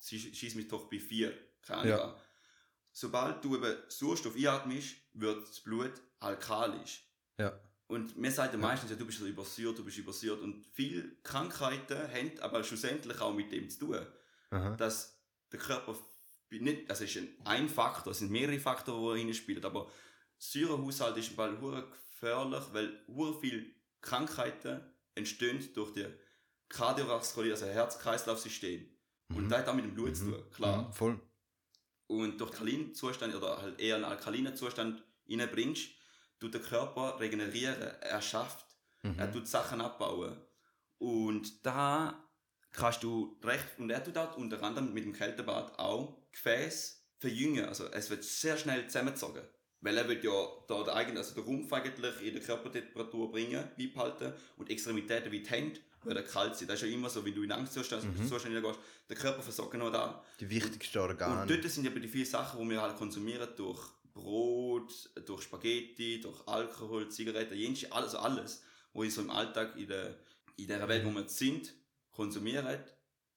schieß 0.00 0.54
mich 0.56 0.68
doch 0.68 0.90
bei 0.90 0.98
4. 0.98 1.32
Keine. 1.62 1.88
Ja. 1.88 2.16
Sobald 2.90 3.42
du 3.44 3.56
eben 3.56 3.76
Sauerstoff 3.88 4.36
einatmest, 4.36 4.96
wird 5.14 5.48
das 5.48 5.60
Blut 5.60 5.92
alkalisch. 6.20 7.08
Ja. 7.38 7.58
Und 7.86 8.18
mir 8.18 8.30
sagt 8.30 8.56
meistens, 8.58 8.90
ja, 8.90 8.96
du 8.96 9.06
bist 9.06 9.20
übersäuert, 9.20 9.78
du 9.78 9.84
bist 9.84 9.98
übersäuert. 9.98 10.40
Und 10.40 10.66
viele 10.72 11.16
Krankheiten 11.22 11.96
haben 11.96 12.38
aber 12.40 12.64
schlussendlich 12.64 13.20
auch 13.20 13.34
mit 13.34 13.52
dem 13.52 13.70
zu 13.70 13.78
tun, 13.78 14.06
Aha. 14.50 14.76
dass 14.76 15.18
der 15.52 15.60
Körper 15.60 15.94
nicht, 16.60 16.90
also 16.90 17.04
es 17.04 17.14
ist 17.14 17.22
ein, 17.22 17.36
ein 17.44 17.68
Faktor, 17.68 18.12
es 18.12 18.18
sind 18.18 18.30
mehrere 18.30 18.58
Faktoren, 18.58 19.16
die 19.16 19.22
reinspielen, 19.24 19.64
aber 19.64 19.90
Säurehaushalt 20.38 21.16
ist 21.16 21.36
im 21.38 21.60
hure 21.60 21.88
gefährlich, 21.88 22.64
weil 22.72 23.00
hure 23.06 23.38
viele 23.40 23.66
Krankheiten 24.00 24.80
entstehen 25.14 25.66
durch 25.74 25.92
die 25.92 26.06
kardiovaskuläre, 26.68 27.54
also 27.54 27.66
Herz-Kreislauf-System. 27.66 28.88
Und 29.28 29.44
Mhm. 29.44 29.48
das 29.48 29.58
hat 29.60 29.68
auch 29.68 29.74
mit 29.74 29.84
dem 29.84 29.94
Blut 29.94 30.16
zu 30.16 30.30
tun, 30.30 30.50
klar. 30.50 30.88
Mhm, 30.88 30.92
voll. 30.92 31.20
Und 32.06 32.40
durch 32.40 32.50
alkalinen 32.50 32.94
Zustand 32.94 33.34
oder 33.34 33.58
halt 33.62 33.80
eher 33.80 33.96
einen 33.96 34.04
alkalinen 34.04 34.56
Zustand 34.56 35.02
reinbringst, 35.28 35.90
tut 36.40 36.54
der 36.54 36.60
Körper 36.60 37.18
regenerieren, 37.20 37.80
er 38.00 38.20
schafft, 38.20 38.66
Mhm. 39.02 39.18
er 39.18 39.32
tut 39.32 39.48
Sachen 39.48 39.80
abbauen. 39.80 40.36
Und 40.98 41.64
da 41.66 42.22
kannst 42.72 43.02
du 43.02 43.36
recht, 43.42 43.64
und 43.78 43.90
er 43.90 44.02
tut 44.02 44.16
auch 44.18 44.36
unter 44.36 44.62
anderem 44.62 44.92
mit 44.92 45.04
dem 45.04 45.12
Kältebad 45.12 45.78
auch 45.78 46.16
Gefäß 46.32 47.02
verjüngen. 47.18 47.64
Also 47.66 47.86
es 47.92 48.10
wird 48.10 48.24
sehr 48.24 48.56
schnell 48.56 48.86
zusammengezogen. 48.86 49.42
Weil 49.84 49.96
er 49.98 50.08
wird 50.08 50.22
ja 50.22 50.30
da 50.68 50.84
der 50.84 50.94
eigene, 50.94 51.18
also 51.18 51.34
der 51.34 51.42
Rumpf 51.42 51.72
eigentlich 51.72 52.22
in 52.22 52.34
der 52.34 52.42
Körpertemperatur 52.42 53.32
bringen, 53.32 53.68
beibehalten 53.76 54.32
und 54.56 54.70
Extremitäten 54.70 55.32
wie 55.32 55.40
die 55.40 55.50
Hände 55.50 55.80
werden 56.04 56.24
kalt 56.24 56.56
sein. 56.56 56.68
Das 56.68 56.80
ist 56.80 56.88
ja 56.88 56.94
immer 56.94 57.10
so, 57.10 57.24
wenn 57.24 57.34
du 57.34 57.42
in 57.42 57.50
Angstzustand 57.50 58.04
Mhm. 58.04 58.28
Zustand 58.28 58.54
hineingehst, 58.54 58.78
der 59.08 59.16
Körper 59.16 59.42
versorgt 59.42 59.74
noch 59.74 59.90
da. 59.90 60.24
Die 60.38 60.48
wichtigsten 60.48 60.98
Und 60.98 61.10
Organe. 61.10 61.46
dort 61.46 61.64
sind 61.70 61.84
eben 61.84 62.00
die 62.00 62.06
vielen 62.08 62.26
Sachen, 62.26 62.60
die 62.62 62.70
wir 62.70 62.80
halt 62.80 62.96
konsumieren, 62.96 63.48
durch 63.56 63.80
Brot, 64.14 65.10
durch 65.26 65.42
Spaghetti, 65.42 66.20
durch 66.20 66.46
Alkohol, 66.46 67.08
Zigaretten, 67.08 67.54
alles, 67.56 67.84
also 67.90 68.18
alles, 68.18 68.62
wo 68.92 69.02
ich 69.02 69.12
so 69.12 69.20
im 69.22 69.30
Alltag 69.30 69.76
in 69.76 69.88
der, 69.88 70.16
in 70.56 70.68
der 70.68 70.86
Welt, 70.88 71.04
wo 71.04 71.10
wir 71.10 71.28
sind, 71.28 71.74
konsumieren, 72.12 72.78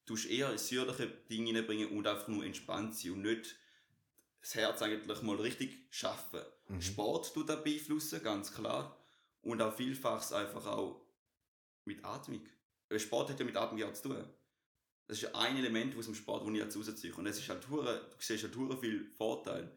tust 0.06 0.30
eher 0.30 0.58
säuerliche 0.58 1.08
Dinge 1.08 1.48
hineinbringen 1.48 1.90
und 1.90 2.08
einfach 2.08 2.28
nur 2.28 2.46
entspannt 2.46 2.96
sein 2.96 3.14
und 3.14 3.22
nicht 3.24 3.56
das 4.42 4.56
Herz 4.56 4.82
eigentlich 4.82 5.22
mal 5.24 5.38
richtig 5.38 5.88
schaffen. 5.90 6.42
Mhm. 6.68 6.82
Sport 6.82 7.34
tut 7.34 7.50
das 7.50 7.64
beeinflussen, 7.64 8.22
ganz 8.22 8.54
klar. 8.54 8.96
Und 9.42 9.62
auch 9.62 9.76
vielfach 9.76 10.32
einfach 10.32 10.66
auch 10.68 11.02
mit 11.86 12.04
Atmung. 12.04 12.42
Sport 12.98 13.32
hat 13.32 13.40
ja 13.40 13.46
mit 13.46 13.58
Atmung 13.58 13.80
ja 13.80 13.92
zu 13.94 14.10
tun. 14.10 14.24
Das 15.08 15.18
ist 15.18 15.24
ja 15.24 15.36
ein 15.36 15.58
Element 15.58 15.96
aus 15.98 16.06
dem 16.06 16.16
Sport, 16.16 16.44
das 16.44 16.54
ich 16.54 16.60
jetzt 16.60 16.78
rausziehe. 16.78 17.16
Und 17.16 17.28
es 17.28 17.38
ist 17.38 17.50
halt 17.50 17.68
hure, 17.70 18.10
du 18.12 18.16
siehst 18.20 18.44
halt 18.44 18.56
hure 18.56 18.78
viel 18.78 19.06
Vorteil. 19.18 19.72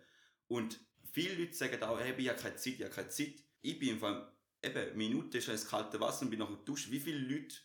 Und 0.46 0.78
viele 1.12 1.34
Leute 1.34 1.54
sagen 1.54 1.82
auch, 1.82 1.98
hey, 1.98 2.14
ich 2.16 2.28
habe 2.28 2.38
keine 2.38 2.56
Zeit, 2.56 2.74
ich 2.74 2.82
habe 2.82 2.94
keine 2.94 3.08
Zeit. 3.08 3.34
Ich 3.60 3.78
bin 3.78 3.90
im 3.90 3.98
Fall, 3.98 4.32
eben, 4.62 4.96
Minute 4.96 5.38
ist 5.38 5.48
ins 5.48 5.68
kalte 5.68 6.00
Wasser 6.00 6.22
und 6.22 6.30
bin 6.30 6.38
nachher 6.38 6.56
duschen. 6.64 6.92
Wie 6.92 7.00
viele 7.00 7.18
Leute, 7.18 7.56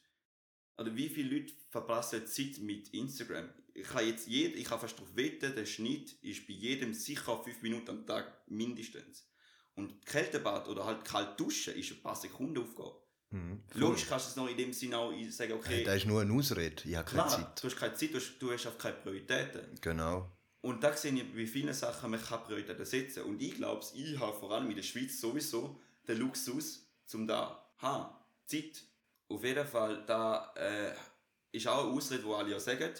oder 0.77 0.95
wie 0.95 1.09
viele 1.09 1.37
Leute 1.39 1.53
verpassen 1.69 2.25
Zeit 2.27 2.57
mit 2.59 2.89
Instagram? 2.89 3.49
Ich 3.73 3.87
kann 3.87 4.05
jetzt 4.05 4.27
jed, 4.27 4.55
ich 4.55 4.65
kann 4.65 4.79
fast 4.79 4.97
darauf 4.97 5.15
wetten, 5.15 5.55
der 5.55 5.65
Schnitt 5.65 6.13
ist 6.21 6.47
bei 6.47 6.53
jedem 6.53 6.93
sicher 6.93 7.41
fünf 7.43 7.61
Minuten 7.61 7.89
am 7.89 8.05
Tag 8.05 8.43
mindestens. 8.47 9.27
Und 9.75 10.05
Kältebad 10.05 10.67
oder 10.67 10.85
halt 10.85 11.03
kalt 11.03 11.39
duschen 11.39 11.75
ist 11.75 11.91
ein 11.91 12.01
paar 12.01 12.15
Sekunden 12.15 12.59
Aufgabe. 12.59 13.01
Mhm. 13.31 13.63
Logisch 13.73 14.05
kannst 14.07 14.27
du 14.27 14.29
es 14.29 14.35
noch 14.35 14.47
in 14.47 14.57
dem 14.57 14.73
Sinne 14.73 14.97
auch 14.99 15.11
sagen, 15.29 15.53
okay, 15.53 15.77
Hey, 15.77 15.83
das 15.83 15.95
ist 15.97 16.05
nur 16.05 16.21
eine 16.21 16.31
Ausrede. 16.31 16.83
Ich 16.87 16.95
habe 16.95 17.09
keine 17.09 17.23
klar, 17.23 17.29
Zeit. 17.29 17.63
du 17.63 17.67
hast 17.67 17.75
keine 17.77 17.93
Zeit, 17.95 18.13
du 18.13 18.17
hast, 18.17 18.37
du 18.39 18.51
hast 18.51 18.67
auch 18.67 18.77
keine 18.77 18.95
Prioritäten. 18.97 19.79
Genau. 19.81 20.31
Und 20.61 20.83
da 20.83 20.95
sehe 20.95 21.11
ich, 21.11 21.35
wie 21.35 21.47
viele 21.47 21.73
Sachen 21.73 22.11
man 22.11 22.21
kann 22.21 22.43
Prioritäten 22.43 22.85
setzen. 22.85 23.23
Und 23.23 23.41
ich 23.41 23.55
glaube, 23.55 23.83
ich 23.95 24.19
habe 24.19 24.37
vor 24.37 24.51
allem 24.51 24.69
in 24.69 24.75
der 24.75 24.83
Schweiz 24.83 25.19
sowieso 25.19 25.79
den 26.07 26.19
Luxus, 26.19 26.87
zum 27.05 27.27
da 27.27 27.67
haben. 27.79 28.15
Zeit. 28.45 28.83
Auf 29.33 29.43
jeden 29.43 29.65
Fall, 29.65 30.05
da 30.05 30.53
äh, 30.55 30.93
ist 31.51 31.67
auch 31.67 31.85
eine 31.85 31.93
Ausrede, 31.93 32.21
die 32.21 32.29
alle 32.29 32.51
ja 32.51 32.59
sagen. 32.59 32.93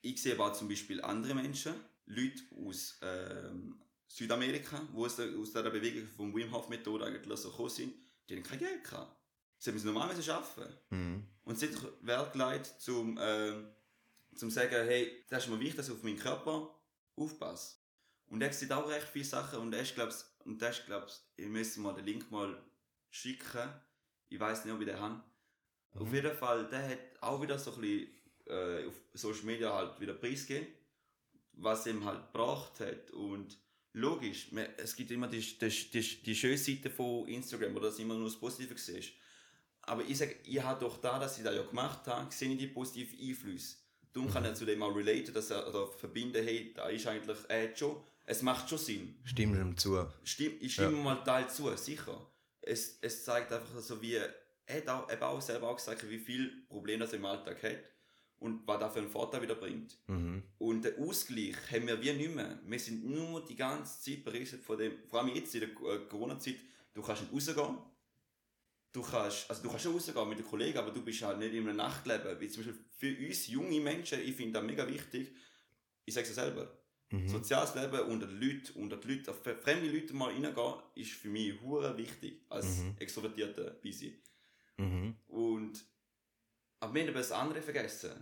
Ich 0.00 0.22
sehe 0.22 0.34
aber 0.34 0.54
zum 0.54 0.68
Beispiel 0.68 1.02
andere 1.02 1.34
Menschen, 1.34 1.74
Leute 2.06 2.42
aus 2.56 2.98
ähm, 3.02 3.78
Südamerika, 4.08 4.80
die 4.90 4.96
aus, 4.96 5.16
der, 5.16 5.26
aus 5.38 5.48
dieser 5.48 5.70
Bewegung 5.70 6.08
vom 6.08 6.34
Wim 6.34 6.50
Hof 6.50 6.70
Methode 6.70 7.04
eigentlich 7.04 7.38
so 7.38 7.50
gekommen 7.50 7.68
sind, 7.68 7.94
die 8.28 8.36
haben 8.36 8.42
kein 8.42 8.58
Geld 8.58 8.84
gehabt. 8.84 9.14
Sie 9.58 9.70
müssen 9.70 9.92
normal 9.92 10.14
müssen 10.14 10.30
arbeiten. 10.30 10.74
Mhm. 10.90 11.26
Und 11.44 11.58
Wert 12.00 12.32
gelegt, 12.32 12.66
zum, 12.78 13.18
ähm, 13.20 13.68
zum 14.34 14.50
sagen, 14.50 14.86
hey, 14.86 15.24
das 15.28 15.44
ist 15.44 15.50
mir 15.50 15.60
wichtig, 15.60 15.76
dass 15.76 15.88
ich 15.88 15.94
auf 15.94 16.02
meinen 16.02 16.18
Körper 16.18 16.74
aufpasse. 17.16 17.76
Und 18.26 18.40
er 18.40 18.52
sieht 18.52 18.72
auch 18.72 18.88
recht 18.88 19.08
viele 19.08 19.26
Sachen 19.26 19.58
und 19.58 19.74
er 19.74 19.82
ist, 19.82 19.94
glaub's, 19.94 20.34
und 20.44 20.60
das 20.62 20.78
ist, 20.78 20.86
glaub's, 20.86 21.30
ich 21.36 21.48
müsste 21.48 21.80
mal 21.80 21.92
den 21.92 22.06
Link 22.06 22.30
mal 22.30 22.58
schicken. 23.10 23.68
Ich 24.32 24.40
weiß 24.40 24.64
nicht, 24.64 24.74
ob 24.74 24.80
ich 24.80 24.86
den 24.86 24.98
habe. 24.98 25.20
Mhm. 25.94 26.00
Auf 26.02 26.12
jeden 26.12 26.36
Fall, 26.36 26.68
der 26.68 26.88
hat 26.88 26.98
auch 27.20 27.40
wieder 27.40 27.58
so 27.58 27.74
ein 27.74 27.80
bisschen 27.80 28.08
äh, 28.46 28.86
auf 28.86 28.94
Social 29.14 29.44
Media 29.44 29.72
halt 29.72 30.00
wieder 30.00 30.14
preisgegeben, 30.14 30.68
was 31.52 31.86
ihm 31.86 32.04
halt 32.04 32.32
gebracht 32.32 32.80
hat. 32.80 33.10
Und 33.10 33.58
logisch, 33.92 34.48
es 34.78 34.96
gibt 34.96 35.10
immer 35.10 35.28
die, 35.28 35.40
die, 35.40 35.68
die, 35.90 36.22
die 36.22 36.34
schöne 36.34 36.58
Seite 36.58 36.90
von 36.90 37.28
Instagram, 37.28 37.76
oder 37.76 37.88
dass 37.88 37.98
immer 37.98 38.14
nur 38.14 38.24
das 38.24 38.36
Positive 38.36 38.76
siehst. 38.78 39.12
Aber 39.82 40.02
ich 40.02 40.16
sage, 40.16 40.36
ich 40.44 40.62
habe 40.62 40.80
doch 40.80 40.98
da, 40.98 41.18
dass 41.18 41.38
ich 41.38 41.44
das 41.44 41.54
ja 41.54 41.62
gemacht 41.62 42.06
habe, 42.06 42.32
sehe 42.32 42.52
ich 42.52 42.58
die 42.58 42.68
positiven 42.68 43.18
Einflüsse. 43.18 43.76
Darum 44.12 44.30
kann 44.30 44.44
er 44.44 44.54
zu 44.54 44.64
dem 44.64 44.82
auch 44.82 44.94
relaten, 44.94 45.32
dass 45.32 45.50
er 45.50 45.66
oder 45.66 45.86
verbinden, 45.86 46.44
hey, 46.44 46.72
da 46.74 46.88
ist 46.88 47.06
eigentlich, 47.06 47.36
hat 47.48 47.78
schon, 47.78 47.96
es 48.24 48.42
macht 48.42 48.68
schon 48.68 48.78
Sinn. 48.78 49.16
Stimmt 49.24 49.56
ihm 49.56 49.76
zu. 49.76 50.06
Stimm, 50.22 50.52
ich 50.60 50.74
stimme 50.74 50.98
mal 50.98 51.16
Teil 51.16 51.48
zu, 51.48 51.74
sicher. 51.76 52.31
Es, 52.62 52.98
es 53.00 53.24
zeigt 53.24 53.52
einfach 53.52 53.78
so, 53.80 54.00
wie 54.00 54.14
er 54.14 54.34
hat 54.68 54.88
auch, 54.88 55.12
eben 55.12 55.22
auch 55.22 55.40
selber 55.40 55.68
auch 55.68 55.76
gesagt, 55.76 56.08
wie 56.08 56.18
viel 56.18 56.64
Probleme 56.68 57.00
das 57.00 57.12
er 57.12 57.18
im 57.18 57.26
Alltag 57.26 57.62
hat 57.62 57.78
und 58.38 58.66
was 58.66 58.80
das 58.80 58.92
für 58.92 58.98
einen 59.00 59.08
Vorteil 59.08 59.42
wieder 59.42 59.54
bringt. 59.54 59.96
Mhm. 60.08 60.42
Und 60.58 60.84
den 60.84 60.98
Ausgleich 60.98 61.56
haben 61.70 61.86
wir 61.86 62.00
wie 62.00 62.12
nicht 62.12 62.34
mehr. 62.34 62.58
Wir 62.64 62.78
sind 62.78 63.04
nur 63.04 63.44
die 63.44 63.56
ganze 63.56 64.00
Zeit 64.00 64.24
berichtet 64.24 64.64
von 64.64 64.78
dem, 64.78 64.92
vor 65.08 65.20
allem 65.20 65.34
jetzt 65.34 65.54
in 65.54 65.60
der 65.60 65.70
äh, 65.70 65.98
Corona-Zeit, 66.08 66.56
du 66.94 67.02
kannst 67.02 67.22
nicht 67.22 67.32
rausgehen. 67.32 67.78
Du 68.92 69.02
kannst, 69.02 69.48
also 69.48 69.62
du 69.62 69.68
kannst 69.70 69.84
schon 69.84 69.94
rausgehen 69.94 70.28
mit 70.28 70.38
den 70.38 70.46
Kollegen, 70.46 70.78
aber 70.78 70.90
du 70.90 71.02
bist 71.02 71.22
halt 71.22 71.38
nicht 71.38 71.54
in 71.54 71.66
einem 71.66 71.76
Nachtleben. 71.76 72.38
Wie 72.40 72.48
zum 72.48 72.64
Beispiel 72.64 72.84
für 72.98 73.26
uns 73.26 73.46
junge 73.46 73.80
Menschen, 73.80 74.20
ich 74.20 74.34
finde 74.34 74.52
das 74.52 74.64
mega 74.64 74.86
wichtig, 74.86 75.34
ich 76.04 76.12
sage 76.12 76.26
es 76.26 76.34
selber, 76.34 76.70
Mhm. 77.12 77.28
soziales 77.28 77.74
Leben 77.74 78.00
unter 78.00 78.26
den 78.26 78.40
Leuten, 78.40 78.72
unter 78.80 78.96
die 78.96 79.08
Leute, 79.14 79.30
auf 79.30 79.42
fremde 79.42 79.90
Leute 79.90 80.14
mal 80.14 80.30
reingehen, 80.30 80.74
ist 80.94 81.12
für 81.12 81.28
mich 81.28 81.60
hure 81.60 81.96
wichtig, 81.96 82.42
als 82.48 82.78
Mhm. 82.78 82.96
extrovertierter 82.98 83.70
Busy. 83.82 84.20
Mhm. 84.78 85.16
Und, 85.28 85.84
aber 86.80 86.94
wir 86.94 87.06
haben 87.06 87.14
das 87.14 87.30
andere 87.32 87.62
vergessen. 87.62 88.12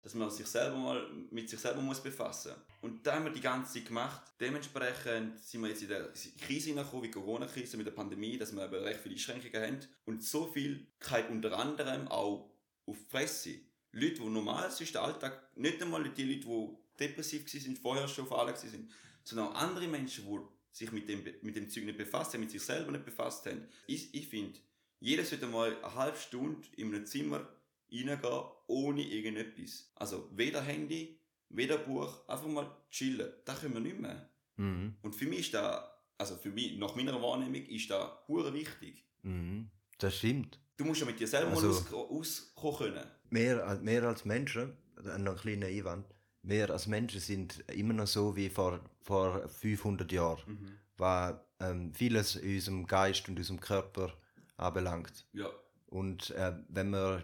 Dass 0.00 0.12
man 0.14 0.30
sich 0.30 0.46
selber 0.46 0.76
mal 0.76 1.10
mit 1.30 1.48
sich 1.48 1.58
selber 1.58 1.80
muss 1.80 2.02
befassen 2.02 2.52
Und 2.82 3.06
da 3.06 3.14
haben 3.14 3.24
wir 3.24 3.32
die 3.32 3.40
ganze 3.40 3.72
Zeit 3.72 3.86
gemacht. 3.86 4.20
Dementsprechend 4.38 5.38
sind 5.38 5.62
wir 5.62 5.70
jetzt 5.70 5.80
in 5.80 5.88
der 5.88 6.12
Krise 6.42 6.68
hineingekommen, 6.68 7.04
wie 7.04 7.08
die 7.08 7.14
Corona-Krise 7.14 7.78
mit 7.78 7.86
der 7.86 7.92
Pandemie, 7.92 8.36
dass 8.36 8.54
wir 8.54 8.66
eben 8.66 8.84
recht 8.84 9.00
viele 9.00 9.14
Einschränkungen 9.14 9.62
haben. 9.62 9.80
Und 10.04 10.22
so 10.22 10.46
viel 10.52 10.86
kann 11.00 11.26
unter 11.28 11.58
anderem 11.58 12.06
auch 12.08 12.50
auf 12.84 12.98
die 12.98 13.10
Fresse. 13.10 13.54
Leute, 13.92 14.16
die 14.16 14.28
normal 14.28 14.70
sonst 14.70 14.94
der 14.94 15.02
Alltag, 15.04 15.40
nicht 15.56 15.80
einmal 15.80 16.04
die 16.10 16.24
Leute, 16.24 16.40
die 16.48 16.76
depressiv 16.98 17.52
waren, 17.52 17.76
vorher 17.76 18.08
schon 18.08 18.24
auf 18.26 18.32
alle 18.32 18.52
waren, 18.52 18.90
sondern 19.24 19.48
auch 19.48 19.54
andere 19.54 19.88
Menschen, 19.88 20.24
die 20.26 20.38
sich 20.72 20.92
mit 20.92 21.08
dem, 21.08 21.22
mit 21.42 21.56
dem 21.56 21.68
Zeug 21.70 21.84
nicht 21.84 21.98
befasst 21.98 22.34
haben, 22.34 22.40
mit 22.40 22.50
sich 22.50 22.62
selber 22.62 22.90
nicht 22.92 23.04
befasst 23.04 23.46
haben. 23.46 23.68
Ich, 23.86 24.12
ich 24.14 24.28
finde, 24.28 24.58
jeder 25.00 25.24
sollte 25.24 25.46
mal 25.46 25.76
eine 25.76 25.94
halbe 25.94 26.16
Stunde 26.18 26.66
in 26.76 26.94
einem 26.94 27.06
Zimmer 27.06 27.48
reingehen, 27.92 28.20
ohne 28.66 29.02
irgendetwas. 29.02 29.90
Also 29.94 30.28
weder 30.34 30.60
Handy, 30.62 31.18
weder 31.50 31.78
Buch, 31.78 32.26
einfach 32.28 32.46
mal 32.48 32.74
chillen. 32.90 33.32
Das 33.44 33.60
können 33.60 33.74
wir 33.74 33.80
nicht 33.80 33.98
mehr. 34.00 34.28
Mhm. 34.56 34.96
Und 35.02 35.14
für 35.14 35.26
mich 35.26 35.40
ist 35.40 35.54
da, 35.54 35.96
also 36.18 36.36
für 36.36 36.50
mich, 36.50 36.76
nach 36.78 36.94
meiner 36.96 37.20
Wahrnehmung, 37.22 37.66
ist 37.66 37.90
da 37.90 38.22
hure 38.28 38.52
wichtig. 38.54 39.04
Mhm. 39.22 39.70
Das 39.98 40.16
stimmt. 40.16 40.58
Du 40.76 40.84
musst 40.84 41.00
ja 41.00 41.06
mit 41.06 41.20
dir 41.20 41.28
selber 41.28 41.50
Also- 41.52 41.68
mal 41.68 41.76
aus, 41.76 41.92
auskommen 41.92 42.76
können. 42.94 43.06
Mehr, 43.30 43.64
als- 43.66 43.80
mehr 43.82 44.02
als 44.02 44.24
Menschen, 44.24 44.76
noch 45.18 45.34
ein 45.34 45.36
kleiner 45.40 45.66
Einwand, 45.66 46.06
wir 46.44 46.70
als 46.70 46.86
Menschen 46.86 47.20
sind 47.20 47.60
immer 47.70 47.94
noch 47.94 48.06
so 48.06 48.36
wie 48.36 48.48
vor, 48.48 48.80
vor 49.02 49.48
500 49.48 50.10
Jahren, 50.12 50.42
Mhm. 50.46 50.68
was 50.96 51.34
ähm, 51.60 51.92
vieles 51.94 52.36
in 52.36 52.54
unserem 52.54 52.86
Geist 52.86 53.28
und 53.28 53.38
unserem 53.38 53.60
Körper 53.60 54.12
anbelangt. 54.56 55.26
Ja. 55.32 55.48
Und 55.86 56.30
äh, 56.30 56.52
wenn 56.68 56.90
man 56.90 57.22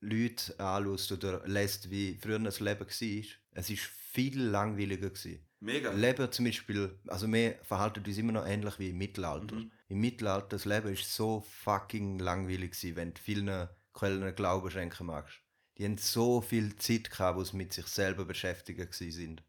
Leute 0.00 0.58
anschaut 0.58 1.12
oder 1.12 1.46
lässt, 1.46 1.90
wie 1.90 2.18
früher 2.20 2.38
das 2.38 2.60
Leben 2.60 2.80
war, 2.80 3.24
es 3.54 3.70
ist 3.70 3.82
viel 3.82 4.40
langweiliger 4.42 5.10
gewesen. 5.10 5.44
Mega. 5.60 5.92
Leben 5.92 6.30
zum 6.32 6.44
Beispiel, 6.46 6.98
also 7.06 7.32
wir 7.32 7.54
verhalten 7.62 8.02
uns 8.04 8.18
immer 8.18 8.32
noch 8.32 8.46
ähnlich 8.46 8.78
wie 8.80 8.90
im 8.90 8.98
Mittelalter. 8.98 9.54
Mhm. 9.54 9.70
Im 9.88 10.00
Mittelalter, 10.00 10.48
das 10.50 10.64
Leben 10.64 10.92
ist 10.92 11.14
so 11.14 11.40
fucking 11.42 12.18
langweilig 12.18 12.72
gewesen, 12.72 12.96
wenn 12.96 13.14
du 13.14 13.20
vielen 13.20 13.68
Quellen 13.92 14.34
Glauben 14.34 14.70
schenken 14.70 15.06
magst. 15.06 15.41
Die 15.82 15.88
haben 15.88 15.98
so 15.98 16.40
viel 16.40 16.76
Zeit 16.76 17.10
gehabt, 17.10 17.36
wo 17.36 17.42
sie 17.42 17.56
mit 17.56 17.72
sich 17.72 17.88
selber 17.88 18.24
beschäftigt 18.24 18.94
sind. 18.94 19.42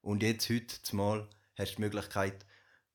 Und 0.00 0.22
jetzt, 0.22 0.48
heute, 0.48 0.80
zumal, 0.82 1.28
hast 1.58 1.72
du 1.72 1.76
die 1.76 1.82
Möglichkeit, 1.82 2.46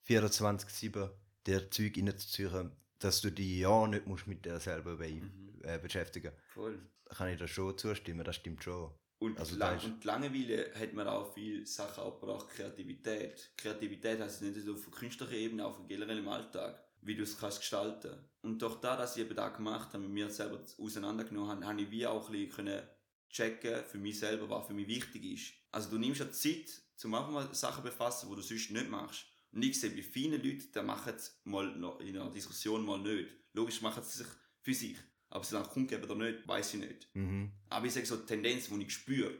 24-7 0.08 1.12
dir 1.45 1.69
Zeug 1.69 1.95
reinzuziehen, 1.97 2.71
dass 2.97 3.21
du 3.21 3.32
dich 3.32 3.60
ja 3.60 3.86
nicht 3.86 4.08
musst 4.08 4.25
mit 4.25 4.43
dir 4.43 4.60
selber 4.60 4.95
be 4.97 5.08
Mhm. 5.08 5.62
äh, 5.62 5.78
beschäftigen 5.78 6.32
Voll. 6.47 6.80
Da 7.06 7.13
kann 7.13 7.30
ich 7.30 7.38
da 7.38 7.47
schon 7.47 7.78
zustimmen, 7.78 8.23
das 8.23 8.38
stimmt 8.38 8.63
schon. 8.63 8.91
Und, 9.19 9.38
Also 9.38 9.56
lang, 9.56 9.78
ist- 9.78 9.86
und 9.86 10.04
Langeweile 10.04 10.73
hat 10.73 10.91
man 10.93 11.08
auch 11.08 11.32
viele 11.32 11.67
Sachen 11.67 12.04
abgebracht, 12.04 12.49
Kreativität. 12.49 13.52
Kreativität 13.56 14.19
heißt 14.19 14.41
nicht 14.41 14.65
nur 14.65 14.73
auf 14.73 14.89
künstlicher 14.89 15.34
Ebene, 15.34 15.63
auch 15.67 15.88
generell 15.88 16.17
im 16.17 16.28
Alltag, 16.28 16.84
wie 17.02 17.16
du 17.16 17.24
es 17.24 17.38
kannst 17.38 17.60
gestalten. 17.60 18.14
Und 18.42 18.62
durch 18.62 18.76
das, 18.82 18.98
dass 18.98 19.18
ich 19.18 19.24
eben 19.24 19.36
da 19.36 19.50
gemacht 19.50 19.90
habe, 19.90 20.00
mit 20.00 20.12
mir 20.12 20.30
selber 20.30 20.62
auseinandergenommen 20.78 21.50
habe, 21.50 21.66
habe 21.66 21.82
ich 21.82 21.92
wie 21.92 22.08
auch 22.08 22.28
ein 22.28 22.32
bisschen 22.32 22.52
können 22.52 22.82
checken 23.30 23.84
für 23.86 23.98
mich 23.98 24.20
selber, 24.20 24.50
was 24.50 24.68
für 24.68 24.74
mich 24.74 24.88
wichtig 24.88 25.24
ist. 25.24 25.54
Also 25.72 25.90
du 25.92 25.98
nimmst 25.98 26.20
ja 26.20 26.32
Zeit, 26.32 26.70
zum 26.96 27.14
einfach 27.14 27.32
mal 27.32 27.54
Sachen 27.54 27.84
befassen, 27.84 28.30
wo 28.30 28.36
du 28.36 28.42
sonst 28.42 28.72
nicht 28.72 28.90
machst. 28.90 29.26
Und 29.52 29.64
ich 29.64 29.80
sehe, 29.80 29.92
bei 29.92 30.02
vielen 30.02 30.44
Leuten, 30.44 30.72
die 30.74 30.82
machen 30.82 31.14
es 31.16 31.40
mal 31.44 31.72
in 32.02 32.18
einer 32.18 32.32
Diskussion 32.32 32.86
mal 32.86 33.00
nicht. 33.00 33.30
Logisch 33.54 33.82
machen 33.82 34.04
sie 34.04 34.20
sich 34.20 34.28
für 34.62 34.74
sich. 34.74 34.98
Aber 35.30 35.44
sie 35.44 35.56
dann 35.56 35.68
kundgeben 35.68 36.10
oder 36.10 36.16
nicht, 36.16 36.48
weiß 36.48 36.74
ich 36.74 36.80
nicht. 36.80 37.08
Mhm. 37.14 37.52
Aber 37.70 37.86
ich 37.86 37.94
sage 37.94 38.06
so, 38.06 38.18
die 38.18 38.26
Tendenz, 38.26 38.68
die 38.68 38.82
ich 38.82 38.94
spüre, 38.94 39.38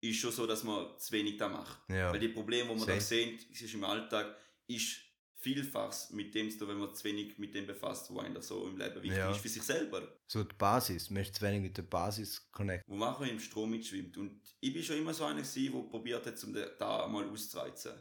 ist 0.00 0.18
schon 0.18 0.32
so, 0.32 0.46
dass 0.46 0.64
man 0.64 0.98
zu 0.98 1.12
wenig 1.12 1.36
da 1.36 1.48
macht. 1.48 1.78
Ja. 1.88 2.12
Weil 2.12 2.20
die 2.20 2.28
Probleme, 2.28 2.70
die 2.70 2.78
man 2.78 2.86
da 2.86 3.00
Same. 3.00 3.00
sehen, 3.00 3.38
ist 3.50 3.74
im 3.74 3.84
Alltag, 3.84 4.36
ist 4.66 5.00
vielfach 5.40 5.92
mit 6.10 6.34
dem 6.34 6.50
zu 6.50 6.58
tun, 6.58 6.68
wenn 6.68 6.78
man 6.78 6.94
zu 6.94 7.04
wenig 7.04 7.38
mit 7.38 7.54
dem 7.54 7.66
befasst, 7.66 8.12
was 8.14 8.24
einem 8.24 8.42
so 8.42 8.66
im 8.66 8.76
Leben 8.76 8.96
wichtig 9.02 9.18
Ja. 9.18 9.30
ist, 9.30 9.38
für 9.40 9.48
sich 9.48 9.62
selber. 9.62 10.02
So 10.26 10.42
die 10.44 10.54
Basis, 10.56 11.10
man 11.10 11.22
ist 11.22 11.34
zu 11.36 11.42
wenig 11.42 11.62
mit 11.62 11.76
der 11.76 11.82
Basis 11.84 12.50
connected. 12.50 12.88
Wo 12.88 12.96
man 12.96 13.14
auch 13.14 13.20
im 13.20 13.38
Strom 13.38 13.70
mitschwimmt. 13.70 14.16
Und 14.18 14.40
ich 14.60 14.72
bin 14.72 14.82
schon 14.82 14.96
immer 14.98 15.14
so 15.14 15.24
einer 15.24 15.42
gewesen, 15.42 15.72
der 15.72 15.80
probiert 15.90 16.26
hat, 16.26 16.42
um 16.44 16.52
da 16.78 17.06
mal 17.06 17.28
auszureizen. 17.28 17.92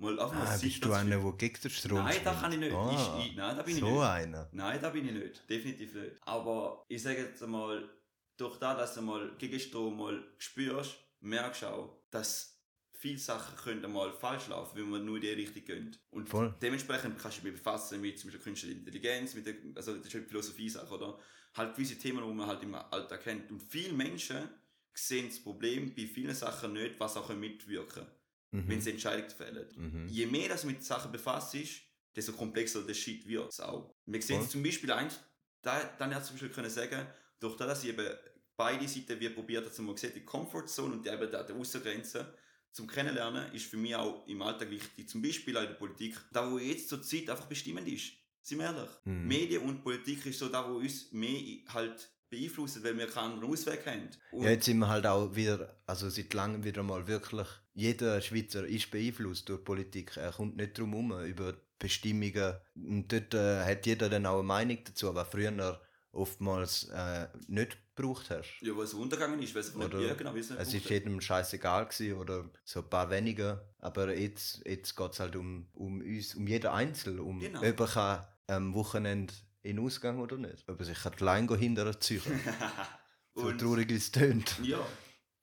Mal 0.00 0.18
einfach 0.20 0.34
mal 0.34 0.42
Ah, 0.46 0.52
Zeit 0.52 0.62
bist 0.62 0.84
du 0.84 0.92
einer, 0.92 1.18
der 1.20 1.32
gegen 1.32 1.60
den 1.60 1.70
Strom 1.70 1.98
Nein, 1.98 2.20
da 2.24 2.34
kann 2.34 2.52
ich 2.52 2.58
nicht. 2.58 2.72
Ah, 2.72 3.18
Ich, 3.20 3.26
ich, 3.30 3.36
nein, 3.36 3.56
da 3.56 3.62
bin 3.62 3.74
ich 3.74 3.80
so 3.80 3.90
nicht. 3.90 4.00
einer. 4.02 4.48
Nein, 4.52 4.78
da 4.80 4.90
bin 4.90 5.06
ich 5.08 5.12
nicht. 5.12 5.50
Definitiv 5.50 5.94
nicht. 5.94 6.16
Aber 6.22 6.84
ich 6.88 7.02
sage 7.02 7.18
jetzt 7.22 7.42
einmal, 7.42 7.88
durch 8.36 8.58
das, 8.58 8.76
dass 8.78 8.94
du 8.94 9.02
mal 9.02 9.34
gegen 9.38 9.58
Strom 9.58 9.96
mal 9.98 10.24
spürst, 10.38 10.96
merkst 11.20 11.62
du 11.62 11.66
auch, 11.66 11.98
dass 12.10 12.57
viele 12.98 13.18
Sachen 13.18 13.56
können 13.56 13.84
einmal 13.84 14.12
falsch 14.12 14.48
laufen, 14.48 14.76
wenn 14.76 14.90
man 14.90 15.04
nur 15.04 15.16
in 15.16 15.22
die 15.22 15.28
Richtung 15.30 15.64
geht. 15.64 16.00
Und 16.10 16.28
Voll. 16.28 16.54
dementsprechend 16.60 17.18
kannst 17.18 17.38
du 17.38 17.42
dich 17.42 17.52
befassen 17.52 18.00
mit 18.00 18.18
zum 18.18 18.28
Beispiel 18.28 18.42
künstlicher 18.44 18.76
Intelligenz, 18.76 19.34
mit 19.34 19.46
der, 19.46 19.54
also 19.76 19.96
das 19.96 20.06
ist 20.06 20.14
eine 20.14 20.24
Philosophie-Sache, 20.24 20.92
oder? 20.94 21.18
Halt 21.54 21.74
gewisse 21.74 21.96
Themen, 21.96 22.26
die 22.26 22.34
man 22.34 22.46
halt 22.46 22.62
im 22.62 22.74
Alltag 22.74 23.22
kennt. 23.22 23.50
Und 23.50 23.62
viele 23.62 23.92
Menschen 23.92 24.48
sehen 24.94 25.28
das 25.28 25.40
Problem 25.40 25.94
bei 25.94 26.06
vielen 26.06 26.34
Sachen 26.34 26.72
nicht, 26.72 26.98
was 26.98 27.16
auch 27.16 27.28
mitwirken 27.34 28.04
können, 28.04 28.10
Mhm. 28.50 28.68
wenn 28.68 28.80
sie 28.80 28.90
Entscheidungen 28.90 29.30
fällen 29.30 29.68
Mhm. 29.76 30.08
je 30.08 30.26
mehr 30.26 30.48
das 30.48 30.64
mit 30.64 30.82
Sachen 30.82 31.12
befasst 31.12 31.54
ist, 31.54 31.82
desto 32.16 32.32
komplexer 32.32 32.82
der 32.82 32.94
Shit 32.94 33.26
wird 33.28 33.52
es 33.52 33.60
auch. 33.60 33.94
Wir 34.06 34.20
sehen 34.22 34.40
es 34.40 34.50
zum 34.50 34.62
Beispiel 34.62 34.90
eins, 34.90 35.20
da, 35.62 35.84
dann 35.98 36.14
hat 36.14 36.24
zum 36.24 36.34
Beispiel 36.34 36.50
können 36.50 36.70
sagen, 36.70 37.06
durch 37.38 37.56
das, 37.56 37.68
dass 37.68 37.84
ich 37.84 37.90
eben 37.90 38.06
beide 38.56 38.88
Seiten 38.88 39.20
wie 39.20 39.28
probiert 39.28 39.64
habe, 39.64 39.74
zum 39.74 39.94
gesehen, 39.94 40.12
die 40.14 40.24
Comfortzone 40.24 40.94
und 40.94 41.04
die 41.06 41.10
eben 41.10 41.30
die 41.30 41.52
Außengrenze 41.52 42.34
zum 42.72 42.86
Kennenlernen, 42.86 43.52
ist 43.52 43.66
für 43.66 43.76
mich 43.76 43.94
auch 43.94 44.26
im 44.26 44.42
Alltag 44.42 44.70
wichtig. 44.70 45.08
Zum 45.08 45.22
Beispiel 45.22 45.56
auch 45.56 45.62
in 45.62 45.68
der 45.68 45.74
Politik. 45.74 46.16
Da, 46.32 46.50
wo 46.50 46.58
jetzt 46.58 46.88
zur 46.88 47.02
Zeit 47.02 47.28
einfach 47.30 47.46
bestimmend 47.46 47.88
ist. 47.88 48.12
Sind 48.42 48.58
wir 48.58 48.66
ehrlich? 48.66 48.90
Mhm. 49.04 49.26
Medien 49.26 49.62
und 49.62 49.82
Politik 49.82 50.24
ist 50.26 50.38
so 50.38 50.48
da, 50.48 50.68
wo 50.68 50.76
uns 50.76 51.12
mehr 51.12 51.40
halt 51.68 52.10
beeinflussen, 52.30 52.84
weil 52.84 52.96
wir 52.96 53.06
keinen 53.06 53.32
anderen 53.32 53.52
Ausweg 53.52 53.86
haben. 53.86 54.08
Und 54.32 54.44
Ja, 54.44 54.50
jetzt 54.50 54.66
sind 54.66 54.78
wir 54.78 54.88
halt 54.88 55.06
auch 55.06 55.34
wieder, 55.34 55.80
also 55.86 56.08
seit 56.08 56.32
langem 56.34 56.64
wieder 56.64 56.82
mal 56.82 57.06
wirklich, 57.06 57.48
jeder 57.74 58.20
Schweizer 58.20 58.66
ist 58.66 58.90
beeinflusst 58.90 59.48
durch 59.48 59.64
Politik. 59.64 60.16
Er 60.16 60.32
kommt 60.32 60.56
nicht 60.56 60.78
drum 60.78 60.92
herum, 60.92 61.24
über 61.24 61.54
Bestimmungen. 61.78 62.54
Und 62.74 63.12
dort 63.12 63.34
äh, 63.34 63.64
hat 63.64 63.86
jeder 63.86 64.08
dann 64.08 64.26
auch 64.26 64.38
eine 64.38 64.42
Meinung 64.42 64.78
dazu, 64.84 65.14
was 65.14 65.28
früher 65.28 65.80
oftmals 66.12 66.84
äh, 66.88 67.28
nicht 67.46 67.78
gebraucht 67.98 68.30
hast. 68.30 68.60
ja, 68.60 68.76
was 68.76 68.94
untergegangen 68.94 69.42
ist, 69.42 69.54
weiß 69.54 69.70
ich 69.70 69.74
nicht, 69.74 69.92
ja, 69.94 70.14
genau, 70.14 70.34
wie 70.34 70.38
es 70.40 70.50
nicht 70.50 70.60
Es 70.60 70.72
ist 70.72 70.88
jedem 70.88 71.20
scheißegal 71.20 71.86
gewesen 71.86 72.18
oder 72.18 72.48
so 72.64 72.80
ein 72.80 72.88
paar 72.88 73.10
weniger. 73.10 73.68
Aber 73.80 74.14
jetzt, 74.16 74.62
jetzt 74.66 74.94
geht 74.96 75.12
es 75.12 75.20
halt 75.20 75.36
um, 75.36 75.68
um 75.74 76.00
uns, 76.00 76.34
um 76.34 76.46
jeden 76.46 76.68
Einzelnen, 76.68 77.20
um 77.20 77.40
Genau. 77.40 77.62
ob 77.62 77.92
kann 77.92 78.26
am 78.46 78.74
Wochenende 78.74 79.34
in 79.62 79.76
den 79.76 79.84
Ausgang 79.84 80.18
oder 80.20 80.36
nicht. 80.36 80.68
Ob 80.68 80.78
er 80.78 80.86
sich 80.86 81.04
allein 81.04 81.48
hindern 81.48 82.00
ziehen 82.00 82.22
So 83.34 83.52
traurig 83.52 83.90
es 83.92 84.10
tönt. 84.10 84.58
Ja, 84.62 84.84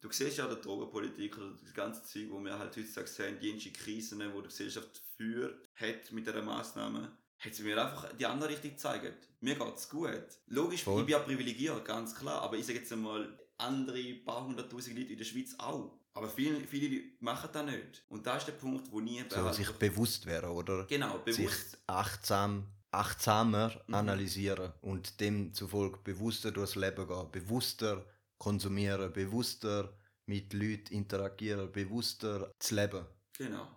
du 0.01 0.11
siehst 0.11 0.37
ja 0.37 0.53
die 0.53 0.61
Drogenpolitik 0.61 1.37
oder 1.37 1.51
das 1.61 1.73
ganze 1.73 2.03
Zeug, 2.03 2.27
wo 2.29 2.39
wir 2.39 2.57
halt 2.57 2.75
heutzutage 2.75 3.07
sehen, 3.07 3.37
die 3.39 3.71
Krisen, 3.71 4.19
die 4.19 4.25
die 4.25 4.47
Gesellschaft 4.47 5.01
führt, 5.15 5.69
hat 5.75 6.11
mit 6.11 6.27
dieser 6.27 6.41
Massnahme, 6.41 7.17
hat 7.45 7.55
sie 7.55 7.63
mir 7.63 7.81
einfach 7.83 8.11
die 8.13 8.25
andere 8.25 8.49
Richtung 8.49 8.71
gezeigt. 8.71 9.29
Mir 9.41 9.55
geht's 9.55 9.89
gut. 9.89 10.25
Logisch, 10.47 10.83
Voll. 10.83 10.99
ich 11.01 11.05
bin 11.05 11.13
ja 11.13 11.19
privilegiert, 11.19 11.85
ganz 11.85 12.15
klar, 12.15 12.41
aber 12.41 12.57
ich 12.57 12.65
sage 12.65 12.79
jetzt 12.79 12.91
einmal, 12.91 13.37
andere 13.57 14.13
paar 14.25 14.45
hunderttausend 14.45 14.97
Leute 14.97 15.11
in 15.11 15.17
der 15.17 15.25
Schweiz 15.25 15.55
auch. 15.57 15.99
Aber 16.13 16.29
viele, 16.29 16.65
viele 16.67 16.95
Leute 16.95 17.07
machen 17.19 17.49
das 17.51 17.65
nicht. 17.65 18.05
Und 18.09 18.25
da 18.25 18.37
ist 18.37 18.45
der 18.47 18.53
Punkt, 18.53 18.89
wo 18.91 18.99
nie 19.01 19.23
So, 19.29 19.51
sich 19.51 19.69
bewusst 19.71 20.25
werden, 20.25 20.49
oder? 20.49 20.85
Genau, 20.85 21.21
sich 21.25 21.37
bewusst. 21.37 21.77
achtsam, 21.87 22.67
achtsamer 22.91 23.69
Mhm. 23.87 23.93
analysieren 23.93 24.71
und 24.81 25.19
demzufolge 25.19 25.97
bewusster 26.03 26.51
durchs 26.51 26.75
Leben 26.75 27.07
gehen, 27.07 27.31
bewusster 27.31 28.05
konsumieren, 28.37 29.11
bewusster 29.13 29.93
mit 30.25 30.53
Leuten 30.53 30.93
interagieren, 30.93 31.71
bewusster 31.71 32.51
zu 32.59 32.75
leben. 32.75 33.05
Genau. 33.37 33.67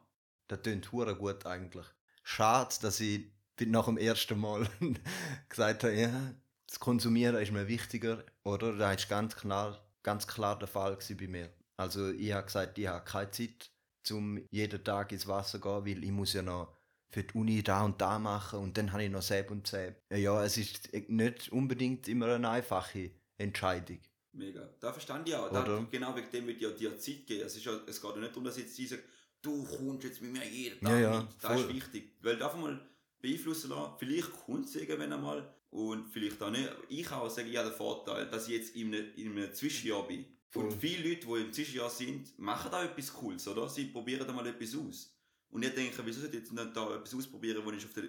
Das 0.47 0.63
klingt 0.63 0.91
hure 0.93 1.15
gut 1.17 1.45
eigentlich. 1.45 1.87
Schade, 2.23 2.75
dass 2.83 3.01
ich 3.01 3.27
nach 3.67 3.87
dem 3.87 3.99
ersten 3.99 4.39
Mal 4.39 4.69
gesagt 5.49 5.85
habe, 5.85 5.95
ja, 5.95 6.35
das 6.67 6.79
Konsumieren 6.81 7.37
ist 7.37 7.53
mir 7.53 7.69
wichtiger, 7.69 8.25
oder? 8.45 8.77
Das 8.77 8.97
ist 9.03 9.09
ganz 9.09 9.37
klar, 9.37 9.79
ganz 10.03 10.27
klar 10.27 10.59
der 10.59 10.69
Fall 10.69 10.99
bei 11.19 11.27
mir. 11.27 11.51
Also 11.77 12.11
ich 12.11 12.33
habe 12.33 12.47
gesagt, 12.47 12.79
ich 12.79 12.87
habe 12.87 13.05
keine 13.05 13.31
Zeit, 13.31 13.71
um 14.11 14.41
jeden 14.51 14.83
Tag 14.85 15.13
ins 15.13 15.27
Wasser 15.27 15.61
zu 15.61 15.83
gehen, 15.83 15.85
weil 15.97 16.05
ich 16.05 16.11
muss 16.11 16.33
ja 16.33 16.43
noch 16.43 16.75
für 17.11 17.23
die 17.25 17.35
Uni 17.35 17.63
da 17.63 17.85
und 17.85 18.01
da 18.01 18.19
machen 18.19 18.59
und 18.61 18.77
dann 18.77 18.93
habe 18.93 19.05
ich 19.05 19.11
noch 19.11 19.23
Säb 19.23 19.51
und 19.51 19.67
Säb. 19.67 19.97
Ja, 20.13 20.45
es 20.45 20.57
ist 20.59 20.93
nicht 21.09 21.51
unbedingt 21.51 22.07
immer 22.09 22.27
eine 22.35 22.49
einfache 22.51 23.11
Entscheidung. 23.39 24.01
Mega. 24.33 24.69
Da 24.81 24.93
verstand 24.93 25.29
ich 25.29 25.35
auch. 25.35 25.51
Da, 25.51 25.87
genau 25.91 26.15
wegen 26.15 26.31
dem 26.31 26.47
wird 26.47 26.61
ja 26.61 26.71
dir 26.71 26.99
Zeit 26.99 27.27
geben. 27.27 27.47
Es, 27.47 27.57
ist 27.57 27.65
ja, 27.65 27.73
es 27.87 28.01
geht 28.01 28.11
ja 28.11 28.21
nicht 28.21 28.31
darum, 28.31 28.45
dass 28.45 28.59
jetzt 28.59 28.77
sagt, 28.77 29.05
du 29.43 29.65
kommst 29.65 30.05
jetzt 30.05 30.21
mit 30.21 30.33
mir 30.33 30.47
jeden 30.47 30.81
Tag 30.81 30.93
Ja, 30.93 30.99
ja, 30.99 31.21
mit. 31.21 31.29
Das 31.41 31.57
ist 31.57 31.63
voll. 31.63 31.75
wichtig. 31.75 32.13
Weil 32.21 32.43
einfach 32.43 32.59
mal 32.59 32.79
beeinflussen 33.21 33.71
lassen. 33.71 33.93
Vielleicht 33.99 34.31
kommt 34.45 34.67
es 34.67 34.77
irgendwann 34.77 35.13
einmal 35.13 35.55
und 35.71 36.09
vielleicht 36.09 36.43
auch 36.43 36.51
nicht. 36.51 36.69
Ich 36.89 37.11
auch 37.11 37.29
sage, 37.29 37.49
ich 37.49 37.57
habe 37.57 37.69
den 37.71 37.77
Vorteil, 37.77 38.27
dass 38.29 38.49
ich 38.49 38.55
jetzt 38.55 38.77
in 38.77 38.95
einem, 38.95 39.07
in 39.17 39.33
einem 39.33 39.53
Zwischenjahr 39.55 40.07
bin. 40.07 40.25
Voll. 40.51 40.65
Und 40.65 40.73
viele 40.73 41.09
Leute, 41.11 41.27
die 41.27 41.33
im 41.43 41.53
Zwischenjahr 41.53 41.91
sind, 41.91 42.39
machen 42.39 42.73
auch 42.73 42.83
etwas 42.83 43.13
Cooles, 43.13 43.47
oder? 43.49 43.69
Sie 43.69 43.87
probieren 43.87 44.27
da 44.27 44.33
mal 44.33 44.47
etwas 44.47 44.75
aus. 44.77 45.15
Und 45.51 45.65
ich 45.65 45.75
denke, 45.75 46.01
wieso 46.05 46.21
sollte 46.21 46.37
ich 46.37 46.43
jetzt 46.45 46.53
nicht 46.53 46.77
da 46.77 46.95
etwas 46.95 47.15
ausprobieren, 47.15 47.63
was 47.65 47.77
ich 47.77 47.85
auf 47.85 47.93
der 47.95 48.05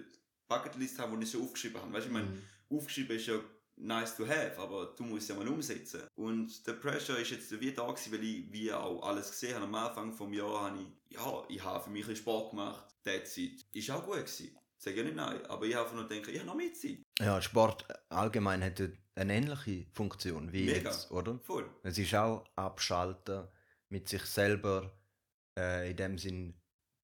Bucketlist 0.48 0.98
habe, 0.98 1.16
wo 1.16 1.20
ich 1.20 1.30
schon 1.30 1.42
aufgeschrieben 1.42 1.80
habe? 1.80 1.92
Weißt 1.92 2.06
du, 2.06 2.08
ich 2.08 2.12
meine, 2.14 2.26
Mhm. 2.28 2.76
aufgeschrieben 2.76 3.16
ist 3.16 3.26
ja 3.26 3.40
nice 3.76 4.16
to 4.16 4.26
have, 4.26 4.58
aber 4.58 4.94
du 4.96 5.04
musst 5.04 5.28
ja 5.28 5.34
mal 5.34 5.48
umsetzen. 5.48 6.02
Und 6.16 6.66
der 6.66 6.74
Pressure 6.74 7.18
ist 7.18 7.30
jetzt 7.30 7.60
wie 7.60 7.72
da 7.72 7.86
gewesen, 7.86 8.12
weil 8.12 8.24
ich 8.24 8.52
wie 8.52 8.72
auch 8.72 9.02
alles 9.02 9.30
gesehen 9.30 9.54
habe. 9.54 9.64
Am 9.64 9.74
Anfang 9.74 10.12
vom 10.12 10.32
Jahr 10.32 10.66
habe 10.70 10.78
ich, 10.80 11.16
ja, 11.16 11.44
ich 11.48 11.62
habe 11.64 11.84
für 11.84 11.90
mich 11.90 12.04
ein 12.04 12.08
bisschen 12.08 12.22
Sport 12.22 12.50
gemacht. 12.50 12.84
That's 13.04 13.36
it. 13.38 13.64
Ist 13.72 13.90
auch 13.90 14.04
gut 14.04 14.16
gewesen. 14.16 14.56
Sag 14.82 14.96
ja 14.96 15.02
nicht 15.02 15.14
nein. 15.16 15.44
Aber 15.46 15.66
ich 15.66 15.74
habe 15.74 15.84
einfach 15.84 15.94
nur 15.96 16.08
gedacht, 16.08 16.28
ich 16.28 16.38
habe 16.38 16.46
noch 16.46 16.54
mehr 16.54 16.72
Zeit. 16.72 16.98
Ja, 17.20 17.42
Sport 17.42 17.84
allgemein 18.08 18.64
hat 18.64 18.80
eine 19.14 19.34
ähnliche 19.34 19.86
Funktion 19.92 20.50
wie 20.52 20.64
Mega. 20.64 20.88
jetzt, 20.90 21.10
oder? 21.10 21.38
Voll. 21.40 21.68
Es 21.82 21.98
ist 21.98 22.14
auch 22.14 22.46
abschalten, 22.56 23.46
mit 23.90 24.08
sich 24.08 24.22
selber 24.24 24.90
äh, 25.58 25.90
in 25.90 25.96
dem 25.98 26.16
Sinn 26.16 26.54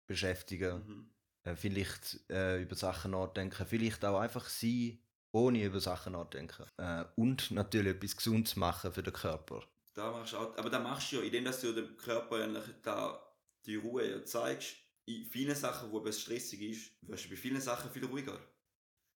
beschäftigen, 0.06 0.86
Mhm. 0.86 1.10
äh, 1.44 1.54
vielleicht 1.56 2.18
äh, 2.30 2.62
über 2.62 2.76
Sachen 2.76 3.10
nachdenken, 3.10 3.66
vielleicht 3.66 4.04
auch 4.06 4.20
einfach 4.20 4.48
sein, 4.48 4.98
ohne 5.32 5.62
über 5.62 5.80
Sachen 5.80 6.14
nachdenken. 6.14 6.64
Äh, 6.78 7.04
und 7.16 7.50
natürlich 7.50 7.96
etwas 7.96 8.16
Gesundes 8.16 8.56
machen 8.56 8.92
für 8.92 9.02
den 9.02 9.12
Körper. 9.12 9.62
Da 9.92 10.10
machst 10.12 10.32
du 10.32 10.38
auch, 10.38 10.56
aber 10.56 10.70
da 10.70 10.78
machst 10.78 11.12
du 11.12 11.16
ja, 11.16 11.22
indem 11.22 11.44
dass 11.44 11.60
du 11.60 11.72
dem 11.74 11.94
Körper 11.98 12.36
eigentlich 12.36 12.64
da 12.82 13.20
die 13.66 13.76
Ruhe 13.76 14.08
ja 14.10 14.24
zeigst, 14.24 14.76
in 15.06 15.24
vielen 15.24 15.54
Sachen, 15.56 15.90
wo 15.90 16.04
es 16.06 16.20
stressig 16.20 16.60
ist, 16.62 16.90
wirst 17.02 17.24
du 17.24 17.30
bei 17.30 17.36
vielen 17.36 17.60
Sachen 17.60 17.90
viel 17.90 18.04
ruhiger. 18.04 18.38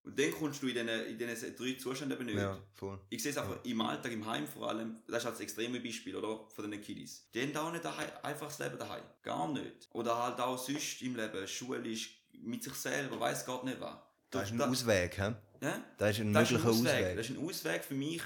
Und 0.03 0.19
dann 0.19 0.31
kommst 0.33 0.63
du 0.63 0.69
in 0.69 0.73
diesen, 0.75 0.89
in 0.89 1.19
diesen 1.19 1.55
drei 1.57 1.73
Zuständen 1.75 2.17
eben 2.19 2.27
nicht. 2.27 2.39
Ja, 2.39 2.59
voll. 2.73 2.99
Ich 3.11 3.23
sehe 3.23 3.33
es 3.33 3.39
einfach 3.39 3.63
im 3.65 3.81
Alltag, 3.83 4.13
im 4.13 4.25
Heim 4.25 4.47
vor 4.47 4.69
allem, 4.71 4.97
das 5.07 5.19
ist 5.19 5.25
halt 5.27 5.35
das 5.35 5.41
extreme 5.43 5.79
Beispiel, 5.79 6.17
oder? 6.17 6.49
Von 6.49 6.71
den 6.71 6.81
Kiddies. 6.81 7.29
Die 7.35 7.43
haben 7.43 7.55
auch 7.57 7.71
nicht 7.71 7.85
einfach 8.25 8.47
das 8.47 8.59
Leben 8.61 8.79
daheim. 8.79 9.03
Gar 9.23 9.53
nicht. 9.53 9.89
Oder 9.93 10.17
halt 10.23 10.41
auch 10.41 10.57
sonst 10.57 11.03
im 11.03 11.17
Leben, 11.17 11.47
schulisch, 11.47 12.25
mit 12.33 12.63
sich 12.63 12.73
selber, 12.75 13.21
weiß 13.21 13.45
Gott 13.45 13.65
nicht 13.65 13.79
was. 13.81 13.97
Das 14.31 14.45
ist 14.45 14.53
ein 14.53 14.59
Da- 14.59 14.71
Ausweg, 14.71 15.19
hä? 15.19 15.35
Ja? 15.61 15.85
Das 15.99 16.11
ist 16.13 16.21
ein 16.21 16.33
Das 16.33 16.45
ist 16.45 16.53
möglicher 16.53 16.65
ein 16.65 16.71
Ausweg. 16.71 16.93
Ausweg. 16.95 17.17
Das 17.17 17.29
ist 17.31 17.37
ein 17.37 17.45
Ausweg 17.47 17.85
für 17.85 17.95
mich, 17.95 18.23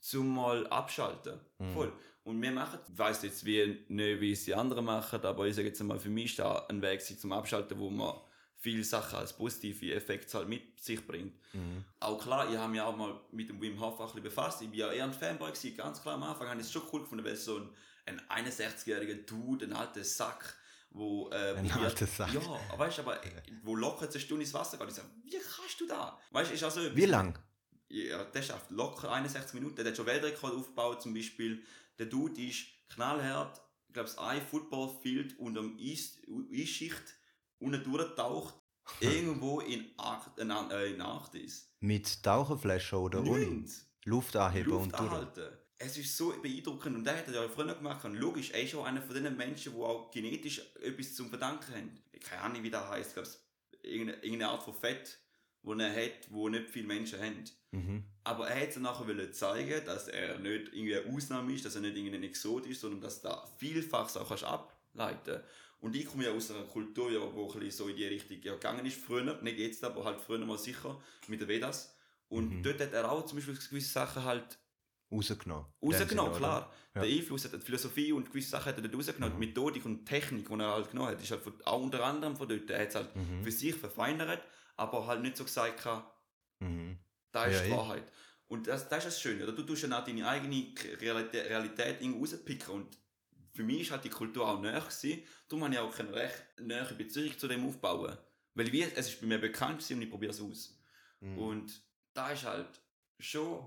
zum 0.00 0.34
mal 0.34 0.66
abschalten. 0.66 1.40
Mhm. 1.58 1.72
Voll. 1.72 1.92
Und 2.24 2.40
wir 2.40 2.52
machen, 2.52 2.80
ich 2.90 2.98
weiss 2.98 3.22
jetzt 3.22 3.44
wie, 3.44 3.84
nicht, 3.88 4.20
wie 4.20 4.32
es 4.32 4.44
die 4.44 4.54
anderen 4.54 4.86
machen, 4.86 5.22
aber 5.22 5.46
ich 5.46 5.54
sage 5.54 5.68
jetzt 5.68 5.82
mal, 5.82 5.98
für 5.98 6.08
mich 6.08 6.26
ist 6.26 6.38
da 6.38 6.66
ein 6.68 6.80
Weg 6.80 7.02
zum 7.02 7.32
Abschalten, 7.32 7.78
wo 7.78 7.90
man 7.90 8.16
viele 8.56 8.82
Sachen 8.82 9.18
als 9.18 9.34
positive 9.34 9.94
Effekte 9.94 10.38
halt 10.38 10.48
mit 10.48 10.80
sich 10.80 11.06
bringt. 11.06 11.34
Mhm. 11.52 11.84
Auch 12.00 12.18
klar, 12.18 12.50
ich 12.50 12.56
habe 12.56 12.72
mich 12.72 12.80
auch 12.80 12.96
mal 12.96 13.20
mit 13.30 13.50
dem 13.50 13.60
Wim 13.60 13.78
Hof 13.78 14.00
auch 14.00 14.00
ein 14.00 14.06
bisschen 14.06 14.22
befasst. 14.22 14.62
Ich 14.62 14.70
war 14.70 14.74
ja 14.74 14.92
eher 14.92 15.04
ein 15.04 15.12
Fanboy, 15.12 15.52
gewesen. 15.52 15.76
ganz 15.76 16.00
klar 16.00 16.14
am 16.14 16.22
Anfang 16.22 16.48
habe 16.48 16.60
ich 16.60 16.66
es 16.66 16.72
schon 16.72 16.82
cool 16.90 17.02
gefunden, 17.02 17.24
weil 17.26 17.36
so 17.36 17.58
ein, 18.06 18.20
ein 18.28 18.46
61-jähriger 18.46 19.26
Dude, 19.26 19.66
ein 19.66 19.74
alter 19.74 20.02
Sack, 20.02 20.56
wo... 20.94 21.28
Äh, 21.28 21.56
Ein 21.56 21.70
alter 21.72 22.06
Sack. 22.06 22.32
Ja, 22.32 22.40
weißt 22.78 22.98
du, 22.98 23.02
aber 23.02 23.20
wo 23.64 23.76
locker 23.76 24.08
eine 24.08 24.20
Stunde 24.20 24.44
ins 24.44 24.54
Wasser 24.54 24.78
geht, 24.78 24.88
ich 24.88 24.94
sage, 24.94 25.08
wie 25.24 25.32
kannst 25.32 25.80
du 25.80 25.86
da? 25.86 26.18
Weißt 26.30 26.52
ist 26.52 26.62
also... 26.62 26.80
Wie 26.96 27.04
lang? 27.04 27.38
Ja, 27.88 28.24
der 28.24 28.42
schafft 28.42 28.70
locker 28.70 29.12
61 29.12 29.54
Minuten. 29.54 29.76
Der 29.76 29.86
hat 29.86 29.96
schon 29.96 30.06
Weltrekord 30.06 30.54
aufgebaut, 30.54 31.02
zum 31.02 31.12
Beispiel. 31.12 31.62
Der 31.98 32.06
Dude 32.06 32.40
ist 32.40 32.66
knallhart, 32.88 33.60
ich 33.88 33.94
glaube, 33.94 34.10
ein 34.18 34.42
Footballfield 34.42 35.38
unter 35.38 35.62
dem 35.62 35.78
Eis, 35.78 36.18
Eisschicht 36.52 37.02
unten 37.58 37.82
durchtaucht, 37.84 38.54
irgendwo 39.00 39.60
in, 39.60 39.86
Arkt, 39.96 40.38
äh, 40.38 40.44
nein, 40.44 40.70
äh, 40.70 40.86
in 40.86 41.00
Arktis. 41.00 41.72
Mit 41.80 42.22
Taucherflaschen 42.22 42.98
oder 42.98 43.20
ohne? 43.22 43.64
Luft 44.04 44.36
und 44.36 44.92
durch. 44.92 44.94
anhalten. 44.94 45.58
Es 45.78 45.98
ist 45.98 46.16
so 46.16 46.32
beeindruckend 46.40 46.96
und 46.96 47.04
der 47.04 47.18
hat 47.18 47.28
er 47.28 47.42
ja 47.42 47.48
früher 47.48 47.74
gemacht. 47.74 48.04
Und 48.04 48.14
logisch, 48.14 48.50
er 48.50 48.62
ist 48.62 48.74
auch 48.74 48.84
einer 48.84 49.02
von 49.02 49.14
den 49.14 49.36
Menschen, 49.36 49.74
die 49.74 49.80
auch 49.80 50.10
genetisch 50.10 50.60
etwas 50.80 51.14
zum 51.14 51.28
Verdanken 51.28 51.74
haben. 51.74 52.02
Ich 52.12 52.20
keine 52.20 52.42
Ahnung, 52.42 52.62
wie 52.62 52.70
das 52.70 52.88
heisst. 52.88 53.08
Ich 53.10 53.14
glaube, 53.14 53.28
irgendeine 53.82 54.48
Art 54.48 54.62
von 54.62 54.74
Fett, 54.74 55.18
wo 55.64 55.74
er 55.74 55.90
hat, 55.92 56.30
wo 56.30 56.48
nicht 56.48 56.68
viele 56.70 56.86
Menschen 56.86 57.18
haben. 57.20 57.44
Mhm. 57.72 58.04
Aber 58.22 58.48
er 58.48 58.62
hat 58.62 58.76
nachher 58.76 59.08
wollen 59.08 59.32
zeigen, 59.32 59.84
dass 59.84 60.08
er 60.08 60.38
nicht 60.38 60.72
irgendwie 60.72 60.96
eine 60.96 61.12
Ausnahme 61.14 61.52
ist, 61.52 61.64
dass 61.64 61.74
er 61.74 61.80
nicht 61.80 61.96
irgendein 61.96 62.22
Exot 62.22 62.66
ist, 62.66 62.80
sondern 62.80 63.00
dass 63.00 63.20
da 63.20 63.44
vielfach 63.58 64.14
auch 64.16 64.28
kannst 64.28 64.44
ableiten 64.44 65.42
Und 65.80 65.96
ich 65.96 66.06
komme 66.06 66.24
ja 66.24 66.32
aus 66.32 66.50
einer 66.50 66.64
Kultur, 66.64 67.10
ja, 67.10 67.20
wo 67.34 67.52
ein 67.52 67.70
so 67.70 67.88
in 67.88 67.96
die 67.96 68.06
Richtung 68.06 68.38
ja, 68.42 68.54
gegangen 68.54 68.86
ist, 68.86 69.00
früher, 69.00 69.42
nicht 69.42 69.58
jetzt, 69.58 69.82
aber 69.84 70.04
halt 70.04 70.20
früher 70.20 70.38
mal 70.38 70.58
sicher, 70.58 71.02
mit 71.26 71.40
den 71.40 71.48
Vedas. 71.48 71.96
Und 72.28 72.50
Mhm. 72.58 72.62
dort 72.62 72.80
hat 72.80 72.92
er 72.92 73.10
auch 73.10 73.26
zum 73.26 73.38
Beispiel 73.38 73.54
gewisse 73.54 73.92
Sachen 73.92 74.24
halt 74.24 74.58
Rausgenommen. 75.14 75.66
rausgenommen, 75.82 76.32
Sinne, 76.34 76.38
klar. 76.46 76.72
Ja. 76.94 77.02
Der 77.02 77.10
Einfluss 77.10 77.44
hat 77.44 77.52
die 77.54 77.58
Philosophie 77.58 78.12
und 78.12 78.30
gewisse 78.30 78.50
Sachen 78.50 78.66
hat 78.66 78.76
er 78.76 78.82
dort 78.82 78.94
rausgenommen. 78.94 79.36
Mhm. 79.36 79.40
Die 79.40 79.46
Methodik 79.48 79.84
und 79.84 80.06
Technik, 80.06 80.48
die 80.48 80.54
er 80.54 80.72
halt 80.72 80.90
genommen 80.90 81.08
hat, 81.10 81.22
ist 81.22 81.30
halt 81.30 81.42
von, 81.42 81.52
auch 81.64 81.82
unter 81.82 82.04
anderem 82.04 82.36
von 82.36 82.48
dort. 82.48 82.70
Er 82.70 82.80
hat 82.82 82.88
es 82.88 82.94
halt? 82.94 83.14
Mhm. 83.16 83.42
für 83.44 83.50
sich 83.52 83.74
verfeinert, 83.74 84.42
aber 84.76 85.06
halt 85.06 85.22
nicht 85.22 85.36
so 85.36 85.44
gesagt, 85.44 85.82
gehabt, 85.82 86.10
Mhm. 86.60 86.98
das 87.32 87.48
ist 87.52 87.60
Ja, 87.60 87.64
die. 87.66 87.70
Wahrheit. 87.72 88.04
Und 88.46 88.66
das, 88.68 88.88
das 88.88 88.98
ist 88.98 89.14
das 89.16 89.20
Schöne. 89.20 89.42
Oder? 89.44 89.52
Du 89.52 89.62
tust 89.64 89.82
ja 89.82 89.98
auch 89.98 90.04
deine 90.04 90.28
eigene 90.28 90.72
Realität, 91.00 91.48
Realität 91.50 91.98
rauspicken. 92.02 92.74
Und 92.74 92.98
für 93.54 93.64
mich 93.64 93.80
ist 93.82 93.90
halt 93.90 94.04
die 94.04 94.10
Kultur 94.10 94.48
auch 94.48 94.60
näher 94.60 94.80
gewesen. 94.80 95.22
Darum 95.48 95.64
habe 95.64 95.74
ich 95.74 95.80
auch 95.80 95.94
keine 95.94 96.12
recht 96.12 96.44
nähere 96.60 96.94
Beziehung 96.94 97.36
zu 97.38 97.48
dem 97.48 97.66
aufbauen. 97.66 98.16
Weil 98.54 98.70
wie, 98.70 98.82
es 98.82 99.08
ist 99.08 99.20
bei 99.20 99.26
mir 99.26 99.38
bekannt 99.40 99.78
gewesen 99.78 99.96
und 99.96 100.02
ich 100.02 100.10
probiere 100.10 100.32
es 100.32 100.40
aus. 100.40 100.78
Mhm. 101.20 101.38
Und 101.38 101.82
da 102.12 102.30
ist 102.30 102.44
halt 102.44 102.80
schon 103.18 103.64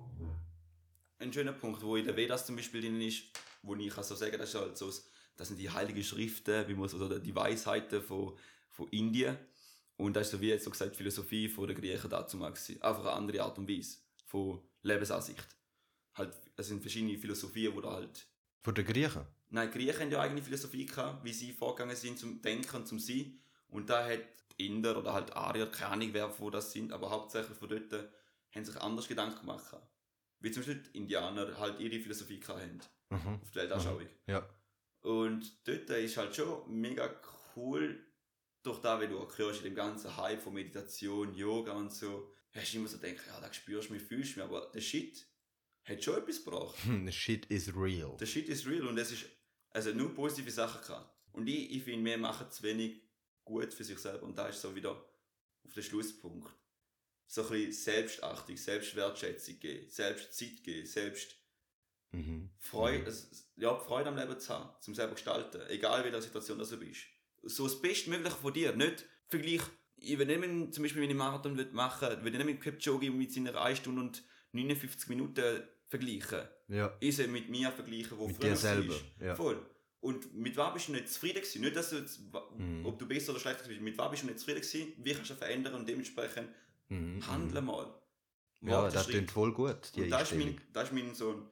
ein 1.19 1.33
schöner 1.33 1.53
Punkt, 1.53 1.81
wo 1.81 1.95
in 1.95 2.05
der 2.05 2.15
Vedas 2.15 2.45
zum 2.45 2.55
Beispiel 2.55 2.81
drin 2.81 3.01
ist, 3.01 3.23
wo 3.63 3.75
ich 3.75 3.89
kann 3.93 4.03
so 4.03 4.15
sagen, 4.15 4.37
das 4.37 4.49
ist 4.49 4.55
halt 4.55 4.77
so, 4.77 4.87
das- 4.87 5.47
sind 5.47 5.57
die 5.59 5.69
heiligen 5.69 6.03
Schriften, 6.03 6.67
wie 6.67 6.73
man 6.73 6.87
so, 6.89 6.97
oder 6.97 7.19
die 7.19 7.35
Weisheiten 7.35 8.01
von, 8.01 8.37
von 8.69 8.87
Indien. 8.89 9.37
Und 9.97 10.13
das 10.15 10.27
ist 10.27 10.31
so 10.33 10.41
wie 10.41 10.49
jetzt 10.49 10.63
so 10.65 10.69
gesagt 10.69 10.91
die 10.93 10.97
Philosophie 10.97 11.49
von 11.49 11.67
der 11.67 11.75
Griechen 11.75 12.09
dazu 12.09 12.37
gewesen. 12.39 12.81
Einfach 12.81 13.01
eine 13.01 13.11
andere 13.13 13.43
Art 13.43 13.57
und 13.57 13.67
Weise 13.69 13.97
von 14.25 14.61
Lebensansicht. 14.83 15.47
Halt, 16.15 16.33
es 16.55 16.67
sind 16.67 16.81
verschiedene 16.81 17.17
Philosophien, 17.17 17.75
wo 17.75 17.81
da 17.81 17.91
halt 17.93 18.25
Von 18.61 18.75
den 18.75 18.85
Griechen? 18.85 19.25
Nein, 19.49 19.71
die 19.71 19.77
Griechen 19.77 20.01
haben 20.01 20.11
ja 20.11 20.21
eigene 20.21 20.41
Philosophie 20.41 20.85
gehabt, 20.85 21.23
wie 21.23 21.33
sie 21.33 21.53
vorgegangen 21.53 21.95
sind 21.95 22.19
zum 22.19 22.41
Denken 22.41 22.75
und 22.75 22.87
zum 22.87 22.99
Sein. 22.99 23.39
Und 23.69 23.89
da 23.89 24.05
hat 24.07 24.19
die 24.59 24.65
Inder 24.67 24.97
oder 24.97 25.13
halt 25.13 25.35
Arier, 25.35 25.67
keine 25.67 25.91
Ahnung 25.93 26.09
wer 26.13 26.39
wo 26.39 26.49
das 26.49 26.71
sind, 26.71 26.91
aber 26.91 27.09
hauptsächlich 27.09 27.57
von 27.57 27.69
dort 27.69 28.09
haben 28.53 28.65
sich 28.65 28.75
anders 28.77 29.07
Gedanken 29.07 29.39
gemacht. 29.41 29.65
Wie 30.39 30.51
zum 30.51 30.63
Beispiel 30.63 30.83
die 30.83 30.97
Indianer 30.97 31.57
halt 31.59 31.79
ihre 31.79 31.99
Philosophie 31.99 32.39
haben, 32.47 32.79
Mhm. 33.09 33.39
auf 33.41 33.49
die 33.51 33.55
Weltanschauung. 33.55 34.07
Ja. 34.27 34.47
Und 35.01 35.67
dort 35.67 35.89
ist 35.89 36.17
halt 36.17 36.35
schon 36.35 36.69
mega 36.81 37.09
cool, 37.55 38.05
durch 38.63 38.79
da, 38.81 38.99
wenn 38.99 39.09
du 39.11 39.19
auch 39.19 39.37
hörst, 39.37 39.59
in 39.59 39.65
dem 39.65 39.75
ganzen 39.75 40.15
Hype 40.17 40.41
von 40.41 40.53
Meditation, 40.53 41.33
Yoga 41.33 41.71
und 41.73 41.93
so, 41.93 42.29
hast 42.53 42.73
du 42.73 42.77
immer 42.79 42.87
so 42.89 42.97
gedacht, 42.97 43.25
ja, 43.27 43.39
da 43.39 43.53
spürst 43.53 43.89
du 43.89 43.93
mich, 43.93 44.01
fühlst 44.03 44.35
du 44.35 44.39
mich, 44.41 44.49
aber 44.49 44.69
der 44.73 44.81
Shit 44.81 45.25
hat 45.85 46.03
schon 46.03 46.17
etwas 46.17 46.43
gebracht. 46.43 46.75
The 47.05 47.11
shit 47.11 47.45
is 47.45 47.73
real. 47.75 48.17
Der 48.17 48.25
Shit 48.25 48.49
ist 48.49 48.67
real 48.67 48.87
und 48.87 48.97
es 48.97 49.11
ist 49.11 49.25
also 49.69 49.91
nur 49.93 50.13
positive 50.13 50.51
Sachen 50.51 50.81
gehabt. 50.81 51.09
Und 51.31 51.47
ich, 51.47 51.71
ich 51.71 51.83
finde, 51.83 52.03
wir 52.09 52.17
machen 52.17 52.49
zu 52.51 52.63
wenig 52.63 53.01
gut 53.45 53.73
für 53.73 53.85
sich 53.85 53.97
selber 53.99 54.23
und 54.25 54.37
da 54.37 54.47
ist 54.49 54.59
so 54.59 54.75
wieder 54.75 54.91
auf 54.91 55.73
den 55.73 55.83
Schlusspunkt. 55.83 56.49
So 57.27 57.43
ein 57.43 57.49
bisschen 57.49 57.73
Selbstachtung, 57.73 58.57
Selbstwertschätzung 58.57 59.59
geben, 59.59 59.89
Selbstzeit 59.89 60.63
geben, 60.63 60.87
selbst 60.87 61.35
Mhm. 62.11 62.49
Freude, 62.59 63.05
also, 63.05 63.27
ja, 63.57 63.75
Freude 63.75 64.07
am 64.07 64.15
Leben 64.15 64.39
zu 64.39 64.53
haben, 64.53 64.69
zum 64.79 64.95
selber 64.95 65.13
gestalten, 65.13 65.61
egal 65.67 65.99
in 65.99 66.05
welcher 66.05 66.21
Situation 66.21 66.57
das 66.57 66.69
du 66.69 66.77
bist. 66.77 67.01
So 67.43 67.65
das 67.65 67.81
Bestmögliche 67.81 68.35
von 68.37 68.53
dir, 68.53 68.73
nicht 68.75 69.05
Vergleich, 69.27 69.61
ich 69.97 70.17
nicht 70.17 70.39
mit, 70.39 70.73
zum 70.73 70.83
Beispiel, 70.83 71.01
wenn 71.01 71.09
ich 71.09 71.15
einen 71.15 71.17
Marathon 71.17 71.73
machen 71.73 72.09
will, 72.09 72.23
will 72.23 72.31
ich 72.31 72.37
nicht 72.37 72.45
mit 72.45 72.61
Kipchoge 72.61 73.11
mit 73.11 73.33
seiner 73.33 73.59
1 73.59 73.79
Stunde 73.79 74.01
und 74.01 74.23
59 74.53 75.09
Minuten 75.09 75.63
vergleichen. 75.89 76.47
Ja. 76.69 76.95
Ich 77.01 77.17
soll 77.17 77.27
mit 77.27 77.49
mir 77.49 77.71
vergleichen, 77.71 78.17
wo 78.17 78.27
Mit 78.27 78.37
früher 78.37 78.51
dir 78.51 78.55
selber. 78.55 78.95
Ja. 79.19 79.35
Voll. 79.35 79.59
Und 79.99 80.33
mit 80.33 80.55
was 80.55 80.73
bist 80.75 80.87
du 80.87 80.91
nicht 80.93 81.09
zufrieden 81.09 81.41
gewesen? 81.41 81.61
Nicht, 81.61 81.75
dass 81.75 81.89
du 81.89 81.97
jetzt, 81.97 82.21
Mhm. 82.57 82.85
ob 82.85 82.97
du 82.99 83.05
besser 83.05 83.31
oder 83.31 83.41
schlechter 83.41 83.67
bist, 83.67 83.81
mit 83.81 83.97
was 83.97 84.11
bist 84.11 84.23
du 84.23 84.27
nicht 84.27 84.39
zufrieden 84.39 84.61
gewesen? 84.61 84.93
Wie 84.97 85.13
kannst 85.13 85.31
du 85.31 85.35
verändern 85.35 85.73
und 85.73 85.89
dementsprechend 85.89 86.49
Mhm. 86.89 87.25
handeln 87.27 87.65
mal. 87.65 87.93
Ja, 88.61 88.89
das 88.89 89.07
klingt 89.07 89.29
voll 89.31 89.53
gut, 89.53 89.91
die 89.95 90.03
Und 90.03 90.09
das 90.09 90.31
ist, 90.31 90.37
mein, 90.37 90.59
das 90.73 90.85
ist 90.85 90.93
mein 90.93 91.13
so 91.13 91.31
ein 91.33 91.49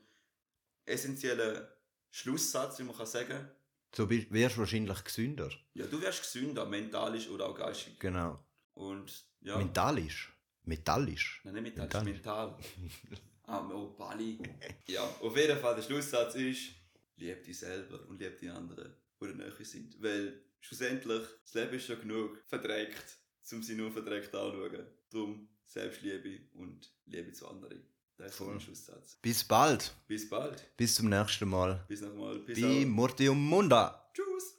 essentieller 0.85 1.69
Schlusssatz, 2.09 2.79
wie 2.79 2.83
man 2.83 2.95
kann 2.95 3.05
sagen. 3.05 3.49
So 3.95 4.07
bi- 4.07 4.27
wirst 4.31 4.55
du 4.55 4.59
wahrscheinlich 4.61 5.03
gesünder. 5.03 5.49
Ja, 5.73 5.85
du 5.85 6.01
wirst 6.01 6.21
gesünder, 6.23 6.65
mentalisch 6.65 7.29
oder 7.29 7.47
auch 7.47 7.55
geistig. 7.57 7.99
Genau. 7.99 8.43
Und 8.73 9.25
ja, 9.41 9.57
Mentalisch. 9.57 10.31
Metallisch. 10.63 11.41
nein, 11.43 11.61
nicht 11.63 11.77
Mentalisch. 11.77 12.13
mental. 12.13 12.57
ah, 13.43 13.69
oh, 13.71 13.89
Bali. 13.95 14.39
Ja, 14.87 15.03
auf 15.21 15.37
jeden 15.37 15.59
Fall, 15.59 15.75
der 15.75 15.83
Schlusssatz 15.83 16.35
ist, 16.35 16.71
lieb 17.17 17.43
dich 17.43 17.59
selber 17.59 17.99
und 18.07 18.19
lieb 18.19 18.37
die 18.39 18.49
anderen, 18.49 18.93
die 19.21 19.25
näher 19.27 19.51
sind. 19.59 20.01
Weil 20.01 20.41
schlussendlich, 20.59 21.21
das 21.43 21.53
Leben 21.53 21.75
ist 21.75 21.85
schon 21.85 22.01
genug 22.01 22.41
verdreckt, 22.47 23.19
um 23.53 23.63
sie 23.63 23.75
nur 23.75 23.91
verdreckt 23.91 24.33
anzuschauen. 24.35 24.85
Darum 25.11 25.47
Selbstliebe 25.65 26.41
und 26.53 26.91
Liebe 27.05 27.31
zu 27.31 27.47
anderen. 27.47 27.81
Das 28.17 28.33
ist 28.33 28.39
mein 28.41 28.59
Schlusssatz. 28.59 29.17
Bis 29.21 29.43
bald. 29.43 29.93
Bis 30.07 30.29
bald. 30.29 30.63
Bis 30.77 30.95
zum 30.95 31.09
nächsten 31.09 31.49
Mal. 31.49 31.83
Bis 31.87 32.01
nochmal. 32.01 32.39
Bis 32.39 32.55
Bi. 32.55 32.85
Mortium 32.85 33.43
Munda. 33.43 34.09
Tschüss. 34.13 34.53